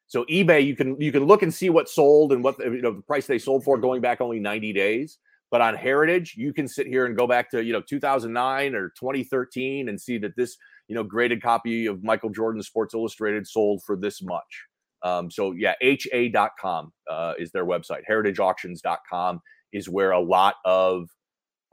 So 0.07 0.24
eBay, 0.26 0.64
you 0.64 0.76
can 0.76 1.01
you 1.01 1.11
can 1.11 1.24
look 1.24 1.42
and 1.42 1.53
see 1.53 1.68
what 1.68 1.88
sold 1.88 2.32
and 2.32 2.42
what 2.42 2.59
you 2.59 2.80
know 2.80 2.92
the 2.92 3.03
price 3.03 3.26
they 3.26 3.38
sold 3.38 3.64
for 3.64 3.76
going 3.76 4.01
back 4.01 4.20
only 4.20 4.38
90 4.38 4.72
days. 4.72 5.18
But 5.51 5.61
on 5.61 5.74
Heritage, 5.74 6.34
you 6.36 6.53
can 6.53 6.66
sit 6.66 6.86
here 6.86 7.07
and 7.07 7.16
go 7.16 7.26
back 7.26 7.51
to 7.51 7.64
you 7.64 7.72
know 7.72 7.82
2009 7.82 8.74
or 8.74 8.90
2013 8.99 9.88
and 9.88 10.01
see 10.01 10.18
that 10.18 10.36
this 10.36 10.57
you 10.88 10.94
know 10.94 11.03
graded 11.03 11.42
copy 11.42 11.86
of 11.86 12.03
Michael 12.05 12.30
Jordan 12.30 12.62
Sports 12.62 12.94
Illustrated 12.94 13.47
sold 13.47 13.82
for 13.84 13.97
this 13.97 14.22
much. 14.22 14.64
Um, 15.03 15.30
so 15.30 15.53
yeah, 15.53 15.74
ha.com 15.82 16.92
uh, 17.11 17.34
is 17.38 17.53
their 17.53 17.66
website. 17.66 18.03
HeritageAuctions.com 18.11 19.40
is 19.72 19.88
where 19.88 20.12
a 20.12 20.20
lot 20.20 20.57
of 20.64 21.09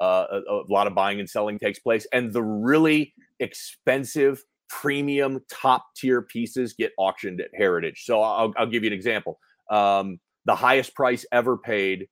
uh, 0.01 0.25
a, 0.31 0.37
a 0.51 0.63
lot 0.69 0.87
of 0.87 0.95
buying 0.95 1.19
and 1.19 1.29
selling 1.29 1.57
takes 1.57 1.79
place, 1.79 2.05
and 2.11 2.33
the 2.33 2.43
really 2.43 3.13
expensive 3.39 4.43
premium 4.69 5.39
top 5.51 5.85
tier 5.95 6.21
pieces 6.21 6.73
get 6.73 6.91
auctioned 6.97 7.39
at 7.39 7.49
Heritage. 7.55 8.03
So 8.05 8.21
I'll, 8.21 8.53
I'll 8.57 8.67
give 8.67 8.83
you 8.83 8.87
an 8.87 8.93
example. 8.93 9.39
Um, 9.69 10.19
the 10.45 10.55
highest 10.55 10.95
price 10.95 11.25
ever 11.31 11.57
paid 11.57 12.07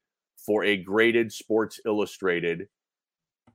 for 0.45 0.64
a 0.64 0.78
graded 0.78 1.32
Sports 1.32 1.80
Illustrated 1.86 2.68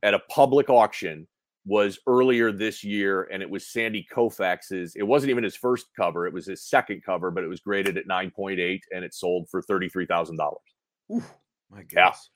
at 0.02 0.14
a 0.14 0.20
public 0.30 0.68
auction 0.68 1.26
was 1.66 1.98
earlier 2.06 2.52
this 2.52 2.84
year, 2.84 3.24
and 3.32 3.42
it 3.42 3.50
was 3.50 3.66
Sandy 3.66 4.06
Koufax's. 4.10 4.94
It 4.96 5.02
wasn't 5.02 5.30
even 5.30 5.44
his 5.44 5.56
first 5.56 5.86
cover; 5.96 6.26
it 6.26 6.32
was 6.32 6.46
his 6.46 6.62
second 6.62 7.02
cover, 7.04 7.30
but 7.30 7.44
it 7.44 7.48
was 7.48 7.60
graded 7.60 7.98
at 7.98 8.06
nine 8.06 8.30
point 8.30 8.60
eight, 8.60 8.84
and 8.94 9.04
it 9.04 9.12
sold 9.12 9.48
for 9.50 9.60
thirty 9.60 9.88
three 9.88 10.06
thousand 10.06 10.36
dollars. 10.36 10.62
Ooh 11.12 11.22
my 11.70 11.82
goodness. 11.82 12.30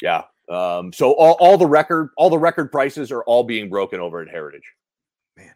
Yeah, 0.00 0.22
yeah. 0.48 0.76
Um, 0.78 0.92
so 0.92 1.12
all, 1.12 1.36
all 1.40 1.58
the 1.58 1.66
record 1.66 2.10
all 2.16 2.30
the 2.30 2.38
record 2.38 2.70
prices 2.70 3.10
are 3.10 3.22
all 3.24 3.44
being 3.44 3.68
broken 3.68 4.00
over 4.00 4.20
at 4.20 4.28
Heritage. 4.28 4.72
Man, 5.36 5.54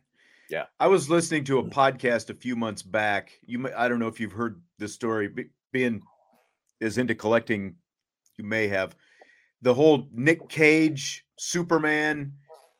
yeah. 0.50 0.64
I 0.78 0.88
was 0.88 1.08
listening 1.08 1.44
to 1.44 1.58
a 1.58 1.64
podcast 1.64 2.30
a 2.30 2.34
few 2.34 2.56
months 2.56 2.82
back. 2.82 3.30
You, 3.42 3.60
may, 3.60 3.72
I 3.72 3.88
don't 3.88 3.98
know 3.98 4.08
if 4.08 4.18
you've 4.18 4.32
heard 4.32 4.60
this 4.78 4.92
story. 4.92 5.30
Being 5.72 6.02
as 6.80 6.98
into 6.98 7.14
collecting, 7.14 7.76
you 8.36 8.44
may 8.44 8.66
have 8.68 8.96
the 9.62 9.74
whole 9.74 10.08
Nick 10.12 10.48
Cage 10.48 11.24
Superman 11.38 12.32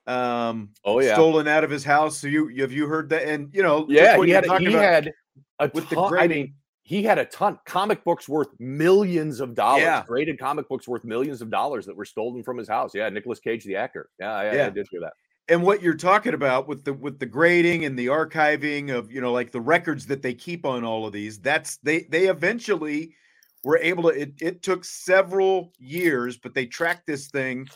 um 0.07 0.71
oh 0.85 1.01
yeah. 1.01 1.15
stolen 1.15 1.47
out 1.47 1.63
of 1.63 1.71
his 1.71 1.85
house 1.85 2.19
so 2.19 2.27
you 2.27 2.49
have 2.59 2.73
you 2.73 2.87
heard 2.87 3.09
that? 3.11 3.25
And 3.29 3.51
you 3.53 3.63
know 3.63 3.87
yeah 3.89 4.21
he 4.23 4.31
had 4.31 4.45
he 4.61 4.73
had 4.73 5.13
a 5.59 5.71
with 5.75 5.89
ton, 5.89 6.13
the 6.13 6.19
I 6.19 6.27
mean 6.27 6.55
he 6.83 7.03
had 7.03 7.19
a 7.19 7.25
ton 7.27 7.59
comic 7.67 8.03
books 8.03 8.29
worth 8.29 8.49
millions 8.59 9.41
of 9.41 9.55
dollars 9.55 9.83
yeah. 9.83 10.03
graded 10.07 10.39
comic 10.39 10.69
books 10.69 10.89
worth 10.89 11.05
millions 11.05 11.43
of 11.43 11.51
dollars 11.51 11.87
that 11.87 11.97
were 11.97 12.05
stolen 12.05 12.43
from 12.43 12.57
his 12.57 12.69
house. 12.69 12.93
Yeah 12.95 13.09
nicholas 13.09 13.41
Cage 13.41 13.65
the 13.65 13.77
actor. 13.77 14.09
Yeah 14.19 14.33
I, 14.33 14.55
yeah. 14.55 14.67
I 14.67 14.71
did 14.71 14.87
hear 14.91 15.01
that. 15.01 15.13
And 15.49 15.65
what 15.65 15.83
you're 15.83 15.97
talking 15.97 16.35
about 16.35 16.69
with 16.69 16.85
the 16.85 16.95
with 16.95 17.19
the 17.19 17.27
grading 17.27 17.85
and 17.85 17.99
the 17.99 18.07
archiving 18.07 18.91
of 18.91 19.13
you 19.13 19.21
know 19.21 19.33
like 19.33 19.51
the 19.51 19.61
records 19.61 20.07
that 20.07 20.23
they 20.23 20.33
keep 20.33 20.65
on 20.65 20.85
all 20.85 21.07
of 21.07 21.13
these 21.13 21.39
that's 21.39 21.77
they 21.79 22.07
they 22.09 22.29
eventually 22.29 23.15
were 23.65 23.79
able 23.79 24.05
to 24.05 24.09
it, 24.11 24.33
it 24.41 24.63
took 24.63 24.85
several 24.85 25.73
years 25.79 26.39
but 26.39 26.55
they 26.55 26.67
tracked 26.67 27.07
this 27.07 27.29
thing 27.29 27.69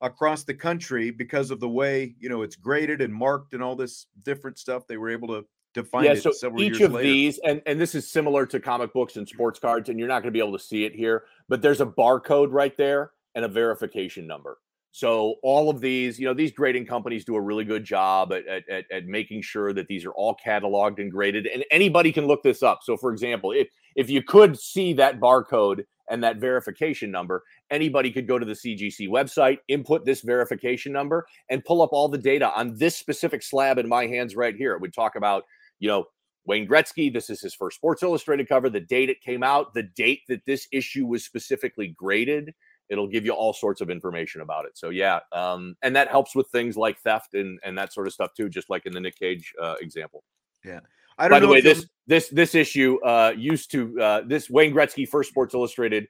across 0.00 0.44
the 0.44 0.54
country 0.54 1.10
because 1.10 1.50
of 1.50 1.60
the 1.60 1.68
way 1.68 2.14
you 2.18 2.28
know 2.28 2.42
it's 2.42 2.56
graded 2.56 3.00
and 3.00 3.12
marked 3.12 3.54
and 3.54 3.62
all 3.62 3.76
this 3.76 4.06
different 4.22 4.58
stuff. 4.58 4.86
They 4.86 4.96
were 4.96 5.10
able 5.10 5.28
to 5.28 5.44
to 5.74 5.84
find 5.84 6.06
yeah, 6.06 6.14
so 6.14 6.58
each 6.58 6.80
of 6.80 6.92
later. 6.92 7.08
these, 7.08 7.38
and 7.44 7.62
and 7.66 7.80
this 7.80 7.94
is 7.94 8.10
similar 8.10 8.46
to 8.46 8.58
comic 8.58 8.92
books 8.92 9.16
and 9.16 9.26
mm-hmm. 9.26 9.36
sports 9.36 9.58
cards, 9.58 9.88
and 9.88 9.98
you're 9.98 10.08
not 10.08 10.22
going 10.22 10.32
to 10.32 10.36
be 10.36 10.38
able 10.38 10.56
to 10.56 10.64
see 10.64 10.84
it 10.84 10.94
here, 10.94 11.24
but 11.48 11.62
there's 11.62 11.80
a 11.80 11.86
barcode 11.86 12.48
right 12.50 12.76
there 12.76 13.12
and 13.34 13.44
a 13.44 13.48
verification 13.48 14.26
number. 14.26 14.58
So 14.92 15.34
all 15.42 15.68
of 15.68 15.82
these, 15.82 16.18
you 16.18 16.24
know, 16.24 16.32
these 16.32 16.52
grading 16.52 16.86
companies 16.86 17.26
do 17.26 17.34
a 17.36 17.40
really 17.40 17.64
good 17.64 17.84
job 17.84 18.32
at, 18.32 18.46
at, 18.48 18.90
at, 18.90 19.04
making 19.04 19.42
sure 19.42 19.74
that 19.74 19.88
these 19.88 20.06
are 20.06 20.12
all 20.12 20.34
cataloged 20.42 20.98
and 20.98 21.12
graded, 21.12 21.46
and 21.46 21.62
anybody 21.70 22.12
can 22.12 22.26
look 22.26 22.42
this 22.42 22.62
up. 22.62 22.78
So, 22.82 22.96
for 22.96 23.12
example, 23.12 23.52
if 23.52 23.68
if 23.94 24.08
you 24.08 24.22
could 24.22 24.58
see 24.58 24.94
that 24.94 25.20
barcode 25.20 25.84
and 26.10 26.22
that 26.22 26.36
verification 26.36 27.10
number, 27.10 27.42
anybody 27.70 28.10
could 28.10 28.26
go 28.26 28.38
to 28.38 28.46
the 28.46 28.52
CGC 28.52 29.08
website, 29.08 29.58
input 29.68 30.04
this 30.04 30.20
verification 30.20 30.92
number, 30.92 31.26
and 31.50 31.64
pull 31.64 31.82
up 31.82 31.90
all 31.92 32.08
the 32.08 32.18
data 32.18 32.50
on 32.56 32.76
this 32.76 32.96
specific 32.96 33.42
slab 33.42 33.78
in 33.78 33.88
my 33.88 34.06
hands 34.06 34.36
right 34.36 34.56
here. 34.56 34.72
It 34.72 34.80
would 34.80 34.94
talk 34.94 35.16
about, 35.16 35.44
you 35.78 35.88
know, 35.88 36.06
Wayne 36.46 36.66
Gretzky. 36.66 37.12
This 37.12 37.28
is 37.28 37.40
his 37.40 37.54
first 37.54 37.76
Sports 37.76 38.02
Illustrated 38.02 38.48
cover, 38.48 38.70
the 38.70 38.80
date 38.80 39.10
it 39.10 39.20
came 39.20 39.42
out, 39.42 39.74
the 39.74 39.82
date 39.82 40.22
that 40.28 40.44
this 40.46 40.68
issue 40.72 41.06
was 41.06 41.24
specifically 41.24 41.88
graded. 41.88 42.54
It'll 42.88 43.08
give 43.08 43.24
you 43.24 43.32
all 43.32 43.52
sorts 43.52 43.80
of 43.80 43.90
information 43.90 44.40
about 44.40 44.64
it. 44.64 44.78
So 44.78 44.90
yeah, 44.90 45.18
um, 45.32 45.76
and 45.82 45.96
that 45.96 46.08
helps 46.08 46.36
with 46.36 46.48
things 46.50 46.76
like 46.76 47.00
theft 47.00 47.34
and 47.34 47.58
and 47.64 47.76
that 47.76 47.92
sort 47.92 48.06
of 48.06 48.12
stuff 48.12 48.30
too, 48.34 48.48
just 48.48 48.70
like 48.70 48.86
in 48.86 48.92
the 48.92 49.00
Nick 49.00 49.18
Cage 49.18 49.52
uh, 49.60 49.74
example. 49.80 50.22
Yeah. 50.64 50.80
I 51.18 51.28
don't 51.28 51.36
By 51.36 51.40
the 51.40 51.48
way, 51.48 51.60
this 51.60 51.86
this 52.06 52.28
this 52.28 52.54
issue 52.54 52.98
uh, 53.04 53.32
used 53.36 53.70
to 53.72 54.00
uh, 54.00 54.20
this 54.26 54.50
Wayne 54.50 54.74
Gretzky 54.74 55.08
first 55.08 55.30
Sports 55.30 55.54
Illustrated 55.54 56.08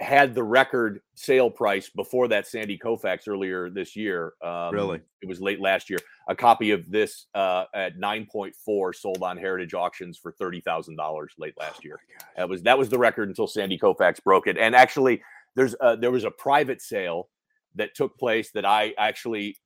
had 0.00 0.34
the 0.34 0.42
record 0.42 1.02
sale 1.14 1.50
price 1.50 1.90
before 1.90 2.26
that 2.28 2.46
Sandy 2.46 2.78
Koufax 2.78 3.28
earlier 3.28 3.68
this 3.68 3.94
year. 3.94 4.32
Um, 4.42 4.72
really, 4.72 5.00
it 5.20 5.28
was 5.28 5.42
late 5.42 5.60
last 5.60 5.90
year. 5.90 5.98
A 6.28 6.34
copy 6.34 6.70
of 6.70 6.90
this 6.90 7.26
uh, 7.34 7.64
at 7.74 7.98
nine 7.98 8.26
point 8.30 8.54
four 8.56 8.94
sold 8.94 9.22
on 9.22 9.36
Heritage 9.36 9.74
Auctions 9.74 10.16
for 10.16 10.32
thirty 10.32 10.60
thousand 10.60 10.96
dollars 10.96 11.34
late 11.38 11.54
last 11.58 11.80
oh 11.80 11.84
year. 11.84 12.00
That 12.36 12.48
was 12.48 12.62
that 12.62 12.78
was 12.78 12.88
the 12.88 12.98
record 12.98 13.28
until 13.28 13.46
Sandy 13.46 13.78
Koufax 13.78 14.22
broke 14.24 14.46
it. 14.46 14.56
And 14.56 14.74
actually, 14.74 15.22
there's 15.54 15.74
uh, 15.80 15.96
there 15.96 16.10
was 16.10 16.24
a 16.24 16.30
private 16.30 16.80
sale 16.80 17.28
that 17.74 17.94
took 17.94 18.16
place 18.18 18.50
that 18.52 18.64
I 18.64 18.94
actually 18.96 19.58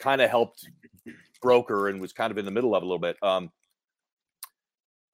kind 0.00 0.22
of 0.22 0.30
helped 0.30 0.66
broker 1.42 1.88
and 1.88 2.00
was 2.00 2.12
kind 2.12 2.30
of 2.30 2.38
in 2.38 2.44
the 2.44 2.50
middle 2.50 2.74
of 2.74 2.82
a 2.82 2.86
little 2.86 2.98
bit. 2.98 3.16
Um, 3.22 3.50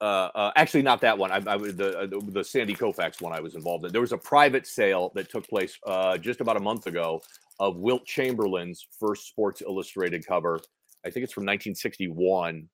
uh, 0.00 0.28
uh, 0.34 0.52
actually 0.56 0.82
not 0.82 1.00
that 1.00 1.16
one. 1.16 1.30
I, 1.30 1.36
I 1.36 1.56
the, 1.56 1.98
uh, 1.98 2.06
the, 2.06 2.20
the 2.32 2.44
Sandy 2.44 2.74
Koufax 2.74 3.20
one 3.20 3.32
I 3.32 3.40
was 3.40 3.54
involved 3.54 3.86
in. 3.86 3.92
There 3.92 4.00
was 4.00 4.12
a 4.12 4.18
private 4.18 4.66
sale 4.66 5.12
that 5.14 5.30
took 5.30 5.48
place 5.48 5.78
uh, 5.86 6.18
just 6.18 6.40
about 6.40 6.56
a 6.56 6.60
month 6.60 6.86
ago 6.86 7.20
of 7.60 7.76
Wilt 7.76 8.04
Chamberlain's 8.04 8.86
first 8.98 9.28
Sports 9.28 9.62
Illustrated 9.62 10.26
cover. 10.26 10.60
I 11.06 11.10
think 11.10 11.24
it's 11.24 11.32
from 11.32 11.42
1961, 11.42 12.68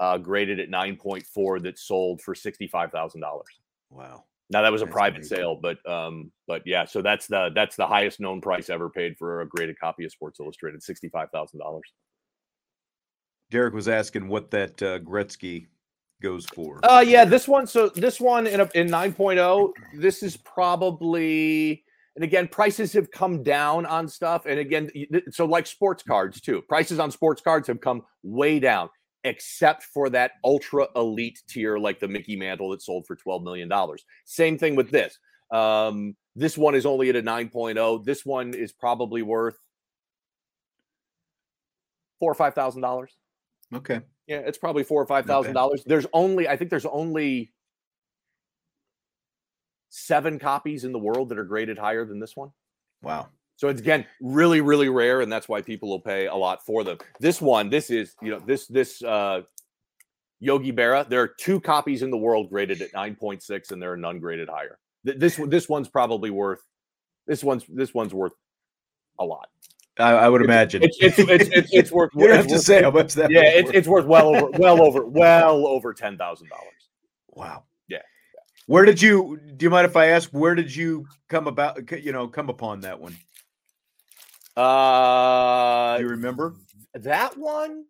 uh, 0.00 0.18
graded 0.18 0.60
at 0.60 0.68
9.4 0.68 1.62
that 1.62 1.78
sold 1.78 2.20
for 2.20 2.34
sixty-five 2.34 2.92
thousand 2.92 3.20
dollars. 3.20 3.48
Wow. 3.90 4.24
Now 4.50 4.62
that 4.62 4.72
was 4.72 4.82
a 4.82 4.86
that's 4.86 4.94
private 4.94 5.16
amazing. 5.18 5.36
sale, 5.36 5.60
but 5.60 5.90
um, 5.90 6.32
but 6.46 6.62
yeah, 6.64 6.84
so 6.84 7.02
that's 7.02 7.26
the 7.26 7.50
that's 7.54 7.76
the 7.76 7.86
highest 7.86 8.20
known 8.20 8.40
price 8.40 8.70
ever 8.70 8.88
paid 8.88 9.16
for 9.18 9.40
a 9.42 9.48
graded 9.48 9.78
copy 9.78 10.04
of 10.04 10.12
Sports 10.12 10.40
Illustrated, 10.40 10.82
sixty-five 10.82 11.30
thousand 11.30 11.60
dollars. 11.60 11.92
Derek 13.50 13.74
was 13.74 13.88
asking 13.88 14.28
what 14.28 14.50
that 14.50 14.82
uh, 14.82 14.98
Gretzky 15.00 15.66
goes 16.22 16.46
for. 16.46 16.80
Uh 16.82 17.04
yeah, 17.06 17.24
this 17.24 17.48
one 17.48 17.66
so 17.66 17.88
this 17.90 18.20
one 18.20 18.46
in 18.46 18.60
a, 18.60 18.70
in 18.74 18.88
9.0, 18.88 19.72
this 19.94 20.22
is 20.22 20.36
probably 20.36 21.84
and 22.16 22.24
again 22.24 22.48
prices 22.48 22.92
have 22.92 23.10
come 23.10 23.42
down 23.42 23.86
on 23.86 24.08
stuff 24.08 24.46
and 24.46 24.58
again 24.58 24.90
so 25.30 25.44
like 25.44 25.66
sports 25.66 26.02
cards 26.02 26.40
too. 26.40 26.62
Prices 26.68 26.98
on 26.98 27.10
sports 27.10 27.40
cards 27.40 27.68
have 27.68 27.80
come 27.80 28.02
way 28.22 28.58
down 28.58 28.88
except 29.24 29.82
for 29.82 30.08
that 30.08 30.32
ultra 30.44 30.86
elite 30.96 31.40
tier 31.48 31.78
like 31.78 32.00
the 32.00 32.08
Mickey 32.08 32.36
Mantle 32.36 32.70
that 32.70 32.82
sold 32.82 33.06
for 33.06 33.16
12 33.16 33.42
million 33.42 33.68
dollars. 33.68 34.04
Same 34.24 34.58
thing 34.58 34.76
with 34.76 34.90
this. 34.90 35.18
Um 35.50 36.16
this 36.36 36.56
one 36.56 36.74
is 36.74 36.86
only 36.86 37.08
at 37.08 37.16
a 37.16 37.22
9.0. 37.22 38.04
This 38.04 38.24
one 38.24 38.54
is 38.54 38.72
probably 38.72 39.22
worth 39.22 39.58
four 42.18 42.30
or 42.30 42.34
five 42.34 42.54
thousand 42.54 42.82
dollars. 42.82 43.16
Okay. 43.74 44.00
Yeah, 44.28 44.38
it's 44.38 44.58
probably 44.58 44.84
four 44.84 45.02
or 45.02 45.06
five 45.06 45.24
thousand 45.24 45.54
dollars. 45.54 45.82
There's 45.86 46.06
only, 46.12 46.46
I 46.48 46.56
think 46.56 46.70
there's 46.70 46.86
only 46.86 47.52
seven 49.88 50.38
copies 50.38 50.84
in 50.84 50.92
the 50.92 50.98
world 50.98 51.30
that 51.30 51.38
are 51.38 51.44
graded 51.44 51.78
higher 51.78 52.04
than 52.04 52.20
this 52.20 52.36
one. 52.36 52.50
Wow. 53.02 53.28
So 53.56 53.68
it's 53.68 53.80
again 53.80 54.06
really, 54.20 54.60
really 54.60 54.88
rare, 54.88 55.22
and 55.22 55.32
that's 55.32 55.48
why 55.48 55.62
people 55.62 55.88
will 55.88 56.00
pay 56.00 56.26
a 56.26 56.34
lot 56.34 56.64
for 56.64 56.84
them. 56.84 56.98
This 57.18 57.40
one, 57.40 57.70
this 57.70 57.90
is, 57.90 58.14
you 58.22 58.30
know, 58.30 58.38
this 58.38 58.66
this 58.66 59.02
uh 59.02 59.42
Yogi 60.40 60.72
Berra. 60.72 61.08
There 61.08 61.22
are 61.22 61.28
two 61.28 61.60
copies 61.60 62.02
in 62.02 62.10
the 62.10 62.16
world 62.16 62.50
graded 62.50 62.82
at 62.82 62.92
9.6, 62.92 63.72
and 63.72 63.82
there 63.82 63.92
are 63.92 63.96
none 63.96 64.20
graded 64.20 64.48
higher. 64.48 64.78
This 65.02 65.40
this 65.46 65.68
one's 65.68 65.88
probably 65.88 66.30
worth 66.30 66.60
this 67.26 67.42
one's 67.42 67.64
this 67.68 67.94
one's 67.94 68.14
worth 68.14 68.32
a 69.18 69.24
lot. 69.24 69.48
I, 69.98 70.12
I 70.12 70.28
would 70.28 70.42
imagine 70.42 70.82
it's 70.82 70.96
it's 71.00 71.18
it's, 71.18 71.48
it's, 71.52 71.72
it's 71.72 71.92
worth. 71.92 72.10
you 72.14 72.30
have 72.30 72.46
to 72.46 72.58
say 72.58 72.82
how 72.82 72.90
much 72.90 73.14
that. 73.14 73.30
Yeah, 73.30 73.42
it's, 73.42 73.66
worth. 73.66 73.74
it's 73.74 73.88
worth 73.88 74.06
well 74.06 74.28
over 74.28 74.50
well 74.58 74.82
over 74.82 75.04
well 75.04 75.66
over 75.66 75.92
ten 75.92 76.16
thousand 76.16 76.48
dollars. 76.48 76.90
Wow. 77.28 77.64
Yeah. 77.88 78.02
Where 78.66 78.84
did 78.84 79.02
you? 79.02 79.40
Do 79.56 79.64
you 79.64 79.70
mind 79.70 79.86
if 79.86 79.96
I 79.96 80.06
ask? 80.06 80.30
Where 80.30 80.54
did 80.54 80.74
you 80.74 81.06
come 81.28 81.46
about? 81.46 81.90
You 82.02 82.12
know, 82.12 82.28
come 82.28 82.48
upon 82.48 82.80
that 82.80 83.00
one. 83.00 83.16
Uh, 84.56 85.96
do 85.98 86.04
you 86.04 86.10
remember 86.10 86.56
that 86.94 87.36
one? 87.36 87.84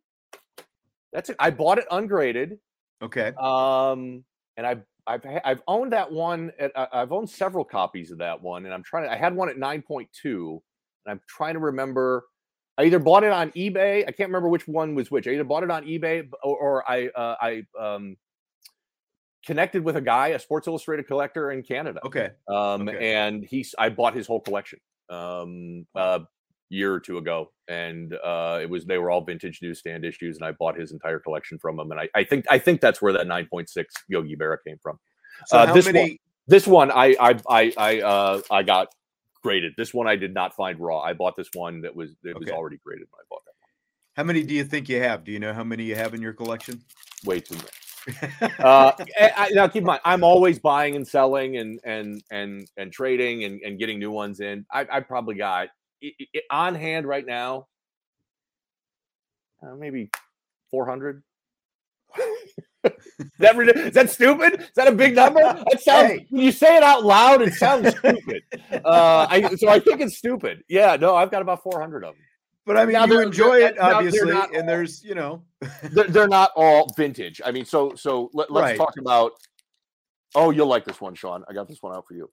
That's 1.12 1.30
it. 1.30 1.36
I 1.38 1.50
bought 1.50 1.78
it 1.78 1.86
ungraded. 1.90 2.58
Okay. 3.02 3.32
Um, 3.40 4.24
and 4.56 4.66
I 4.66 4.76
I've 5.06 5.24
I've 5.44 5.62
owned 5.66 5.92
that 5.92 6.12
one. 6.12 6.52
At, 6.58 6.72
I've 6.92 7.12
owned 7.12 7.30
several 7.30 7.64
copies 7.64 8.10
of 8.10 8.18
that 8.18 8.40
one, 8.42 8.66
and 8.66 8.74
I'm 8.74 8.82
trying 8.82 9.04
to. 9.04 9.12
I 9.12 9.16
had 9.16 9.34
one 9.34 9.48
at 9.48 9.56
9.2, 9.56 10.60
and 11.08 11.18
I'm 11.18 11.20
trying 11.26 11.54
to 11.54 11.60
remember. 11.60 12.24
I 12.76 12.84
either 12.84 13.00
bought 13.00 13.24
it 13.24 13.32
on 13.32 13.50
eBay. 13.52 14.02
I 14.06 14.12
can't 14.12 14.28
remember 14.28 14.48
which 14.48 14.68
one 14.68 14.94
was 14.94 15.10
which. 15.10 15.26
I 15.26 15.32
either 15.32 15.44
bought 15.44 15.64
it 15.64 15.70
on 15.70 15.84
eBay 15.84 16.28
or, 16.44 16.56
or 16.56 16.90
I 16.90 17.08
uh, 17.08 17.34
I 17.40 17.62
um, 17.78 18.16
connected 19.44 19.82
with 19.82 19.96
a 19.96 20.00
guy, 20.00 20.28
a 20.28 20.38
Sports 20.38 20.68
Illustrated 20.68 21.08
collector 21.08 21.50
in 21.50 21.62
Canada. 21.62 22.00
Okay. 22.04 22.30
Um, 22.46 22.88
okay. 22.88 23.14
and 23.14 23.44
he's 23.44 23.74
I 23.78 23.88
bought 23.88 24.14
his 24.14 24.26
whole 24.26 24.40
collection 24.40 24.78
um 25.10 25.86
uh 25.94 26.20
year 26.70 26.92
or 26.92 27.00
two 27.00 27.16
ago 27.16 27.50
and 27.68 28.14
uh 28.22 28.58
it 28.60 28.68
was 28.68 28.84
they 28.84 28.98
were 28.98 29.10
all 29.10 29.22
vintage 29.22 29.60
newsstand 29.62 30.04
issues 30.04 30.36
and 30.36 30.44
i 30.44 30.52
bought 30.52 30.78
his 30.78 30.92
entire 30.92 31.18
collection 31.18 31.58
from 31.58 31.78
him 31.80 31.90
and 31.90 31.98
i, 31.98 32.08
I 32.14 32.24
think 32.24 32.44
i 32.50 32.58
think 32.58 32.82
that's 32.82 33.00
where 33.00 33.12
that 33.14 33.26
9.6 33.26 33.84
yogi 34.08 34.36
berra 34.36 34.58
came 34.66 34.76
from 34.82 34.98
so 35.46 35.58
uh, 35.58 35.72
this 35.72 35.86
many... 35.86 36.00
one 36.00 36.16
this 36.46 36.66
one 36.66 36.90
i 36.90 37.16
i 37.18 37.38
i 37.48 37.72
i 37.78 38.00
uh 38.02 38.42
i 38.50 38.62
got 38.62 38.88
graded 39.48 39.72
this 39.76 39.94
one 39.94 40.06
i 40.06 40.16
did 40.16 40.34
not 40.34 40.54
find 40.54 40.78
raw 40.78 41.00
i 41.00 41.12
bought 41.12 41.36
this 41.36 41.48
one 41.54 41.80
that 41.80 41.94
was 41.94 42.10
it 42.24 42.30
okay. 42.30 42.38
was 42.38 42.50
already 42.50 42.78
graded 42.84 43.06
when 43.10 43.20
i 43.20 43.26
bought 43.30 43.44
that 43.44 43.54
one 43.60 43.68
how 44.14 44.22
many 44.22 44.42
do 44.42 44.54
you 44.54 44.64
think 44.64 44.88
you 44.88 45.00
have 45.00 45.24
do 45.24 45.32
you 45.32 45.38
know 45.38 45.52
how 45.52 45.64
many 45.64 45.84
you 45.84 45.94
have 45.94 46.14
in 46.14 46.20
your 46.20 46.32
collection 46.32 46.80
way 47.24 47.40
too 47.40 47.54
many 47.54 47.68
uh, 48.60 48.92
I, 49.20 49.50
now 49.52 49.68
keep 49.68 49.82
in 49.82 49.86
mind, 49.86 50.00
I'm 50.04 50.24
always 50.24 50.58
buying 50.58 50.96
and 50.96 51.06
selling 51.06 51.58
and 51.58 51.78
and 51.84 52.22
and 52.30 52.66
and 52.78 52.90
trading 52.90 53.44
and, 53.44 53.60
and 53.60 53.78
getting 53.78 53.98
new 53.98 54.10
ones 54.10 54.40
in. 54.40 54.64
I, 54.72 54.86
I 54.90 55.00
probably 55.00 55.34
got 55.34 55.68
it, 56.00 56.14
it, 56.32 56.44
on 56.50 56.74
hand 56.74 57.06
right 57.06 57.26
now, 57.26 57.66
uh, 59.62 59.74
maybe 59.74 60.10
400. 60.70 61.22
that 62.82 63.58
is 63.76 63.94
that 63.94 64.10
stupid? 64.10 64.60
Is 64.60 64.70
that 64.76 64.88
a 64.88 64.92
big 64.92 65.14
number? 65.14 65.40
That 65.70 65.80
sounds. 65.80 66.10
Hey. 66.10 66.26
When 66.30 66.42
you 66.42 66.52
say 66.52 66.76
it 66.76 66.82
out 66.82 67.04
loud, 67.04 67.42
it 67.42 67.54
sounds 67.54 67.88
stupid. 67.98 68.42
Uh, 68.72 69.26
I, 69.28 69.54
so 69.56 69.68
I 69.68 69.80
think 69.80 70.00
it's 70.00 70.16
stupid. 70.16 70.62
Yeah, 70.68 70.96
no, 70.96 71.16
I've 71.16 71.30
got 71.30 71.42
about 71.42 71.62
400 71.62 72.04
of 72.04 72.14
them. 72.14 72.22
But 72.64 72.76
I 72.76 72.84
mean, 72.84 72.92
now 72.92 73.06
you 73.06 73.20
enjoy 73.20 73.64
it 73.64 73.78
obviously, 73.78 74.30
and 74.30 74.38
all, 74.38 74.66
there's 74.66 75.02
you 75.02 75.14
know, 75.14 75.42
they're, 75.82 76.04
they're, 76.04 76.28
not 76.28 76.50
all 76.54 76.86
vintage. 76.96 77.40
I 77.44 77.50
mean, 77.50 77.64
so 77.64 77.94
so 77.94 78.30
let, 78.34 78.50
us 78.50 78.54
right. 78.54 78.76
talk 78.76 78.94
about. 78.98 79.32
Oh, 80.34 80.50
you'll 80.50 80.66
like 80.66 80.84
this 80.84 81.00
one, 81.00 81.14
Sean. 81.14 81.44
I 81.48 81.54
got 81.54 81.66
this 81.66 81.82
one 81.82 81.96
out 81.96 82.06
for 82.06 82.12
you. 82.12 82.30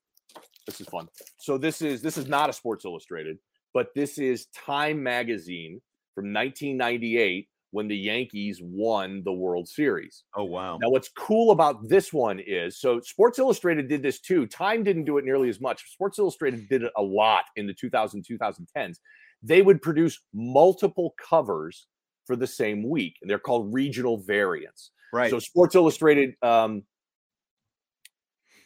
This 0.68 0.82
is 0.82 0.88
fun. 0.88 1.08
So 1.38 1.58
this 1.58 1.82
is 1.82 2.02
this 2.02 2.18
is 2.18 2.28
not 2.28 2.50
a 2.50 2.54
Sports 2.54 2.84
Illustrated, 2.84 3.38
but 3.74 3.88
this 3.96 4.18
is 4.18 4.48
Time 4.48 5.02
Magazine 5.02 5.82
from 6.14 6.34
1998 6.34 7.48
when 7.76 7.88
the 7.88 7.98
Yankees 7.98 8.60
won 8.64 9.22
the 9.24 9.34
World 9.34 9.68
Series. 9.68 10.24
Oh 10.36 10.46
wow! 10.46 10.78
Now, 10.82 10.90
what's 10.90 11.10
cool 11.10 11.52
about 11.52 11.88
this 11.88 12.12
one 12.12 12.40
is 12.40 12.80
so 12.80 13.00
Sports 13.02 13.40
Illustrated 13.40 13.88
did 13.88 14.02
this 14.02 14.20
too. 14.20 14.48
Time 14.48 14.84
didn't 14.84 15.06
do 15.06 15.18
it 15.18 15.26
nearly 15.26 15.50
as 15.50 15.62
much. 15.62 15.92
Sports 15.92 16.20
Illustrated 16.20 16.68
did 16.70 16.84
it 16.84 16.92
a 16.98 17.02
lot 17.02 17.46
in 17.56 17.68
the 17.68 17.74
2000 17.74 18.24
2010s 18.24 18.98
they 19.46 19.62
would 19.62 19.82
produce 19.82 20.20
multiple 20.34 21.14
covers 21.22 21.88
for 22.26 22.36
the 22.36 22.48
same 22.48 22.88
week. 22.90 23.18
And 23.22 23.30
they're 23.30 23.40
called 23.40 23.74
regional 23.74 24.18
variants. 24.18 24.92
Right. 25.14 25.30
So 25.30 25.40
Sports 25.40 25.76
Illustrated, 25.76 26.36
um, 26.42 26.84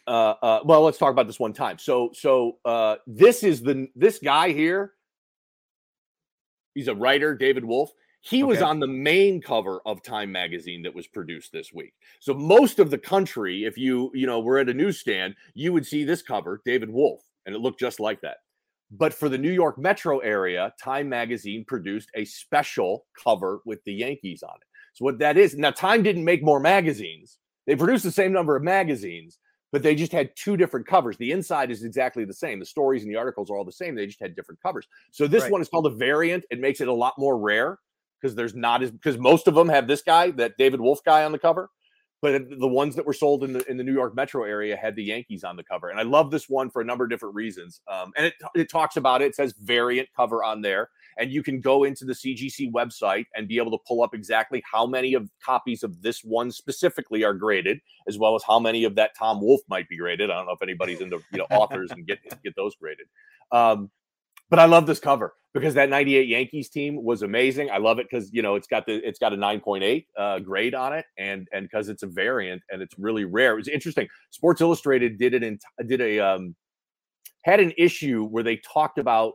uh, 0.07 0.35
uh, 0.41 0.59
well, 0.63 0.81
let's 0.81 0.97
talk 0.97 1.11
about 1.11 1.27
this 1.27 1.39
one 1.39 1.53
time. 1.53 1.77
So, 1.77 2.11
so 2.13 2.57
uh, 2.65 2.95
this 3.05 3.43
is 3.43 3.61
the 3.61 3.87
this 3.95 4.17
guy 4.19 4.53
here. 4.53 4.93
He's 6.73 6.87
a 6.87 6.95
writer, 6.95 7.35
David 7.35 7.65
Wolf. 7.65 7.91
He 8.21 8.43
okay. 8.43 8.49
was 8.49 8.61
on 8.61 8.79
the 8.79 8.87
main 8.87 9.41
cover 9.41 9.79
of 9.85 10.03
Time 10.03 10.31
magazine 10.31 10.83
that 10.83 10.93
was 10.93 11.07
produced 11.07 11.51
this 11.51 11.73
week. 11.73 11.93
So 12.19 12.33
most 12.33 12.79
of 12.79 12.89
the 12.89 12.97
country, 12.97 13.63
if 13.63 13.77
you 13.77 14.11
you 14.13 14.27
know 14.27 14.39
were 14.39 14.59
at 14.59 14.69
a 14.69 14.73
newsstand, 14.73 15.35
you 15.53 15.71
would 15.73 15.85
see 15.85 16.03
this 16.03 16.21
cover, 16.21 16.61
David 16.65 16.89
Wolf, 16.89 17.21
and 17.45 17.55
it 17.55 17.59
looked 17.59 17.79
just 17.79 17.99
like 17.99 18.21
that. 18.21 18.37
But 18.91 19.13
for 19.13 19.29
the 19.29 19.37
New 19.37 19.51
York 19.51 19.77
metro 19.77 20.19
area, 20.19 20.73
Time 20.81 21.07
Magazine 21.07 21.63
produced 21.65 22.09
a 22.15 22.25
special 22.25 23.05
cover 23.23 23.61
with 23.65 23.83
the 23.83 23.93
Yankees 23.93 24.41
on 24.43 24.55
it. 24.55 24.67
So, 24.93 25.05
what 25.05 25.19
that 25.19 25.37
is 25.37 25.55
now, 25.55 25.71
Time 25.71 26.03
didn't 26.03 26.25
make 26.25 26.43
more 26.43 26.59
magazines. 26.59 27.37
They 27.67 27.75
produced 27.75 28.03
the 28.03 28.11
same 28.11 28.33
number 28.33 28.55
of 28.55 28.63
magazines, 28.63 29.37
but 29.71 29.83
they 29.83 29.93
just 29.93 30.11
had 30.11 30.35
two 30.35 30.57
different 30.57 30.87
covers. 30.87 31.17
The 31.17 31.31
inside 31.31 31.69
is 31.69 31.83
exactly 31.83 32.25
the 32.25 32.33
same. 32.33 32.59
The 32.59 32.65
stories 32.65 33.03
and 33.03 33.11
the 33.11 33.17
articles 33.17 33.51
are 33.51 33.57
all 33.57 33.63
the 33.63 33.71
same. 33.71 33.93
They 33.93 34.07
just 34.07 34.19
had 34.19 34.35
different 34.35 34.61
covers. 34.61 34.87
So, 35.11 35.27
this 35.27 35.43
right. 35.43 35.51
one 35.51 35.61
is 35.61 35.69
called 35.69 35.85
a 35.85 35.91
variant. 35.91 36.43
It 36.49 36.59
makes 36.59 36.81
it 36.81 36.87
a 36.87 36.93
lot 36.93 37.13
more 37.17 37.37
rare 37.37 37.77
because 38.19 38.35
there's 38.35 38.55
not 38.55 38.83
as 38.83 38.91
because 38.91 39.17
most 39.17 39.47
of 39.47 39.55
them 39.55 39.69
have 39.69 39.87
this 39.87 40.01
guy, 40.01 40.31
that 40.31 40.57
David 40.57 40.81
Wolf 40.81 41.03
guy 41.03 41.23
on 41.23 41.31
the 41.31 41.39
cover 41.39 41.69
but 42.21 42.49
the 42.59 42.67
ones 42.67 42.95
that 42.95 43.05
were 43.05 43.13
sold 43.13 43.43
in 43.43 43.53
the 43.53 43.69
in 43.69 43.77
the 43.77 43.83
New 43.83 43.93
York 43.93 44.13
metro 44.15 44.43
area 44.43 44.75
had 44.75 44.95
the 44.95 45.03
Yankees 45.03 45.43
on 45.43 45.55
the 45.55 45.63
cover. 45.63 45.89
And 45.89 45.99
I 45.99 46.03
love 46.03 46.31
this 46.31 46.49
one 46.49 46.69
for 46.69 46.81
a 46.81 46.85
number 46.85 47.05
of 47.05 47.09
different 47.09 47.33
reasons. 47.33 47.81
Um, 47.87 48.11
and 48.17 48.25
it, 48.25 48.33
it 48.55 48.69
talks 48.69 48.97
about 48.97 49.21
it. 49.21 49.27
It 49.27 49.35
says 49.35 49.53
variant 49.61 50.09
cover 50.15 50.43
on 50.43 50.61
there. 50.61 50.89
And 51.17 51.31
you 51.31 51.43
can 51.43 51.61
go 51.61 51.83
into 51.85 52.05
the 52.05 52.13
CGC 52.13 52.71
website 52.71 53.25
and 53.35 53.47
be 53.47 53.57
able 53.57 53.71
to 53.71 53.77
pull 53.87 54.03
up 54.03 54.13
exactly 54.13 54.61
how 54.69 54.85
many 54.85 55.13
of 55.13 55.29
copies 55.43 55.83
of 55.83 56.01
this 56.01 56.21
one 56.23 56.51
specifically 56.51 57.23
are 57.23 57.33
graded, 57.33 57.79
as 58.07 58.17
well 58.17 58.35
as 58.35 58.43
how 58.43 58.59
many 58.59 58.83
of 58.83 58.95
that 58.95 59.11
Tom 59.17 59.41
Wolfe 59.41 59.61
might 59.69 59.87
be 59.87 59.97
graded. 59.97 60.29
I 60.29 60.35
don't 60.35 60.45
know 60.45 60.53
if 60.53 60.61
anybody's 60.61 61.01
into 61.01 61.21
you 61.31 61.39
know 61.39 61.47
authors 61.51 61.91
and 61.91 62.05
get 62.05 62.19
get 62.43 62.55
those 62.55 62.75
graded. 62.75 63.07
Um, 63.51 63.89
but 64.49 64.59
I 64.59 64.65
love 64.65 64.87
this 64.87 64.99
cover 64.99 65.33
because 65.53 65.73
that 65.73 65.89
98 65.89 66.27
Yankees 66.27 66.69
team 66.69 67.03
was 67.03 67.21
amazing. 67.21 67.71
I 67.71 67.77
love 67.77 67.99
it 67.99 68.07
because 68.09 68.31
you 68.31 68.41
know 68.41 68.55
it's 68.55 68.67
got 68.67 68.85
the 68.85 68.95
it's 69.07 69.19
got 69.19 69.33
a 69.33 69.37
9.8 69.37 70.05
uh, 70.17 70.39
grade 70.39 70.75
on 70.75 70.93
it, 70.93 71.05
and 71.17 71.47
and 71.53 71.65
because 71.65 71.89
it's 71.89 72.03
a 72.03 72.07
variant 72.07 72.61
and 72.69 72.81
it's 72.81 72.97
really 72.97 73.25
rare. 73.25 73.53
It 73.53 73.57
was 73.57 73.67
interesting. 73.67 74.07
Sports 74.31 74.61
Illustrated 74.61 75.17
did 75.17 75.33
it 75.33 75.43
in 75.43 75.59
did 75.87 76.01
a 76.01 76.19
um, 76.19 76.55
had 77.43 77.59
an 77.59 77.73
issue 77.77 78.25
where 78.25 78.43
they 78.43 78.57
talked 78.57 78.97
about 78.97 79.33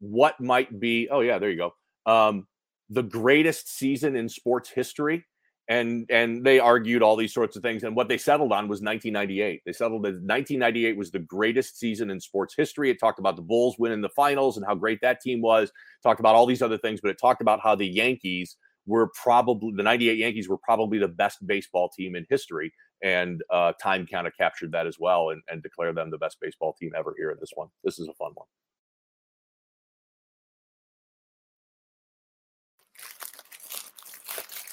what 0.00 0.40
might 0.40 0.78
be. 0.78 1.08
Oh 1.10 1.20
yeah, 1.20 1.38
there 1.38 1.50
you 1.50 1.56
go. 1.56 1.74
Um, 2.10 2.46
the 2.90 3.02
greatest 3.02 3.76
season 3.76 4.16
in 4.16 4.28
sports 4.28 4.70
history 4.70 5.26
and 5.68 6.06
and 6.10 6.44
they 6.44 6.58
argued 6.58 7.02
all 7.02 7.16
these 7.16 7.34
sorts 7.34 7.56
of 7.56 7.62
things 7.62 7.82
and 7.82 7.94
what 7.94 8.08
they 8.08 8.16
settled 8.16 8.52
on 8.52 8.68
was 8.68 8.80
1998 8.80 9.62
they 9.66 9.72
settled 9.72 10.02
that 10.02 10.14
1998 10.14 10.96
was 10.96 11.10
the 11.10 11.18
greatest 11.18 11.78
season 11.78 12.10
in 12.10 12.20
sports 12.20 12.54
history. 12.56 12.90
It 12.90 12.98
talked 12.98 13.18
about 13.18 13.36
the 13.36 13.42
bulls 13.42 13.76
winning 13.78 14.00
the 14.00 14.08
finals 14.10 14.56
and 14.56 14.66
how 14.66 14.74
great 14.74 15.00
that 15.02 15.20
team 15.20 15.42
was. 15.42 15.70
Talked 16.02 16.20
about 16.20 16.34
all 16.34 16.46
these 16.46 16.62
other 16.62 16.78
things 16.78 17.00
but 17.00 17.10
it 17.10 17.18
talked 17.20 17.42
about 17.42 17.60
how 17.62 17.74
the 17.74 17.86
yankees 17.86 18.56
were 18.86 19.10
probably 19.22 19.72
the 19.76 19.82
98 19.82 20.16
yankees 20.16 20.48
were 20.48 20.58
probably 20.58 20.98
the 20.98 21.08
best 21.08 21.46
baseball 21.46 21.90
team 21.90 22.16
in 22.16 22.26
history. 22.30 22.72
And 23.02 23.42
uh, 23.52 23.74
time 23.80 24.06
kind 24.06 24.26
of 24.26 24.32
captured 24.36 24.72
that 24.72 24.86
as 24.86 24.96
well 24.98 25.30
and, 25.30 25.40
and 25.48 25.62
declared 25.62 25.96
them 25.96 26.10
the 26.10 26.18
best 26.18 26.38
baseball 26.40 26.72
team 26.72 26.92
ever 26.96 27.14
here 27.16 27.30
in 27.30 27.36
this 27.38 27.52
one. 27.54 27.68
This 27.84 28.00
is 28.00 28.08
a 28.08 28.14
fun 28.14 28.32
one 28.34 28.46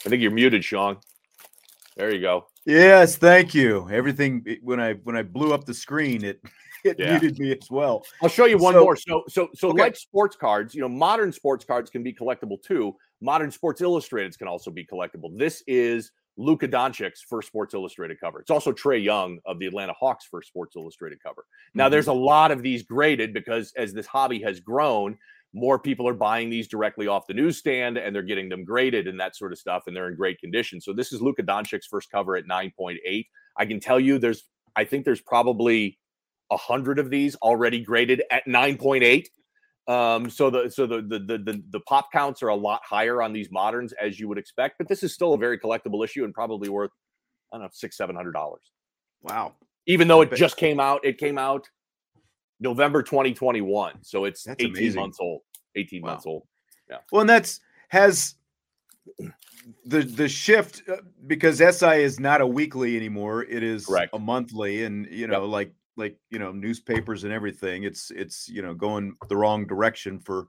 I 0.06 0.10
think 0.10 0.22
you're 0.22 0.32
muted, 0.32 0.64
Sean. 0.64 0.97
There 1.97 2.14
you 2.14 2.22
go. 2.22 2.47
Yes, 2.66 3.16
thank 3.16 3.53
you. 3.53 3.88
Everything 3.91 4.45
when 4.62 4.80
I 4.80 4.93
when 5.03 5.16
I 5.16 5.24
blew 5.24 5.53
up 5.53 5.66
the 5.66 5.74
screen, 5.74 6.24
it 6.24 6.41
it 6.84 6.97
yeah. 6.99 7.18
muted 7.18 7.39
me 7.39 7.51
as 7.51 7.72
well. 7.72 8.03
I'll 8.22 8.30
show 8.30 8.45
you 8.45 8.58
one 8.58 8.74
so, 8.74 8.84
more. 8.84 8.95
So 8.95 9.24
so 9.28 9.49
so 9.56 9.70
okay. 9.70 9.84
like 9.84 9.95
sports 9.95 10.36
cards, 10.36 10.76
you 10.76 10.82
know, 10.82 10.89
modern 10.89 11.32
sports 11.32 11.66
cards 11.66 11.89
can 11.89 12.03
be 12.03 12.14
collectible 12.14 12.62
too. 12.62 12.95
Modern 13.22 13.49
Sports 13.49 13.82
Illustrateds 13.82 14.38
can 14.38 14.47
also 14.47 14.70
be 14.70 14.86
collectible. 14.86 15.36
This 15.38 15.64
is 15.68 16.12
Luka 16.38 16.68
Doncic's 16.68 17.22
first 17.22 17.47
Sports 17.47 17.74
Illustrated 17.74 18.20
cover. 18.20 18.41
It's 18.41 18.51
also 18.51 18.72
Trae 18.74 19.01
Young 19.01 19.39
of 19.45 19.58
the 19.58 19.68
Atlanta 19.68 19.93
Hawks 19.93 20.28
first 20.30 20.49
Sports 20.49 20.76
Illustrated 20.76 21.24
cover. 21.24 21.45
Now, 21.74 21.86
mm-hmm. 21.86 21.91
there's 21.93 22.08
a 22.08 22.14
lot 22.14 22.51
of 22.51 22.62
these 22.62 22.84
graded 22.84 23.34
because 23.34 23.72
as 23.78 23.93
this 23.93 24.06
hobby 24.06 24.41
has 24.41 24.60
grown, 24.60 25.18
more 25.56 25.80
people 25.80 26.06
are 26.08 26.14
buying 26.14 26.49
these 26.49 26.68
directly 26.68 27.08
off 27.08 27.28
the 27.28 27.34
newsstand 27.34 27.97
and 27.97 28.14
they're 28.14 28.22
getting 28.24 28.49
them 28.49 28.66
graded 28.66 29.08
and 29.08 29.18
that 29.18 29.38
sort 29.38 29.53
of 29.53 29.58
stuff 29.58 29.84
and 29.88 29.95
they're 29.95 30.10
in 30.10 30.16
great 30.16 30.38
condition. 30.38 30.82
So 30.82 30.91
this 30.91 31.14
is 31.14 31.22
Luka 31.22 31.43
Doncic's 31.43 31.88
first 31.88 32.12
cover 32.12 32.36
at 32.36 32.45
9.8. 32.45 33.26
I 33.58 33.66
can 33.66 33.80
tell 33.80 33.99
you 33.99 34.20
there's 34.20 34.43
I 34.76 34.84
think 34.84 35.06
there's 35.06 35.22
probably 35.22 35.97
a 36.51 36.58
hundred 36.58 36.99
of 36.99 37.10
these 37.10 37.36
already 37.38 37.80
graded 37.80 38.22
at 38.30 38.45
9.8. 38.45 39.28
Um, 39.88 40.30
so 40.30 40.49
the 40.49 40.70
so 40.70 40.86
the, 40.86 41.01
the 41.01 41.20
the 41.20 41.38
the 41.38 41.64
the 41.70 41.80
pop 41.82 42.12
counts 42.12 42.43
are 42.43 42.49
a 42.49 42.56
lot 42.56 42.82
higher 42.84 43.22
on 43.22 43.32
these 43.32 43.49
moderns 43.49 43.93
as 43.93 44.20
you 44.20 44.28
would 44.28 44.38
expect, 44.38 44.76
but 44.78 44.89
this 44.89 45.03
is 45.03 45.14
still 45.14 45.34
a 45.34 45.38
very 45.38 45.58
collectible 45.58 46.03
issue 46.03 46.26
and 46.26 46.34
probably 46.34 46.68
worth 46.68 46.91
I 47.53 47.58
don't 47.58 47.64
know 47.64 47.70
six 47.72 47.95
seven 47.95 48.16
hundred 48.16 48.34
dollars. 48.34 48.64
Wow! 49.22 49.53
Even 49.86 50.08
though 50.08 50.22
it 50.22 50.34
just 50.34 50.58
came 50.58 50.80
out, 50.80 51.06
it 51.06 51.20
came 51.20 51.38
out 51.38 51.70
November 52.60 53.03
2021. 53.03 53.95
So 54.01 54.26
it's 54.26 54.43
that's 54.43 54.62
18 54.62 54.76
amazing. 54.76 55.01
months 55.01 55.18
old. 55.20 55.41
18 55.76 56.01
wow. 56.01 56.10
months 56.10 56.26
old. 56.26 56.43
Yeah. 56.89 56.97
Well, 57.12 57.22
and 57.22 57.30
that's 57.30 57.60
has 57.89 58.36
the 59.86 60.01
the 60.01 60.28
shift 60.28 60.84
uh, 60.89 60.97
because 61.28 61.58
SI 61.58 62.03
is 62.03 62.20
not 62.20 62.41
a 62.41 62.47
weekly 62.47 62.95
anymore. 62.95 63.43
It 63.43 63.64
is 63.64 63.86
Correct. 63.86 64.12
a 64.14 64.20
monthly, 64.20 64.84
and 64.84 65.08
you 65.10 65.28
know, 65.28 65.43
yep. 65.43 65.51
like 65.51 65.74
like 65.97 66.18
you 66.30 66.39
know, 66.39 66.51
newspapers 66.51 67.24
and 67.24 67.34
everything. 67.34 67.84
It's 67.84 68.12
it's 68.12 68.47
you 68.49 68.62
know 68.62 68.74
going 68.74 69.16
the 69.28 69.38
wrong 69.38 69.66
direction 69.66 70.20
for 70.20 70.47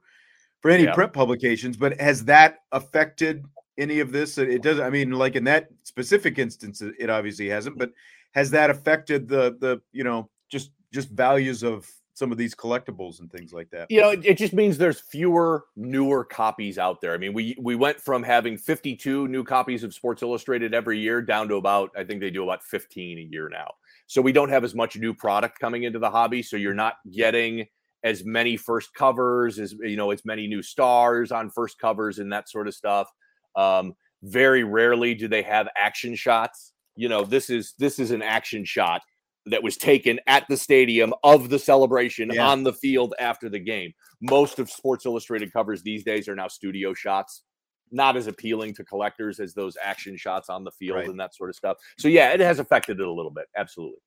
for 0.61 0.71
any 0.71 0.83
yep. 0.83 0.95
print 0.95 1.13
publications. 1.13 1.77
But 1.77 1.99
has 1.99 2.25
that 2.25 2.59
affected 2.71 3.45
any 3.77 3.99
of 3.99 4.11
this? 4.11 4.37
It 4.37 4.61
doesn't. 4.61 4.83
I 4.83 4.89
mean, 4.89 5.11
like 5.11 5.35
in 5.35 5.43
that 5.45 5.69
specific 5.83 6.39
instance, 6.39 6.81
it 6.81 7.09
obviously 7.09 7.47
hasn't. 7.47 7.77
But 7.77 7.91
has 8.33 8.51
that 8.51 8.69
affected 8.69 9.27
the 9.27 9.57
the 9.59 9.81
you 9.91 10.03
know 10.03 10.29
just 10.49 10.71
just 10.93 11.09
values 11.09 11.63
of 11.63 11.87
some 12.17 12.31
of 12.31 12.37
these 12.37 12.55
collectibles 12.55 13.19
and 13.19 13.31
things 13.31 13.53
like 13.53 13.69
that. 13.69 13.91
You 13.91 14.01
know, 14.01 14.09
it, 14.09 14.25
it, 14.25 14.37
just 14.39 14.51
means 14.51 14.77
there's 14.77 14.99
fewer 14.99 15.65
newer 15.75 16.25
copies 16.25 16.79
out 16.79 16.99
there. 16.99 17.13
I 17.13 17.17
mean, 17.17 17.31
we 17.31 17.55
we 17.59 17.75
went 17.75 18.01
from 18.01 18.23
having 18.23 18.57
52 18.57 19.27
new 19.27 19.43
copies 19.43 19.83
of 19.83 19.93
Sports 19.93 20.23
Illustrated 20.23 20.73
every 20.73 20.97
year 20.97 21.21
down 21.21 21.47
to 21.49 21.55
about 21.55 21.91
I 21.95 22.03
think 22.03 22.19
they 22.19 22.31
do 22.31 22.43
about 22.43 22.63
15 22.63 23.19
a 23.19 23.21
year 23.21 23.49
now. 23.49 23.71
So 24.07 24.21
we 24.21 24.31
don't 24.31 24.49
have 24.49 24.63
as 24.63 24.73
much 24.73 24.97
new 24.97 25.13
product 25.13 25.59
coming 25.59 25.83
into 25.83 25.99
the 25.99 26.09
hobby, 26.09 26.41
so 26.41 26.57
you're 26.57 26.73
not 26.73 26.95
getting 27.13 27.67
as 28.03 28.25
many 28.25 28.57
first 28.57 28.93
covers 28.95 29.59
as 29.59 29.73
you 29.73 29.95
know 29.95 30.09
as 30.09 30.25
many 30.25 30.47
new 30.47 30.63
stars 30.63 31.31
on 31.31 31.51
first 31.51 31.77
covers 31.77 32.17
and 32.17 32.33
that 32.33 32.49
sort 32.49 32.67
of 32.67 32.73
stuff. 32.73 33.11
Um, 33.55 33.93
very 34.23 34.63
rarely 34.63 35.13
do 35.13 35.27
they 35.27 35.43
have 35.43 35.67
action 35.77 36.15
shots. 36.15 36.73
You 36.95 37.09
know, 37.09 37.23
this 37.23 37.51
is 37.51 37.75
this 37.77 37.99
is 37.99 38.09
an 38.09 38.23
action 38.23 38.65
shot 38.65 39.03
that 39.49 39.63
was 39.63 39.77
taken 39.77 40.19
at 40.27 40.45
the 40.49 40.57
stadium 40.57 41.13
of 41.23 41.49
the 41.49 41.59
celebration 41.59 42.31
yeah. 42.33 42.47
on 42.47 42.63
the 42.63 42.73
field 42.73 43.13
after 43.19 43.49
the 43.49 43.59
game. 43.59 43.93
Most 44.21 44.59
of 44.59 44.69
Sports 44.69 45.05
Illustrated 45.05 45.51
covers 45.53 45.81
these 45.81 46.03
days 46.03 46.27
are 46.27 46.35
now 46.35 46.47
studio 46.47 46.93
shots, 46.93 47.43
not 47.91 48.17
as 48.17 48.27
appealing 48.27 48.73
to 48.75 48.83
collectors 48.83 49.39
as 49.39 49.53
those 49.53 49.77
action 49.81 50.17
shots 50.17 50.49
on 50.49 50.63
the 50.63 50.71
field 50.71 50.97
right. 50.97 51.09
and 51.09 51.19
that 51.19 51.35
sort 51.35 51.49
of 51.49 51.55
stuff. 51.55 51.77
So 51.97 52.07
yeah, 52.07 52.31
it 52.31 52.39
has 52.39 52.59
affected 52.59 52.99
it 52.99 53.07
a 53.07 53.11
little 53.11 53.31
bit. 53.31 53.45
Absolutely. 53.55 53.99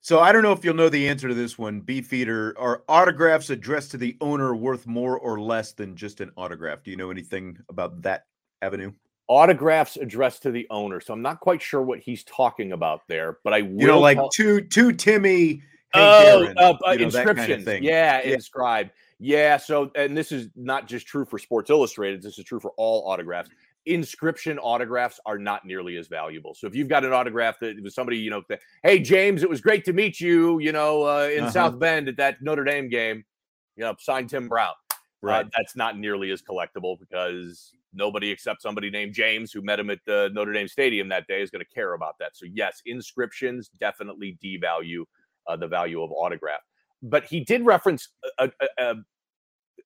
So 0.00 0.20
I 0.20 0.32
don't 0.32 0.42
know 0.42 0.52
if 0.52 0.64
you'll 0.64 0.74
know 0.74 0.88
the 0.88 1.08
answer 1.08 1.28
to 1.28 1.34
this 1.34 1.58
one. 1.58 1.80
Beefeater, 1.80 2.54
are 2.58 2.84
autographs 2.88 3.50
addressed 3.50 3.90
to 3.90 3.96
the 3.96 4.16
owner 4.20 4.54
worth 4.54 4.86
more 4.86 5.18
or 5.18 5.40
less 5.40 5.72
than 5.72 5.96
just 5.96 6.20
an 6.20 6.30
autograph? 6.36 6.82
Do 6.84 6.90
you 6.90 6.96
know 6.96 7.10
anything 7.10 7.58
about 7.68 8.00
that 8.02 8.22
avenue? 8.62 8.92
Autographs 9.28 9.96
addressed 9.96 10.42
to 10.42 10.50
the 10.50 10.66
owner. 10.70 11.00
So 11.00 11.12
I'm 11.12 11.22
not 11.22 11.40
quite 11.40 11.62
sure 11.62 11.82
what 11.82 12.00
he's 12.00 12.24
talking 12.24 12.72
about 12.72 13.02
there, 13.08 13.38
but 13.44 13.54
I 13.54 13.62
will. 13.62 13.80
You 13.80 13.86
know, 13.86 14.00
like 14.00 14.16
tell- 14.16 14.30
to 14.30 14.60
to 14.60 14.92
Timmy. 14.92 15.62
oh, 15.94 16.42
Aaron, 16.42 16.58
uh, 16.58 16.74
uh, 16.86 16.90
you 16.92 16.98
know, 16.98 17.04
inscriptions. 17.04 17.64
Kind 17.64 17.78
of 17.78 17.82
yeah, 17.82 18.20
yeah, 18.24 18.34
inscribed. 18.34 18.90
Yeah. 19.20 19.56
So, 19.56 19.90
and 19.94 20.16
this 20.16 20.32
is 20.32 20.48
not 20.56 20.88
just 20.88 21.06
true 21.06 21.24
for 21.24 21.38
Sports 21.38 21.70
Illustrated. 21.70 22.22
This 22.22 22.38
is 22.38 22.44
true 22.44 22.60
for 22.60 22.72
all 22.76 23.08
autographs. 23.10 23.50
Inscription 23.86 24.58
autographs 24.58 25.18
are 25.24 25.38
not 25.38 25.64
nearly 25.64 25.96
as 25.96 26.08
valuable. 26.08 26.54
So, 26.54 26.66
if 26.66 26.74
you've 26.74 26.88
got 26.88 27.04
an 27.04 27.12
autograph 27.12 27.58
that 27.60 27.82
was 27.82 27.94
somebody, 27.94 28.18
you 28.18 28.30
know, 28.30 28.42
that, 28.48 28.60
hey 28.82 28.98
James, 28.98 29.42
it 29.42 29.48
was 29.48 29.60
great 29.60 29.84
to 29.86 29.92
meet 29.92 30.20
you. 30.20 30.58
You 30.58 30.72
know, 30.72 31.04
uh, 31.04 31.28
in 31.32 31.44
uh-huh. 31.44 31.52
South 31.52 31.78
Bend 31.78 32.08
at 32.08 32.16
that 32.16 32.42
Notre 32.42 32.64
Dame 32.64 32.88
game. 32.88 33.24
You 33.76 33.84
know, 33.84 33.94
signed 33.98 34.30
Tim 34.30 34.48
Brown. 34.48 34.72
Uh, 34.90 34.96
right. 35.22 35.46
Uh, 35.46 35.48
that's 35.56 35.74
not 35.74 35.98
nearly 35.98 36.30
as 36.30 36.42
collectible 36.42 36.98
because 36.98 37.72
nobody 37.92 38.30
except 38.30 38.62
somebody 38.62 38.90
named 38.90 39.14
James 39.14 39.52
who 39.52 39.62
met 39.62 39.80
him 39.80 39.90
at 39.90 39.98
the 40.06 40.30
Notre 40.32 40.52
Dame 40.52 40.68
Stadium 40.68 41.08
that 41.08 41.26
day 41.26 41.42
is 41.42 41.50
going 41.50 41.64
to 41.64 41.74
care 41.74 41.94
about 41.94 42.14
that. 42.20 42.36
So 42.36 42.46
yes, 42.52 42.80
inscriptions 42.86 43.70
definitely 43.80 44.38
devalue 44.44 45.04
uh, 45.46 45.56
the 45.56 45.66
value 45.66 46.02
of 46.02 46.10
autograph. 46.12 46.60
But 47.02 47.24
he 47.24 47.40
did 47.40 47.64
reference 47.64 48.08
a, 48.38 48.50
a, 48.78 48.96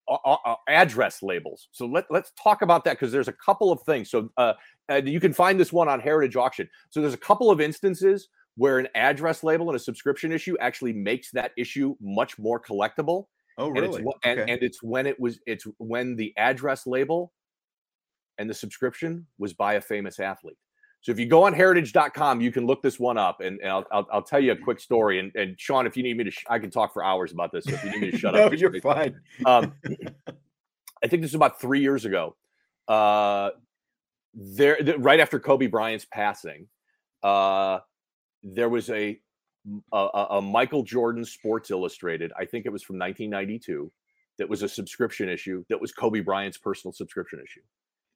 a, 0.09 0.57
address 0.69 1.23
labels. 1.23 1.69
So 1.73 1.87
let, 1.87 2.07
let's 2.11 2.33
talk 2.43 2.63
about 2.63 2.85
that 2.85 2.93
because 2.93 3.13
there's 3.13 3.29
a 3.29 3.35
couple 3.35 3.71
of 3.71 3.81
things. 3.83 4.11
So 4.11 4.31
uh, 4.37 4.55
you 5.05 5.21
can 5.21 5.33
find 5.33 5.61
this 5.61 5.73
one 5.73 5.89
on 5.89 6.01
Heritage 6.01 6.37
Auction. 6.37 6.69
So 6.91 7.01
there's 7.01 7.15
a 7.15 7.19
couple 7.19 7.51
of 7.51 7.61
instances 7.61 8.29
where 8.57 8.79
an 8.79 8.89
address 8.95 9.43
label 9.43 9.71
in 9.71 9.77
a 9.77 9.79
subscription 9.79 10.33
issue 10.33 10.57
actually 10.61 10.93
makes 10.93 11.31
that 11.33 11.53
issue 11.57 11.95
much 12.01 12.39
more 12.39 12.61
collectible. 12.61 13.27
Oh, 13.59 13.69
really? 13.69 13.87
And 13.87 13.95
it's, 13.95 14.07
okay. 14.07 14.31
and, 14.31 14.51
and 14.51 14.63
it's 14.63 14.83
when 14.83 15.07
it 15.07 15.19
was 15.21 15.39
it's 15.47 15.67
when 15.79 16.17
the 16.17 16.33
address 16.37 16.87
label 16.87 17.33
and 18.43 18.51
the 18.51 18.55
subscription 18.55 19.24
was 19.38 19.53
by 19.53 19.74
a 19.74 19.80
famous 19.80 20.18
athlete. 20.18 20.57
So 21.01 21.12
if 21.12 21.18
you 21.18 21.26
go 21.26 21.45
on 21.45 21.53
heritage.com, 21.53 22.40
you 22.40 22.51
can 22.51 22.66
look 22.66 22.82
this 22.82 22.99
one 22.99 23.16
up 23.16 23.40
and, 23.40 23.61
and 23.61 23.70
I'll, 23.70 23.84
I'll, 23.93 24.09
I'll, 24.12 24.22
tell 24.22 24.40
you 24.40 24.51
a 24.51 24.57
quick 24.57 24.80
story. 24.80 25.20
And, 25.20 25.32
and 25.36 25.59
Sean, 25.59 25.86
if 25.86 25.97
you 25.97 26.03
need 26.03 26.16
me 26.16 26.24
to, 26.24 26.30
sh- 26.32 26.45
I 26.51 26.59
can 26.59 26.68
talk 26.68 26.93
for 26.93 27.05
hours 27.05 27.32
about 27.32 27.53
this. 27.53 27.64
So 27.64 27.74
if 27.74 27.84
you 27.84 27.90
need 27.93 28.01
me 28.01 28.11
to 28.11 28.18
shut 28.18 28.34
no, 28.34 28.47
up, 28.47 28.59
you're 28.59 28.80
fine. 28.80 29.14
Um, 29.47 29.74
I 31.05 31.09
think 31.09 31.22
this 31.22 31.30
was 31.30 31.34
about 31.34 31.61
three 31.61 31.80
years 31.80 32.05
ago. 32.05 32.36
Uh, 32.88 33.51
there, 34.34 34.76
right 34.99 35.20
after 35.20 35.38
Kobe 35.38 35.68
Bryant's 35.68 36.07
passing, 36.12 36.66
uh, 37.22 37.78
there 38.43 38.68
was 38.68 38.90
a, 38.90 39.20
a, 39.93 40.26
a 40.30 40.43
Michael 40.43 40.82
Jordan 40.82 41.24
Sports 41.24 41.70
Illustrated. 41.70 42.32
I 42.36 42.45
think 42.45 42.66
it 42.66 42.72
was 42.72 42.82
from 42.82 42.99
1992. 42.99 43.90
That 44.38 44.49
was 44.49 44.64
a 44.64 44.68
subscription 44.68 45.28
issue. 45.28 45.64
That 45.68 45.80
was 45.80 45.93
Kobe 45.93 46.20
Bryant's 46.20 46.59
personal 46.59 46.93
subscription 46.93 47.40
issue 47.40 47.61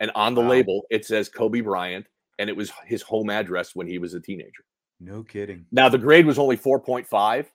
and 0.01 0.11
on 0.15 0.35
the 0.35 0.41
wow. 0.41 0.49
label 0.49 0.83
it 0.91 1.05
says 1.05 1.29
Kobe 1.29 1.61
Bryant, 1.61 2.07
and 2.39 2.49
it 2.51 2.57
was 2.57 2.73
his 2.85 3.03
home 3.03 3.31
address 3.31 3.75
when 3.75 3.87
he 3.87 3.99
was 3.99 4.15
a 4.15 4.21
teenager. 4.21 4.65
No 5.01 5.23
kidding. 5.23 5.67
Now 5.73 5.89
the 5.89 5.99
grade 5.99 6.27
was 6.27 6.39
only 6.39 6.57
4.5, 6.57 7.47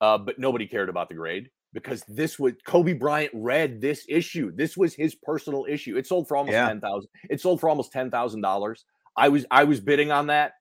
uh, 0.00 0.18
but 0.18 0.38
nobody 0.38 0.66
cared 0.66 0.88
about 0.88 1.08
the 1.08 1.14
grade 1.14 1.50
because 1.72 2.02
this 2.08 2.38
was 2.38 2.54
Kobe 2.66 2.92
Bryant 2.92 3.30
read 3.34 3.80
this 3.80 4.04
issue. 4.08 4.52
This 4.54 4.76
was 4.76 4.94
his 4.94 5.14
personal 5.14 5.66
issue. 5.68 5.96
It 5.96 6.06
sold 6.06 6.28
for 6.28 6.36
almost 6.36 6.52
yeah. 6.52 6.68
ten 6.68 6.80
thousand. 6.80 7.08
It 7.28 7.40
sold 7.40 7.60
for 7.60 7.68
almost 7.68 7.92
ten 7.92 8.10
thousand 8.10 8.40
dollars. 8.40 8.84
I 9.16 9.28
was 9.28 9.46
I 9.50 9.64
was 9.64 9.80
bidding 9.80 10.10
on 10.10 10.28
that, 10.28 10.52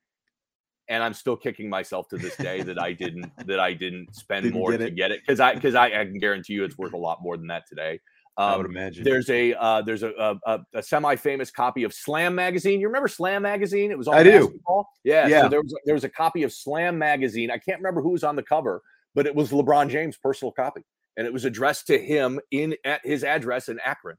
and 0.88 1.04
I'm 1.04 1.14
still 1.14 1.36
kicking 1.36 1.70
myself 1.70 2.08
to 2.10 2.18
this 2.18 2.36
day 2.38 2.62
that 2.64 2.82
I 2.82 2.94
didn't 2.94 3.32
that 3.48 3.60
I 3.60 3.74
didn't 3.74 4.16
spend 4.16 4.44
didn't 4.44 4.60
more 4.60 4.72
get 4.72 4.78
to 4.80 4.92
get 4.92 5.12
it 5.12 5.22
because 5.26 5.40
I 5.40 5.56
because 5.56 5.76
I, 5.76 5.88
I 5.88 6.06
can 6.06 6.20
guarantee 6.20 6.54
you 6.54 6.64
it's 6.64 6.78
worth 6.78 6.94
a 6.94 6.98
lot 6.98 7.22
more 7.22 7.38
than 7.38 7.48
that 7.48 7.64
today. 7.68 8.00
Um, 8.40 8.54
I 8.54 8.56
would 8.56 8.68
imagine 8.68 9.04
there's 9.04 9.30
a 9.30 9.54
uh, 9.54 9.82
there's 9.82 10.02
a, 10.02 10.40
a, 10.46 10.60
a 10.74 10.82
semi-famous 10.82 11.52
copy 11.52 11.84
of 11.84 11.94
Slam 11.94 12.36
magazine. 12.36 12.80
You 12.80 12.88
remember 12.88 13.10
Slam 13.10 13.42
magazine? 13.42 13.92
It 13.92 13.98
was 13.98 14.08
all 14.08 14.14
I 14.14 14.24
basketball. 14.24 14.84
do. 15.04 15.12
Yeah, 15.12 15.28
yeah. 15.28 15.42
So 15.42 15.50
there 15.50 15.62
was 15.62 15.76
there 15.84 15.94
was 15.94 16.06
a 16.06 16.10
copy 16.10 16.44
of 16.44 16.54
Slam 16.54 16.98
magazine. 16.98 17.52
I 17.52 17.58
can't 17.58 17.80
remember 17.80 18.02
who 18.02 18.12
was 18.12 18.24
on 18.24 18.38
the 18.38 18.44
cover, 18.44 18.82
but 19.14 19.26
it 19.26 19.36
was 19.36 19.52
LeBron 19.52 19.90
James' 19.90 20.16
personal 20.16 20.54
copy, 20.54 20.84
and 21.18 21.28
it 21.28 21.34
was 21.34 21.44
addressed 21.44 21.88
to 21.88 21.98
him 21.98 22.40
in 22.50 22.78
at 22.86 23.02
his 23.04 23.26
address 23.26 23.68
in 23.68 23.78
Akron. 23.84 24.16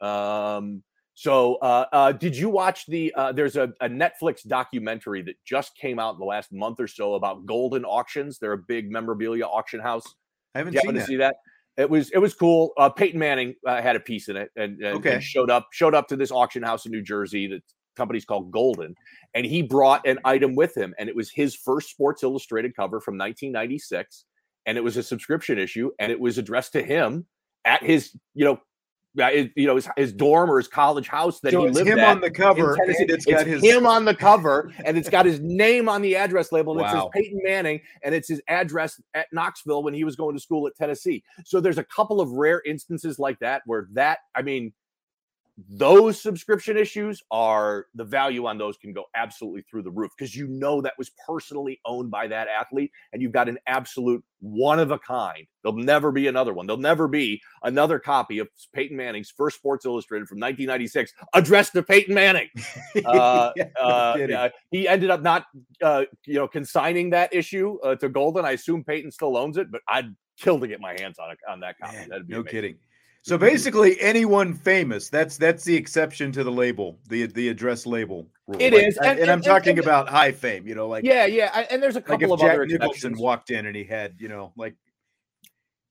Um, 0.00 0.82
so, 1.12 1.56
uh, 1.56 1.84
uh, 1.92 2.12
did 2.12 2.34
you 2.34 2.48
watch 2.48 2.86
the? 2.86 3.12
Uh, 3.14 3.32
there's 3.32 3.56
a, 3.56 3.70
a, 3.82 3.88
Netflix 3.88 4.48
documentary 4.48 5.20
that 5.20 5.34
just 5.44 5.76
came 5.76 5.98
out 5.98 6.14
in 6.14 6.20
the 6.20 6.24
last 6.24 6.54
month 6.54 6.80
or 6.80 6.86
so 6.86 7.16
about 7.16 7.44
Goldin 7.44 7.84
Auctions. 7.84 8.38
They're 8.38 8.52
a 8.52 8.58
big 8.58 8.90
memorabilia 8.90 9.44
auction 9.44 9.80
house. 9.80 10.06
I 10.54 10.58
haven't 10.58 10.78
seen 10.78 10.94
that. 10.94 11.00
to 11.00 11.06
see 11.06 11.16
that. 11.16 11.36
It 11.76 11.88
was 11.88 12.10
it 12.10 12.18
was 12.18 12.34
cool. 12.34 12.72
Uh, 12.76 12.90
Peyton 12.90 13.18
Manning 13.18 13.54
uh, 13.66 13.80
had 13.80 13.96
a 13.96 14.00
piece 14.00 14.28
in 14.28 14.36
it 14.36 14.50
and, 14.56 14.80
and, 14.82 14.96
okay. 14.98 15.14
and, 15.14 15.22
showed 15.22 15.50
up 15.50 15.68
showed 15.72 15.94
up 15.94 16.08
to 16.08 16.16
this 16.16 16.30
auction 16.30 16.62
house 16.62 16.84
in 16.84 16.92
New 16.92 17.02
Jersey. 17.02 17.46
The 17.46 17.62
company's 17.96 18.24
called 18.24 18.52
Goldin, 18.52 18.94
and 19.34 19.46
he 19.46 19.62
brought 19.62 20.06
an 20.06 20.18
item 20.24 20.54
with 20.54 20.76
him, 20.76 20.94
and 20.98 21.08
it 21.08 21.16
was 21.16 21.30
his 21.30 21.54
first 21.54 21.90
Sports 21.90 22.22
Illustrated 22.22 22.76
cover 22.76 23.00
from 23.00 23.14
1996, 23.14 24.24
and 24.66 24.76
it 24.76 24.84
was 24.84 24.96
a 24.96 25.02
subscription 25.02 25.58
issue, 25.58 25.90
and 25.98 26.12
it 26.12 26.20
was 26.20 26.36
addressed 26.36 26.72
to 26.72 26.82
him 26.82 27.26
at 27.64 27.82
his 27.82 28.14
you 28.34 28.44
know 28.44 28.58
you 29.14 29.66
know 29.66 29.74
his, 29.74 29.88
his 29.96 30.12
dorm 30.12 30.50
or 30.50 30.56
his 30.56 30.68
college 30.68 31.06
house 31.06 31.40
that 31.40 31.52
so 31.52 31.64
he 31.64 31.70
lived 31.70 31.88
him 31.88 31.98
at 31.98 32.08
on 32.08 32.20
the 32.20 32.30
cover 32.30 32.74
and 32.74 32.90
it's 33.10 33.26
got 33.26 33.42
it's 33.42 33.50
his 33.50 33.62
him 33.74 33.86
on 33.86 34.04
the 34.04 34.14
cover 34.14 34.72
and 34.84 34.96
it's 34.96 35.10
got 35.10 35.26
his 35.26 35.40
name 35.40 35.88
on 35.88 36.00
the 36.00 36.16
address 36.16 36.50
label 36.50 36.72
and 36.72 36.80
wow. 36.80 36.88
it 36.88 36.92
says 36.92 37.08
Peyton 37.12 37.40
Manning 37.44 37.80
and 38.02 38.14
it's 38.14 38.28
his 38.28 38.40
address 38.48 39.00
at 39.14 39.26
Knoxville 39.32 39.82
when 39.82 39.92
he 39.92 40.04
was 40.04 40.16
going 40.16 40.34
to 40.34 40.40
school 40.40 40.66
at 40.66 40.74
Tennessee. 40.76 41.22
So 41.44 41.60
there's 41.60 41.78
a 41.78 41.84
couple 41.84 42.20
of 42.20 42.30
rare 42.30 42.62
instances 42.64 43.18
like 43.18 43.38
that 43.40 43.62
where 43.66 43.88
that 43.92 44.20
I 44.34 44.42
mean 44.42 44.72
those 45.68 46.20
subscription 46.20 46.76
issues 46.78 47.22
are 47.30 47.86
the 47.94 48.04
value 48.04 48.46
on 48.46 48.56
those 48.56 48.76
can 48.78 48.92
go 48.92 49.04
absolutely 49.14 49.62
through 49.62 49.82
the 49.82 49.90
roof 49.90 50.10
because 50.16 50.34
you 50.34 50.46
know 50.48 50.80
that 50.80 50.94
was 50.96 51.10
personally 51.26 51.78
owned 51.84 52.10
by 52.10 52.26
that 52.26 52.48
athlete 52.48 52.90
and 53.12 53.20
you've 53.20 53.32
got 53.32 53.48
an 53.48 53.58
absolute 53.66 54.24
one 54.40 54.80
of 54.80 54.90
a 54.90 54.98
kind. 54.98 55.46
There'll 55.62 55.76
never 55.76 56.10
be 56.10 56.26
another 56.26 56.54
one. 56.54 56.66
There'll 56.66 56.80
never 56.80 57.06
be 57.06 57.40
another 57.62 57.98
copy 57.98 58.38
of 58.38 58.48
Peyton 58.74 58.96
Manning's 58.96 59.30
first 59.30 59.56
Sports 59.56 59.84
Illustrated 59.84 60.26
from 60.26 60.38
1996 60.38 61.12
addressed 61.34 61.74
to 61.74 61.82
Peyton 61.82 62.14
Manning. 62.14 62.48
Uh, 63.04 63.52
yeah, 63.56 63.64
uh, 63.80 64.48
he 64.70 64.86
ended 64.86 65.10
up 65.10 65.22
not, 65.22 65.46
uh, 65.82 66.04
you 66.26 66.34
know, 66.34 66.46
consigning 66.46 67.10
that 67.10 67.32
issue 67.34 67.78
uh, 67.82 67.94
to 67.96 68.08
Goldin. 68.08 68.44
I 68.44 68.52
assume 68.52 68.84
Peyton 68.84 69.10
still 69.10 69.36
owns 69.36 69.56
it, 69.56 69.70
but 69.70 69.80
I'd 69.88 70.14
kill 70.38 70.60
to 70.60 70.66
get 70.66 70.80
my 70.80 70.94
hands 70.98 71.18
on 71.18 71.30
it 71.30 71.38
on 71.48 71.60
that 71.60 71.78
copy. 71.78 71.96
Man, 71.96 72.08
That'd 72.08 72.26
be 72.26 72.34
no 72.34 72.40
amazing. 72.40 72.52
kidding. 72.56 72.76
So 73.22 73.36
mm-hmm. 73.36 73.44
basically, 73.44 74.00
anyone 74.00 74.52
famous. 74.52 75.08
That's 75.08 75.36
that's 75.36 75.64
the 75.64 75.76
exception 75.76 76.32
to 76.32 76.42
the 76.42 76.50
label, 76.50 76.98
the 77.08 77.26
the 77.26 77.48
address 77.48 77.86
label. 77.86 78.26
Rule. 78.48 78.60
It 78.60 78.72
like, 78.72 78.82
is, 78.82 78.96
and, 78.98 79.06
and, 79.06 79.20
and, 79.20 79.30
I'm 79.30 79.40
talking 79.40 79.78
and, 79.78 79.86
about 79.86 80.08
high 80.08 80.32
fame. 80.32 80.66
You 80.66 80.74
know, 80.74 80.88
like 80.88 81.04
yeah, 81.04 81.26
yeah. 81.26 81.64
And 81.70 81.80
there's 81.80 81.96
a 81.96 82.00
couple 82.00 82.28
like 82.28 82.40
of 82.40 82.40
Jack 82.40 82.54
other 82.54 82.66
Nicholson 82.66 83.16
walked 83.16 83.50
in 83.50 83.66
and 83.66 83.76
he 83.76 83.84
had, 83.84 84.16
you 84.18 84.28
know, 84.28 84.52
like 84.56 84.74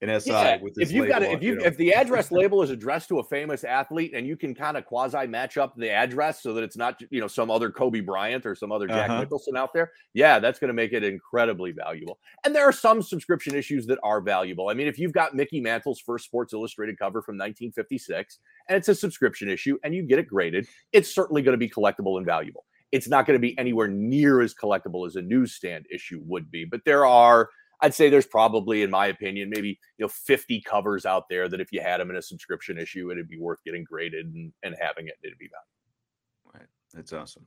an 0.01 0.19
SI 0.19 0.31
yeah, 0.31 0.57
with 0.61 0.79
if 0.79 0.91
you've 0.91 1.07
got 1.07 1.21
if 1.21 1.43
you, 1.43 1.53
you 1.53 1.59
know. 1.59 1.65
if 1.65 1.77
the 1.77 1.93
address 1.93 2.31
label 2.31 2.63
is 2.63 2.71
addressed 2.71 3.07
to 3.09 3.19
a 3.19 3.23
famous 3.23 3.63
athlete 3.63 4.13
and 4.15 4.25
you 4.25 4.35
can 4.35 4.55
kind 4.55 4.75
of 4.75 4.85
quasi 4.85 5.27
match 5.27 5.57
up 5.57 5.75
the 5.75 5.91
address 5.91 6.41
so 6.41 6.53
that 6.53 6.63
it's 6.63 6.75
not 6.75 6.99
you 7.11 7.21
know 7.21 7.27
some 7.27 7.51
other 7.51 7.69
Kobe 7.69 7.99
Bryant 7.99 8.45
or 8.45 8.55
some 8.55 8.71
other 8.71 8.87
Jack 8.87 9.09
uh-huh. 9.09 9.19
Nicholson 9.19 9.55
out 9.55 9.73
there, 9.73 9.91
yeah, 10.13 10.39
that's 10.39 10.57
going 10.57 10.69
to 10.69 10.73
make 10.73 10.93
it 10.93 11.03
incredibly 11.03 11.71
valuable. 11.71 12.19
And 12.43 12.55
there 12.55 12.67
are 12.67 12.71
some 12.71 13.03
subscription 13.03 13.53
issues 13.53 13.85
that 13.87 13.99
are 14.03 14.21
valuable. 14.21 14.69
I 14.69 14.73
mean, 14.73 14.87
if 14.87 14.97
you've 14.97 15.13
got 15.13 15.35
Mickey 15.35 15.61
Mantle's 15.61 15.99
first 15.99 16.25
Sports 16.25 16.53
Illustrated 16.53 16.97
cover 16.97 17.21
from 17.21 17.35
1956 17.35 18.39
and 18.69 18.77
it's 18.77 18.89
a 18.89 18.95
subscription 18.95 19.49
issue 19.49 19.77
and 19.83 19.93
you 19.93 20.03
get 20.03 20.17
it 20.17 20.27
graded, 20.27 20.67
it's 20.93 21.13
certainly 21.13 21.43
going 21.43 21.53
to 21.53 21.57
be 21.57 21.69
collectible 21.69 22.17
and 22.17 22.25
valuable. 22.25 22.65
it's 22.91 23.07
not 23.07 23.25
going 23.25 23.35
to 23.35 23.41
be 23.41 23.57
anywhere 23.57 23.87
near 23.87 24.41
as 24.41 24.53
collectible 24.53 25.07
as 25.07 25.15
a 25.15 25.21
newsstand 25.21 25.85
issue 25.91 26.21
would 26.25 26.51
be. 26.51 26.65
But 26.65 26.81
there 26.85 27.05
are, 27.05 27.49
I'd 27.81 27.93
say 27.93 28.09
there's 28.09 28.27
probably, 28.27 28.83
in 28.83 28.91
my 28.91 29.07
opinion, 29.07 29.49
maybe 29.49 29.79
you 29.97 30.05
know 30.05 30.07
50 30.07 30.61
covers 30.61 31.05
out 31.05 31.27
there 31.29 31.49
that 31.49 31.59
if 31.59 31.71
you 31.71 31.81
had 31.81 31.99
them 31.99 32.09
in 32.09 32.15
a 32.15 32.21
subscription 32.21 32.77
issue, 32.77 33.11
it'd 33.11 33.27
be 33.27 33.39
worth 33.39 33.63
getting 33.63 33.83
graded 33.83 34.27
and, 34.33 34.53
and 34.63 34.75
having 34.79 35.07
it. 35.07 35.15
It'd 35.23 35.37
be 35.37 35.49
valuable. 35.49 36.59
Right. 36.59 36.67
That's 36.93 37.13
awesome. 37.13 37.45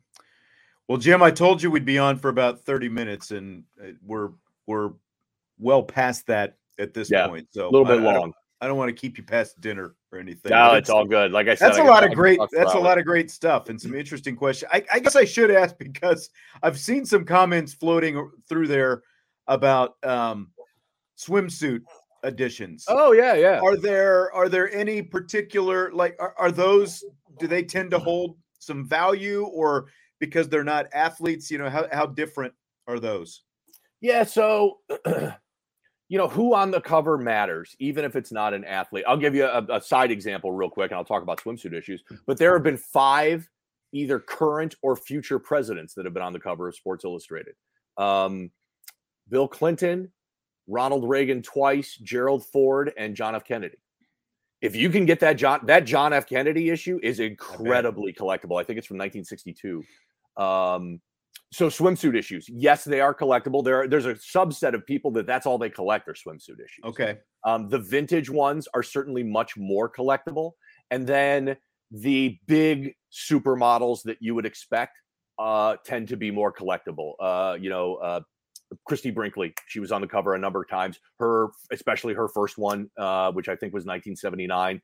Well, 0.89 0.99
Jim, 0.99 1.23
I 1.23 1.31
told 1.31 1.63
you 1.63 1.71
we'd 1.71 1.85
be 1.85 1.99
on 1.99 2.19
for 2.19 2.29
about 2.29 2.61
30 2.61 2.89
minutes, 2.89 3.31
and 3.31 3.65
uh, 3.83 3.93
we're 4.05 4.31
we're 4.67 4.91
well 5.59 5.83
past 5.83 6.27
that 6.27 6.57
at 6.79 6.95
this 6.95 7.11
yeah, 7.11 7.29
point. 7.29 7.49
So 7.51 7.69
a 7.69 7.71
little 7.71 7.87
bit 7.87 8.01
I, 8.01 8.13
long. 8.13 8.33
I 8.61 8.67
don't 8.67 8.79
want 8.79 8.89
to 8.89 8.95
keep 8.95 9.19
you 9.19 9.25
past 9.25 9.61
dinner 9.61 9.95
or 10.11 10.19
anything. 10.19 10.51
No, 10.51 10.75
it's 10.75 10.89
all 10.89 11.05
good. 11.05 11.33
Like 11.33 11.49
I 11.49 11.55
said, 11.55 11.69
that's 11.69 11.79
a 11.79 11.85
lot 11.85 12.03
of 12.03 12.13
great. 12.15 12.39
That's 12.53 12.73
a 12.73 12.79
lot 12.79 12.99
of 12.99 13.05
great 13.05 13.31
stuff 13.31 13.69
and 13.69 13.81
some 13.81 13.95
interesting 13.95 14.37
questions. 14.37 14.71
I, 14.73 14.83
I, 14.93 15.01
guess 15.01 15.17
I 15.17 15.25
should 15.25 15.51
ask 15.51 15.77
because 15.77 16.31
I've 16.63 16.79
seen 16.79 17.05
some 17.05 17.25
comments 17.25 17.75
floating 17.75 18.31
through 18.49 18.69
there 18.69 19.03
about 19.47 19.97
um, 20.05 20.51
swimsuit 21.19 21.81
editions. 22.25 22.85
Oh 22.89 23.13
yeah, 23.13 23.35
yeah. 23.35 23.61
Are 23.61 23.77
there 23.77 24.33
are 24.33 24.49
there 24.49 24.73
any 24.73 25.03
particular 25.03 25.91
like 25.93 26.17
are, 26.19 26.35
are 26.39 26.53
those? 26.53 27.05
Do 27.39 27.47
they 27.47 27.63
tend 27.63 27.91
to 27.91 27.99
hold 27.99 28.37
some 28.59 28.87
value 28.87 29.45
or 29.45 29.87
because 30.21 30.49
they're 30.49 30.65
not 30.65 30.87
athletes? 30.93 31.51
You 31.51 31.59
know 31.59 31.71
how 31.71 31.87
how 31.93 32.07
different 32.07 32.55
are 32.87 32.99
those? 32.99 33.43
Yeah, 34.01 34.25
so 34.25 34.81
you 36.09 36.19
know, 36.19 36.29
who 36.29 36.55
on 36.55 36.71
the 36.71 36.81
cover 36.81 37.17
matters, 37.17 37.75
even 37.79 38.05
if 38.05 38.15
it's 38.15 38.31
not 38.31 38.53
an 38.53 38.65
athlete. 38.65 39.05
I'll 39.09 39.17
give 39.17 39.35
you 39.35 39.47
a, 39.47 39.65
a, 39.71 39.81
side 39.81 40.11
example 40.11 40.53
real 40.53 40.69
quick, 40.69 40.91
and 40.91 40.99
I'll 40.99 41.05
talk 41.05 41.23
about 41.23 41.41
swimsuit 41.41 41.73
issues. 41.73 42.05
But 42.27 42.37
there 42.39 42.53
have 42.53 42.63
been 42.63 42.77
five 42.77 43.49
either 43.93 44.19
current 44.19 44.75
or 44.83 44.97
future 44.97 45.39
presidents 45.39 45.95
that 45.95 46.05
have 46.05 46.13
been 46.13 46.23
on 46.23 46.33
the 46.33 46.41
cover 46.41 46.69
of 46.69 46.75
Sports 46.75 47.05
Illustrated. 47.05 47.55
Um, 47.97 48.51
Bill 49.29 49.49
Clinton, 49.49 50.13
Ronald 50.67 51.09
Reagan 51.09 51.43
twice, 51.43 51.97
Gerald 51.97 52.45
Ford, 52.47 52.93
and 52.97 53.15
John 53.15 53.35
F. 53.35 53.45
Kennedy. 53.45 53.79
If 54.61 54.75
you 54.75 54.89
can 54.89 55.05
get 55.05 55.21
that 55.21 55.35
John 55.35 55.61
that 55.67 55.85
John 55.85 56.13
F. 56.13 56.27
Kennedy 56.27 56.71
issue 56.71 56.99
is 57.03 57.21
incredibly 57.21 58.13
collectible. 58.13 58.61
I 58.61 58.65
think 58.65 58.79
it's 58.79 58.87
from 58.87 58.97
1962. 58.99 59.83
Um, 60.37 61.01
so 61.53 61.69
swimsuit 61.69 62.17
issues, 62.17 62.49
yes, 62.49 62.83
they 62.83 63.01
are 63.01 63.15
collectible. 63.15 63.63
There, 63.63 63.87
there's 63.87 64.07
a 64.07 64.15
subset 64.15 64.75
of 64.75 64.85
people 64.87 65.13
that 65.13 65.27
that's 65.27 65.47
all 65.47 65.59
they 65.59 65.71
collect 65.71 66.09
are 66.09 66.15
swimsuit 66.15 66.59
issues. 66.59 66.85
Okay. 66.85 67.19
Um, 67.45 67.69
the 67.69 67.79
vintage 67.79 68.29
ones 68.29 68.67
are 68.75 68.83
certainly 68.83 69.23
much 69.23 69.57
more 69.57 69.89
collectible, 69.89 70.53
and 70.91 71.07
then 71.07 71.57
the 71.91 72.39
big 72.47 72.95
supermodels 73.13 74.03
that 74.03 74.17
you 74.21 74.35
would 74.35 74.47
expect 74.47 74.99
uh, 75.39 75.77
tend 75.85 76.09
to 76.09 76.17
be 76.17 76.31
more 76.31 76.53
collectible. 76.53 77.13
Uh, 77.21 77.57
you 77.61 77.71
know, 77.71 77.97
uh, 77.97 78.21
Christie 78.87 79.11
Brinkley, 79.11 79.55
she 79.67 79.81
was 79.81 79.93
on 79.93 80.01
the 80.01 80.07
cover 80.07 80.35
a 80.35 80.39
number 80.39 80.63
of 80.63 80.69
times. 80.69 80.99
Her, 81.19 81.49
especially 81.71 82.15
her 82.15 82.29
first 82.29 82.59
one, 82.59 82.91
uh, 82.99 83.33
which 83.33 83.49
I 83.49 83.57
think 83.57 83.73
was 83.73 83.85
1979, 83.85 84.81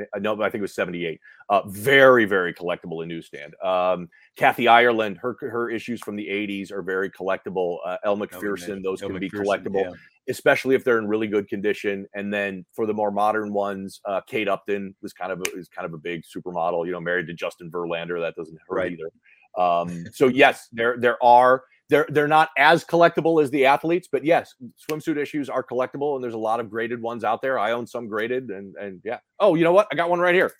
uh, 0.00 0.18
no, 0.18 0.34
I 0.42 0.50
think 0.50 0.56
it 0.56 0.62
was 0.62 0.74
78. 0.74 1.20
Uh, 1.48 1.62
very, 1.66 2.24
very 2.24 2.52
collectible 2.52 3.02
in 3.02 3.08
newsstand. 3.08 3.54
Um, 3.62 4.08
Kathy 4.36 4.68
Ireland, 4.68 5.18
her 5.18 5.36
her 5.40 5.70
issues 5.70 6.00
from 6.00 6.16
the 6.16 6.26
80s 6.26 6.72
are 6.72 6.82
very 6.82 7.10
collectible. 7.10 7.78
Uh, 7.84 7.96
Elle 8.04 8.16
Macpherson, 8.16 8.82
those 8.82 9.02
Elle 9.02 9.10
can 9.10 9.18
be 9.18 9.30
collectible, 9.30 9.84
yeah. 9.84 9.92
especially 10.28 10.74
if 10.74 10.84
they're 10.84 10.98
in 10.98 11.06
really 11.06 11.26
good 11.26 11.48
condition. 11.48 12.06
And 12.14 12.32
then 12.32 12.64
for 12.72 12.86
the 12.86 12.94
more 12.94 13.10
modern 13.10 13.52
ones, 13.52 14.00
uh, 14.04 14.20
Kate 14.26 14.48
Upton 14.48 14.94
was 15.02 15.12
kind 15.12 15.32
of 15.32 15.40
a, 15.40 15.58
is 15.58 15.68
kind 15.68 15.86
of 15.86 15.94
a 15.94 15.98
big 15.98 16.22
supermodel. 16.22 16.86
You 16.86 16.92
know, 16.92 17.00
married 17.00 17.26
to 17.28 17.34
Justin 17.34 17.70
Verlander. 17.70 18.20
That 18.20 18.34
doesn't 18.36 18.58
hurt 18.68 18.76
right. 18.76 18.92
either. 18.92 19.10
Um, 19.56 20.06
so 20.12 20.26
yes, 20.26 20.68
there 20.72 20.96
there 20.98 21.22
are 21.22 21.62
they're 21.90 22.06
they're 22.08 22.28
not 22.28 22.50
as 22.56 22.84
collectible 22.84 23.42
as 23.42 23.50
the 23.50 23.66
athletes, 23.66 24.08
but 24.10 24.24
yes, 24.24 24.54
swimsuit 24.90 25.16
issues 25.16 25.48
are 25.48 25.62
collectible, 25.62 26.14
and 26.14 26.24
there's 26.24 26.34
a 26.34 26.38
lot 26.38 26.60
of 26.60 26.70
graded 26.70 27.00
ones 27.00 27.24
out 27.24 27.42
there. 27.42 27.58
I 27.58 27.72
own 27.72 27.86
some 27.86 28.08
graded, 28.08 28.50
and 28.50 28.74
and 28.76 29.00
yeah. 29.04 29.18
Oh, 29.38 29.54
you 29.54 29.64
know 29.64 29.72
what? 29.72 29.88
I 29.92 29.94
got 29.94 30.10
one 30.10 30.20
right 30.20 30.34
here. 30.34 30.52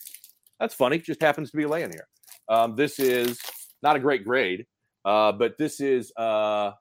That's 0.61 0.75
funny. 0.75 0.99
Just 0.99 1.22
happens 1.22 1.51
to 1.51 1.57
be 1.57 1.66
laying 1.66 1.91
here. 1.91 2.07
Um, 2.49 2.77
this 2.77 2.99
is 2.99 3.41
not 3.83 3.97
a 3.97 3.99
great 3.99 4.25
grade, 4.25 4.66
uh, 5.05 5.33
but 5.33 5.57
this 5.59 5.81
is 5.81 6.12
uh, 6.16 6.72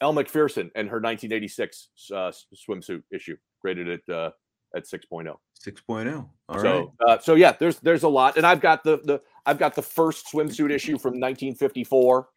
Elle 0.00 0.12
Macpherson 0.12 0.70
and 0.74 0.88
her 0.88 1.00
1986 1.00 1.88
uh, 2.12 2.32
swimsuit 2.54 3.02
issue, 3.10 3.36
graded 3.60 3.88
at 3.88 4.14
uh, 4.14 4.30
at 4.76 4.84
6.0. 4.84 5.34
6.0. 5.66 6.28
All 6.48 6.58
so, 6.60 6.62
right. 7.00 7.08
uh, 7.08 7.18
so 7.18 7.34
yeah, 7.34 7.52
there's 7.58 7.78
there's 7.80 8.04
a 8.04 8.08
lot, 8.08 8.36
and 8.36 8.46
I've 8.46 8.60
got 8.60 8.84
the 8.84 8.98
the 8.98 9.20
I've 9.44 9.58
got 9.58 9.74
the 9.74 9.82
first 9.82 10.26
swimsuit 10.32 10.70
issue 10.70 10.98
from 10.98 11.12
1954. 11.12 12.28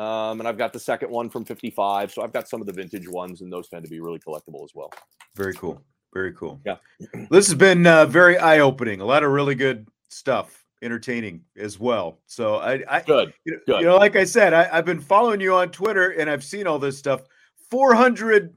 Um, 0.00 0.40
and 0.40 0.48
I've 0.48 0.56
got 0.56 0.72
the 0.72 0.80
second 0.80 1.10
one 1.10 1.28
from 1.28 1.44
55. 1.44 2.10
So 2.10 2.22
I've 2.22 2.32
got 2.32 2.48
some 2.48 2.62
of 2.62 2.66
the 2.66 2.72
vintage 2.72 3.06
ones, 3.06 3.42
and 3.42 3.52
those 3.52 3.68
tend 3.68 3.84
to 3.84 3.90
be 3.90 4.00
really 4.00 4.18
collectible 4.18 4.64
as 4.64 4.70
well. 4.74 4.90
Very 5.36 5.52
cool. 5.52 5.82
Very 6.14 6.32
cool. 6.32 6.58
Yeah. 6.64 6.76
this 7.30 7.46
has 7.48 7.54
been 7.54 7.86
uh, 7.86 8.06
very 8.06 8.38
eye 8.38 8.60
opening. 8.60 9.02
A 9.02 9.04
lot 9.04 9.22
of 9.22 9.30
really 9.30 9.54
good 9.54 9.86
stuff, 10.08 10.64
entertaining 10.80 11.42
as 11.58 11.78
well. 11.78 12.18
So 12.26 12.56
I, 12.56 12.82
I 12.88 13.02
good. 13.02 13.34
You 13.44 13.52
know, 13.52 13.58
good. 13.66 13.80
You 13.80 13.86
know, 13.88 13.96
like 13.96 14.16
I 14.16 14.24
said, 14.24 14.54
I, 14.54 14.70
I've 14.72 14.86
been 14.86 15.00
following 15.00 15.38
you 15.38 15.54
on 15.54 15.70
Twitter 15.70 16.12
and 16.12 16.30
I've 16.30 16.44
seen 16.44 16.66
all 16.66 16.78
this 16.78 16.96
stuff. 16.96 17.20
400 17.70 18.54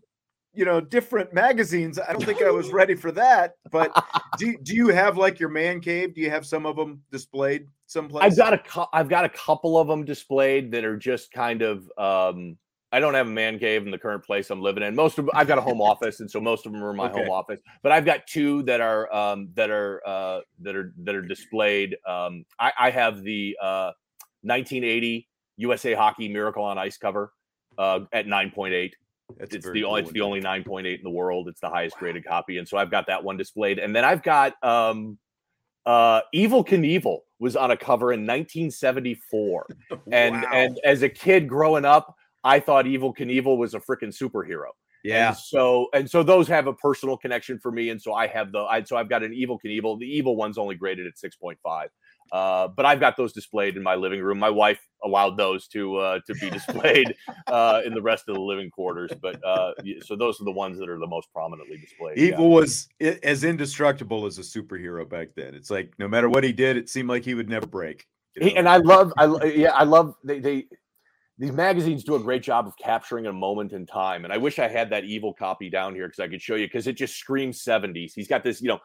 you 0.56 0.66
know 0.66 0.80
different 0.80 1.34
magazines 1.34 1.98
i 1.98 2.12
don't 2.12 2.24
think 2.24 2.42
i 2.44 2.50
was 2.50 2.72
ready 2.72 2.94
for 2.94 3.12
that 3.12 3.56
but 3.72 3.92
do, 4.38 4.56
do 4.62 4.76
you 4.76 4.90
have 4.90 5.18
like 5.18 5.40
your 5.40 5.50
man 5.50 5.80
cave 5.80 6.14
do 6.14 6.22
you 6.22 6.30
have 6.30 6.46
some 6.46 6.68
of 6.68 6.76
them 6.76 7.02
displayed 7.12 7.66
someplace 7.94 8.24
i've 8.24 8.36
got 8.38 8.54
a 8.54 8.88
i've 8.94 9.08
got 9.08 9.24
a 9.24 9.30
couple 9.30 9.78
of 9.78 9.88
them 9.88 10.04
displayed 10.04 10.72
that 10.72 10.84
are 10.84 10.98
just 10.98 11.32
kind 11.32 11.62
of 11.62 11.90
um 11.98 12.58
i 12.92 13.00
don't 13.00 13.14
have 13.14 13.28
a 13.28 13.32
man 13.32 13.58
cave 13.60 13.86
in 13.86 13.92
the 13.92 13.98
current 13.98 14.24
place 14.24 14.50
i'm 14.50 14.62
living 14.62 14.84
in 14.84 14.96
most 14.96 15.20
of 15.20 15.30
i've 15.34 15.48
got 15.48 15.58
a 15.58 15.62
home 15.62 15.82
office 15.92 16.20
and 16.20 16.30
so 16.30 16.42
most 16.42 16.66
of 16.66 16.72
them 16.72 16.84
are 16.84 16.90
in 16.90 16.98
my 16.98 17.10
okay. 17.10 17.22
home 17.22 17.30
office 17.30 17.60
but 17.84 17.92
i've 17.92 18.06
got 18.06 18.26
two 18.28 18.64
that 18.64 18.82
are 18.82 19.14
um 19.14 19.50
that 19.54 19.70
are 19.70 20.02
uh 20.06 20.40
that 20.60 20.76
are 20.76 20.94
that 21.04 21.16
are 21.16 21.22
displayed 21.22 21.96
um 22.08 22.44
i 22.60 22.72
i 22.80 22.90
have 22.90 23.22
the 23.24 23.56
uh 23.62 23.92
1980 24.42 25.28
usa 25.58 25.94
hockey 25.94 26.28
miracle 26.28 26.64
on 26.64 26.78
ice 26.78 26.98
cover 26.98 27.32
uh 27.78 28.00
at 28.12 28.26
9.8 28.26 28.92
that's 29.38 29.56
it's 29.56 29.66
the 29.66 29.82
cool 29.82 29.96
it's 29.96 30.12
the 30.12 30.22
only 30.22 30.42
9.8 30.42 30.98
in 30.98 31.04
the 31.04 31.10
world. 31.10 31.48
It's 31.48 31.62
the 31.62 31.70
highest 31.70 31.98
graded 31.98 32.26
copy, 32.26 32.58
and 32.58 32.68
so 32.68 32.78
I've 32.78 32.92
got 32.92 33.08
that 33.08 33.24
one 33.24 33.38
displayed. 33.38 33.80
And 33.80 33.96
then 33.96 34.04
I've 34.04 34.22
got 34.22 34.54
um, 34.64 35.18
uh, 35.86 36.22
Evel 36.34 36.68
Knievel 36.68 37.20
was 37.40 37.56
on 37.56 37.72
a 37.72 37.78
cover 37.78 38.14
in 38.14 38.22
1974, 38.22 39.68
and 40.12 40.36
wow. 40.36 40.50
and 40.54 40.80
as 40.84 41.04
a 41.04 41.10
kid 41.10 41.48
growing 41.48 41.86
up, 41.86 42.16
I 42.44 42.60
thought 42.60 42.86
Evel 42.86 43.16
Knievel 43.16 43.58
was 43.58 43.74
a 43.74 43.80
freaking 43.80 44.16
superhero. 44.16 44.70
Yeah. 45.04 45.30
And 45.30 45.38
so 45.38 45.88
and 45.94 46.10
so 46.10 46.24
those 46.24 46.48
have 46.48 46.68
a 46.68 46.74
personal 46.74 47.18
connection 47.18 47.60
for 47.60 47.72
me, 47.72 47.90
and 47.90 48.02
so 48.02 48.14
I 48.14 48.28
have 48.28 48.52
the 48.52 48.60
I 48.60 48.84
so 48.84 48.96
I've 48.96 49.10
got 49.10 49.24
an 49.24 49.32
Evel 49.32 49.60
Knievel. 49.64 50.00
The 50.00 50.22
Evel 50.22 50.36
one's 50.36 50.58
only 50.58 50.76
graded 50.76 51.08
at 51.08 51.16
6.5. 51.16 51.88
Uh, 52.34 52.68
but 52.68 52.84
I've 52.84 53.00
got 53.00 53.16
those 53.16 53.32
displayed 53.32 53.78
in 53.78 53.84
my 53.84 53.94
living 53.94 54.20
room. 54.20 54.40
My 54.40 54.50
wife 54.50 54.80
allowed 55.04 55.38
those 55.38 55.68
to 55.68 55.98
uh, 55.98 56.20
to 56.26 56.34
be 56.34 56.50
displayed 56.50 57.16
uh, 57.48 57.82
in 57.86 57.94
the 57.94 58.02
rest 58.02 58.28
of 58.28 58.34
the 58.34 58.42
living 58.42 58.72
quarters. 58.72 59.12
But 59.22 59.40
uh, 59.46 59.74
so 60.04 60.16
those 60.16 60.42
are 60.42 60.44
the 60.44 60.52
ones 60.52 60.80
that 60.80 60.90
are 60.90 60.98
the 60.98 61.06
most 61.06 61.32
prominently 61.32 61.78
displayed. 61.78 62.18
Evel 62.18 62.32
yeah. 62.32 62.40
was 62.40 62.90
as 63.22 63.44
indestructible 63.44 64.26
as 64.26 64.40
a 64.40 64.42
superhero 64.42 65.08
back 65.08 65.30
then. 65.36 65.54
It's 65.54 65.70
like 65.70 65.94
no 66.00 66.08
matter 66.08 66.28
what 66.28 66.44
he 66.44 66.52
did, 66.52 66.76
it 66.76 66.90
seemed 66.90 67.08
like 67.08 67.24
he 67.24 67.36
would 67.36 67.50
never 67.50 67.68
break. 67.68 68.08
You 68.36 68.48
know? 68.48 68.54
And 68.56 68.68
I 68.68 68.78
love, 68.78 69.14
I 69.16 69.44
yeah, 69.44 69.74
I 69.74 69.84
love 69.84 70.16
they, 70.24 70.40
they 70.40 70.66
these 71.38 71.52
magazines 71.52 72.04
do 72.04 72.16
a 72.16 72.20
great 72.20 72.42
job 72.42 72.66
of 72.66 72.76
capturing 72.78 73.28
a 73.28 73.34
moment 73.34 73.74
in 73.74 73.86
time. 73.86 74.24
And 74.24 74.34
I 74.34 74.38
wish 74.38 74.58
I 74.58 74.68
had 74.68 74.90
that 74.90 75.04
Evel 75.04 75.38
copy 75.38 75.70
down 75.70 75.94
here 75.94 76.08
because 76.08 76.20
I 76.20 76.28
could 76.28 76.42
show 76.42 76.56
you 76.56 76.66
because 76.66 76.88
it 76.88 76.94
just 76.94 77.16
screams 77.16 77.64
70s. 77.64 78.14
He's 78.16 78.28
got 78.28 78.44
this, 78.44 78.60
you 78.60 78.70
know, 78.70 78.80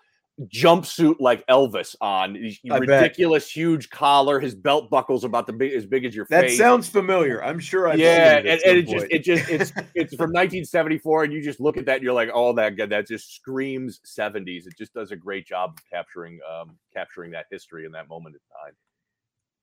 jumpsuit 0.47 1.16
like 1.18 1.47
Elvis 1.47 1.97
on, 2.01 2.36
I 2.70 2.76
ridiculous 2.78 3.45
bet. 3.45 3.53
huge 3.53 3.91
collar. 3.91 4.39
His 4.41 4.55
belt 4.55 4.91
buckles 4.91 5.24
about 5.24 5.47
the 5.47 5.53
big 5.53 5.72
as 5.72 5.86
big 5.86 6.05
as 6.05 6.14
your 6.14 6.26
that 6.30 6.43
face. 6.43 6.59
That 6.59 6.64
sounds 6.64 6.89
familiar. 6.89 7.43
I'm 7.43 7.59
sure. 7.59 7.89
I've 7.89 7.99
yeah, 7.99 8.36
it 8.36 8.47
and, 8.47 8.61
and 8.62 8.78
it 8.78 8.89
just 8.89 9.07
it 9.11 9.24
just 9.24 9.49
it's 9.51 9.72
it's 9.95 10.14
from 10.14 10.30
1974, 10.30 11.24
and 11.24 11.32
you 11.32 11.43
just 11.43 11.61
look 11.61 11.76
at 11.76 11.86
that, 11.86 11.97
and 11.97 12.05
you're 12.05 12.12
like, 12.12 12.30
oh, 12.32 12.53
that 12.55 12.76
that 12.76 13.07
just 13.07 13.34
screams 13.34 14.01
70s. 14.05 14.66
It 14.66 14.76
just 14.76 14.95
does 14.95 15.11
a 15.11 15.16
great 15.16 15.47
job 15.47 15.70
of 15.76 15.91
capturing 15.91 16.39
um 16.51 16.76
capturing 16.95 17.32
that 17.32 17.47
history 17.51 17.84
in 17.84 17.93
that 17.93 18.09
moment 18.09 18.36
in 18.36 18.41
time. 18.64 18.74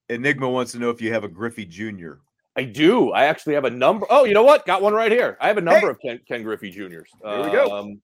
Enigma 0.09 0.49
wants 0.49 0.73
to 0.73 0.80
know 0.80 0.89
if 0.89 1.01
you 1.01 1.11
have 1.13 1.23
a 1.23 1.28
Griffey 1.28 1.65
Jr. 1.65 2.15
I 2.57 2.63
do. 2.63 3.11
I 3.11 3.26
actually 3.26 3.55
have 3.55 3.65
a 3.65 3.69
number. 3.69 4.05
Oh, 4.09 4.23
you 4.23 4.34
know 4.34 4.43
what? 4.43 4.65
Got 4.65 4.82
one 4.82 4.93
right 4.93 5.11
here. 5.11 5.38
I 5.41 5.47
have 5.47 5.57
a 5.57 5.61
number 5.61 5.88
hey. 5.88 5.89
of 5.89 5.99
Ken, 5.99 6.19
Ken 6.28 6.43
Griffey 6.43 6.71
Juniors. 6.71 7.09
There 7.21 7.43
we 7.43 7.51
go. 7.51 7.69
Um, 7.69 8.01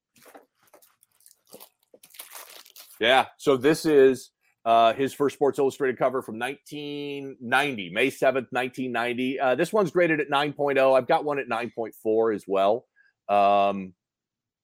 yeah. 3.02 3.26
So 3.38 3.58
this 3.58 3.86
is 3.86 4.32
uh, 4.64 4.93
his 4.93 5.14
first 5.14 5.36
Sports 5.36 5.60
Illustrated 5.60 5.97
cover 5.97 6.22
from 6.22 6.38
1990, 6.38 7.89
May 7.89 8.08
7th, 8.08 8.47
1990. 8.52 9.39
Uh, 9.39 9.56
this 9.56 9.74
one's 9.74 9.91
graded 9.91 10.20
at 10.20 10.30
9.0. 10.30 10.97
I've 10.97 11.08
got 11.08 11.26
one 11.26 11.39
at 11.39 11.47
9.4 11.47 12.36
as 12.36 12.45
well. 12.47 12.86
Um, 13.28 13.93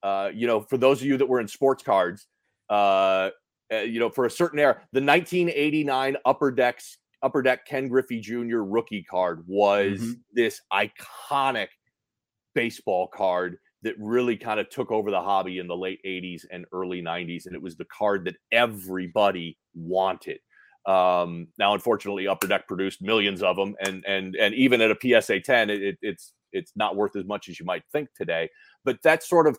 uh, 0.04 0.30
you 0.34 0.48
know, 0.48 0.62
for 0.62 0.78
those 0.78 1.02
of 1.02 1.08
you 1.08 1.18
that 1.18 1.28
were 1.28 1.40
in 1.40 1.48
sports 1.48 1.84
cards, 1.84 2.28
uh, 2.70 3.32
uh, 3.74 3.78
you 3.78 4.00
know, 4.00 4.10
for 4.10 4.26
a 4.26 4.32
certain 4.32 4.60
era, 4.60 4.76
the 4.94 5.02
1989 5.02 6.18
Upper 6.26 6.52
Decks 6.52 7.00
Upper 7.24 7.42
Deck 7.42 7.66
Ken 7.66 7.88
Griffey 7.88 8.20
Jr. 8.20 8.60
rookie 8.60 9.04
card 9.04 9.44
was 9.48 10.00
mm-hmm. 10.00 10.14
this 10.34 10.62
iconic 10.72 11.70
baseball 12.54 13.08
card 13.08 13.58
that 13.88 13.96
really 13.98 14.36
kind 14.36 14.60
of 14.60 14.70
took 14.70 14.92
over 14.92 15.10
the 15.12 15.22
hobby 15.22 15.60
in 15.60 15.68
the 15.68 15.76
late 15.76 16.02
80s 16.06 16.42
and 16.52 16.66
early 16.74 17.02
90s. 17.02 17.46
And 17.46 17.56
it 17.56 17.62
was 17.62 17.78
the 17.78 17.86
card 17.86 18.26
that 18.26 18.36
everybody 18.52 19.58
wanted. 19.74 20.40
Um, 20.86 21.48
now, 21.58 21.74
unfortunately, 21.74 22.28
Upper 22.28 22.48
Deck 22.48 22.68
produced 22.68 23.02
millions 23.02 23.42
of 23.42 23.56
them, 23.56 23.76
and 23.82 24.06
and 24.06 24.36
and 24.36 24.54
even 24.56 24.82
at 24.82 24.92
a 24.92 25.22
PSA 25.22 25.40
10, 25.40 25.70
it, 25.70 25.98
it's 26.02 26.34
it's 26.52 26.74
not 26.76 26.96
worth 26.96 27.16
as 27.16 27.26
much 27.26 27.48
as 27.50 27.60
you 27.60 27.66
might 27.66 27.84
think 27.92 28.10
today. 28.14 28.50
But 28.84 29.02
that 29.04 29.24
sort 29.24 29.48
of 29.48 29.58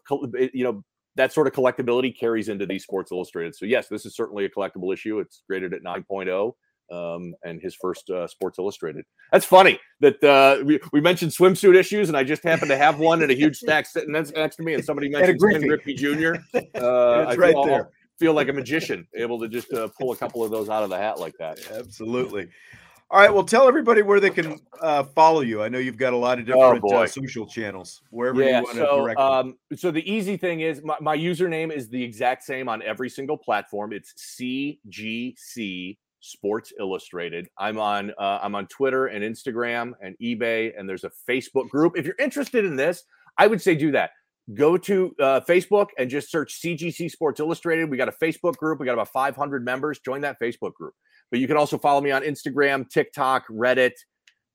you 0.55 0.65
know 0.65 0.85
that 1.17 1.33
sort 1.33 1.47
of 1.47 1.53
collectability 1.55 2.19
carries 2.19 2.49
into 2.49 2.67
these 2.67 2.83
Sports 2.83 3.13
Illustrated. 3.13 3.55
So 3.57 3.65
yes, 3.65 3.89
this 3.89 4.07
is 4.07 4.15
certainly 4.15 4.45
a 4.45 4.51
collectible 4.51 4.93
issue. 4.93 5.21
It's 5.21 5.43
graded 5.49 5.75
at 5.75 5.83
9.0 5.83 6.53
um, 6.91 7.35
and 7.45 7.61
his 7.61 7.75
first 7.75 8.09
uh, 8.11 8.27
Sports 8.27 8.59
Illustrated. 8.59 9.05
That's 9.33 9.45
funny 9.45 9.79
that 10.01 10.23
uh, 10.23 10.65
we, 10.65 10.81
we 10.93 11.01
mentioned 11.01 11.33
swimsuit 11.33 11.77
issues, 11.77 12.09
and 12.09 12.17
I 12.17 12.25
just 12.25 12.43
happened 12.43 12.71
to 12.71 12.77
have 12.77 12.99
one 12.99 13.23
in 13.23 13.31
a 13.31 13.35
huge 13.35 13.57
stack 13.57 13.87
sitting 13.87 14.13
next, 14.13 14.35
next 14.35 14.57
to 14.57 14.63
me, 14.63 14.75
and 14.75 14.85
somebody 14.85 15.09
mentioned 15.11 15.41
Ken 15.41 15.67
Griffey 15.67 15.95
Jr. 15.95 16.35
Uh, 16.75 17.27
it's 17.29 17.39
right 17.39 17.57
there. 17.65 17.91
Feel 18.19 18.33
like 18.33 18.49
a 18.49 18.53
magician, 18.53 19.07
able 19.15 19.39
to 19.39 19.49
just 19.49 19.73
uh, 19.73 19.89
pull 19.99 20.13
a 20.13 20.17
couple 20.17 20.43
of 20.43 20.51
those 20.51 20.69
out 20.69 20.83
of 20.83 20.91
the 20.91 20.97
hat 20.97 21.19
like 21.19 21.35
that. 21.39 21.59
Absolutely. 21.73 22.49
All 23.11 23.21
right. 23.21 23.33
Well, 23.33 23.45
tell 23.45 23.67
everybody 23.67 24.03
where 24.03 24.21
they 24.21 24.31
can 24.31 24.61
uh, 24.81 25.05
follow 25.05 25.41
you. 25.41 25.63
I 25.63 25.69
know 25.69 25.79
you've 25.79 25.97
got 25.97 26.13
a 26.13 26.17
lot 26.17 26.39
of 26.39 26.49
oh, 26.51 26.75
different 26.75 26.85
oh 26.85 27.03
uh, 27.03 27.07
social 27.07 27.47
channels, 27.47 28.03
wherever 28.11 28.43
yeah, 28.43 28.59
you 28.59 28.65
want 28.65 28.77
so, 28.77 28.97
to 28.97 29.03
direct. 29.03 29.21
Um, 29.21 29.57
so 29.77 29.91
the 29.91 30.11
easy 30.11 30.37
thing 30.37 30.61
is 30.61 30.83
my, 30.83 30.97
my 31.01 31.17
username 31.17 31.73
is 31.73 31.89
the 31.89 32.03
exact 32.03 32.43
same 32.45 32.69
on 32.69 32.83
every 32.83 33.09
single 33.09 33.37
platform. 33.37 33.93
It's 33.93 34.13
CGC 34.41 35.97
Sports 36.21 36.73
Illustrated. 36.79 37.49
I'm 37.59 37.79
on 37.79 38.13
uh, 38.19 38.39
I'm 38.43 38.55
on 38.55 38.67
Twitter 38.67 39.07
and 39.07 39.23
Instagram 39.23 39.93
and 40.03 40.17
eBay, 40.23 40.73
and 40.79 40.89
there's 40.89 41.05
a 41.05 41.11
Facebook 41.29 41.69
group. 41.69 41.95
If 41.97 42.05
you're 42.05 42.17
interested 42.19 42.65
in 42.65 42.77
this, 42.77 43.05
I 43.37 43.47
would 43.47 43.63
say 43.63 43.75
do 43.75 43.93
that. 43.93 44.11
Go 44.55 44.79
to 44.79 45.15
uh, 45.21 45.41
Facebook 45.41 45.89
and 45.99 46.09
just 46.09 46.31
search 46.31 46.61
CGC 46.61 47.11
Sports 47.11 47.39
Illustrated. 47.39 47.91
We 47.91 47.97
got 47.97 48.09
a 48.09 48.13
Facebook 48.13 48.57
group. 48.57 48.81
We 48.81 48.87
got 48.87 48.95
about 48.95 49.09
500 49.09 49.65
members. 49.65 49.99
Join 50.01 50.23
that 50.23 50.41
Facebook 50.41 50.73
group. 50.73 50.95
But 51.31 51.41
you 51.41 51.47
can 51.47 51.59
also 51.59 51.77
follow 51.77 52.01
me 52.01 52.11
on 52.11 52.23
Instagram, 52.23 52.89
TikTok, 52.89 53.47
Reddit, 53.49 53.93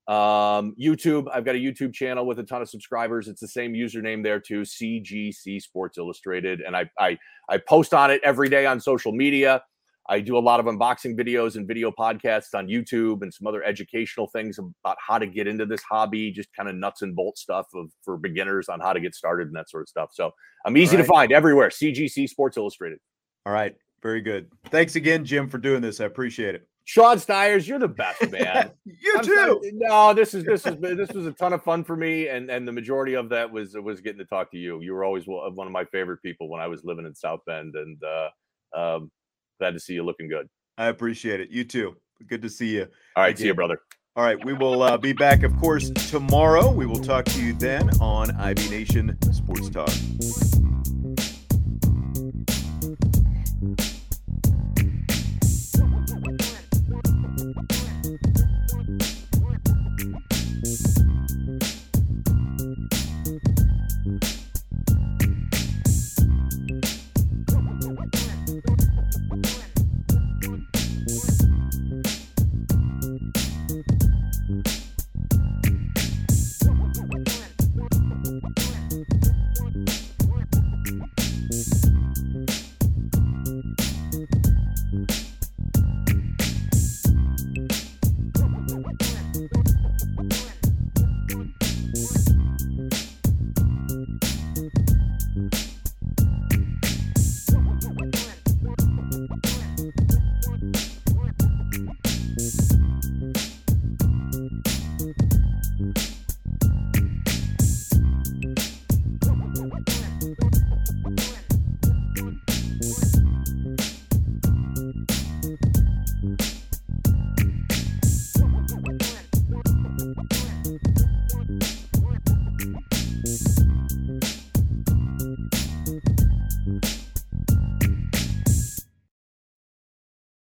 um, 0.07 0.76
YouTube. 0.82 1.28
I've 1.32 1.45
got 1.45 1.55
a 1.55 1.59
YouTube 1.59 1.93
channel 1.93 2.26
with 2.26 2.39
a 2.39 2.43
ton 2.43 2.61
of 2.61 2.70
subscribers. 2.70 3.28
It's 3.28 3.39
the 3.39 3.47
same 3.47 3.74
username 3.74 4.24
there 4.24 4.39
too, 4.39 4.61
CGC 4.61 5.61
Sports 5.61 5.97
Illustrated, 5.97 6.61
and 6.61 6.76
I 6.76 6.89
I 6.99 7.18
I 7.49 7.57
post 7.57 7.93
on 7.93 8.11
it 8.11 8.20
every 8.24 8.49
day 8.49 8.66
on 8.66 8.80
social 8.80 9.11
media. 9.11 9.64
I 10.10 10.20
do 10.20 10.38
a 10.38 10.39
lot 10.39 10.60
of 10.60 10.66
unboxing 10.66 11.18
videos 11.18 11.56
and 11.56 11.68
video 11.68 11.89
podcasts 11.89 12.54
on 12.54 12.68
YouTube 12.68 13.22
and 13.22 13.34
some 13.34 13.47
other 13.47 13.64
educational 13.64 14.28
things 14.28 14.60
about 14.60 14.97
how 14.99 15.18
to 15.18 15.26
get 15.26 15.47
into 15.47 15.66
this 15.66 15.82
hobby, 15.84 16.32
just 16.32 16.49
kind 16.54 16.68
of 16.68 16.76
nuts 16.76 17.01
and 17.01 17.16
bolts 17.16 17.41
stuff 17.41 17.68
of, 17.74 17.89
for 18.04 18.18
beginners 18.18 18.68
on 18.68 18.82
how 18.82 18.91
to 18.91 18.99
get 18.99 19.16
started 19.16 19.47
and 19.47 19.56
that 19.56 19.70
sort 19.70 19.84
of 19.84 19.89
stuff. 19.89 20.10
So 20.12 20.32
I'm 20.66 20.76
easy 20.76 20.97
right. 20.97 21.04
to 21.04 21.08
find 21.08 21.32
everywhere. 21.32 21.70
CGC 21.70 22.28
Sports 22.28 22.58
Illustrated. 22.58 22.99
All 23.45 23.54
right. 23.54 23.76
Very 24.01 24.20
good. 24.20 24.49
Thanks 24.66 24.97
again, 24.97 25.24
Jim, 25.24 25.47
for 25.47 25.58
doing 25.58 25.82
this. 25.82 26.01
I 26.01 26.06
appreciate 26.06 26.56
it. 26.56 26.68
Sean 26.86 27.18
Stiers, 27.18 27.66
you're 27.66 27.80
the 27.80 27.88
best, 27.88 28.30
man. 28.32 28.72
you 28.86 29.16
I'm 29.18 29.24
too. 29.24 29.36
Sorry. 29.36 29.72
No, 29.74 30.14
this 30.14 30.34
is 30.34 30.43
this 30.43 30.66
is 30.66 30.76
this 30.80 31.14
was 31.14 31.26
a 31.26 31.32
ton 31.32 31.54
of 31.54 31.64
fun 31.64 31.86
for 31.86 31.95
me, 31.95 32.28
and 32.28 32.49
and 32.49 32.68
the 32.68 32.74
majority 32.74 33.14
of 33.14 33.30
that 33.30 33.49
was 33.49 33.76
was 33.76 34.01
getting 34.01 34.20
to 34.20 34.26
talk 34.26 34.51
to 34.51 34.58
you. 34.58 34.82
You 34.82 34.93
were 34.93 35.06
always 35.06 35.24
one 35.26 35.66
of 35.66 35.72
my 35.72 35.86
favorite 35.86 36.22
people 36.22 36.49
when 36.49 36.60
I 36.60 36.68
was 36.68 36.84
living 36.84 37.06
in 37.06 37.16
South 37.16 37.39
Bend, 37.47 37.76
and 37.76 37.97
uh, 38.04 38.30
um, 38.78 39.12
glad 39.60 39.72
to 39.72 39.80
see 39.80 39.93
you 39.93 40.04
looking 40.04 40.28
good. 40.28 40.47
I 40.78 40.88
appreciate 40.88 41.39
it. 41.39 41.49
You 41.49 41.64
too. 41.64 41.95
Good 42.28 42.41
to 42.41 42.49
see 42.49 42.76
you. 42.76 42.88
All 43.16 43.24
right, 43.24 43.30
again. 43.30 43.38
see 43.38 43.47
you, 43.47 43.54
brother. 43.54 43.80
All 44.16 44.24
right, 44.24 44.43
we 44.45 44.54
will 44.54 44.84
uh, 44.84 44.97
be 44.97 45.12
back, 45.12 45.41
of 45.41 45.58
course, 45.58 45.89
tomorrow. 46.12 46.72
We 46.72 46.86
will 46.86 46.99
talk 46.99 47.26
to 47.26 47.41
you 47.41 47.54
then 47.54 47.89
on 47.99 48.30
IB 48.36 48.70
Nation 48.70 49.18
Sports 49.32 49.70
Talk. 49.70 49.89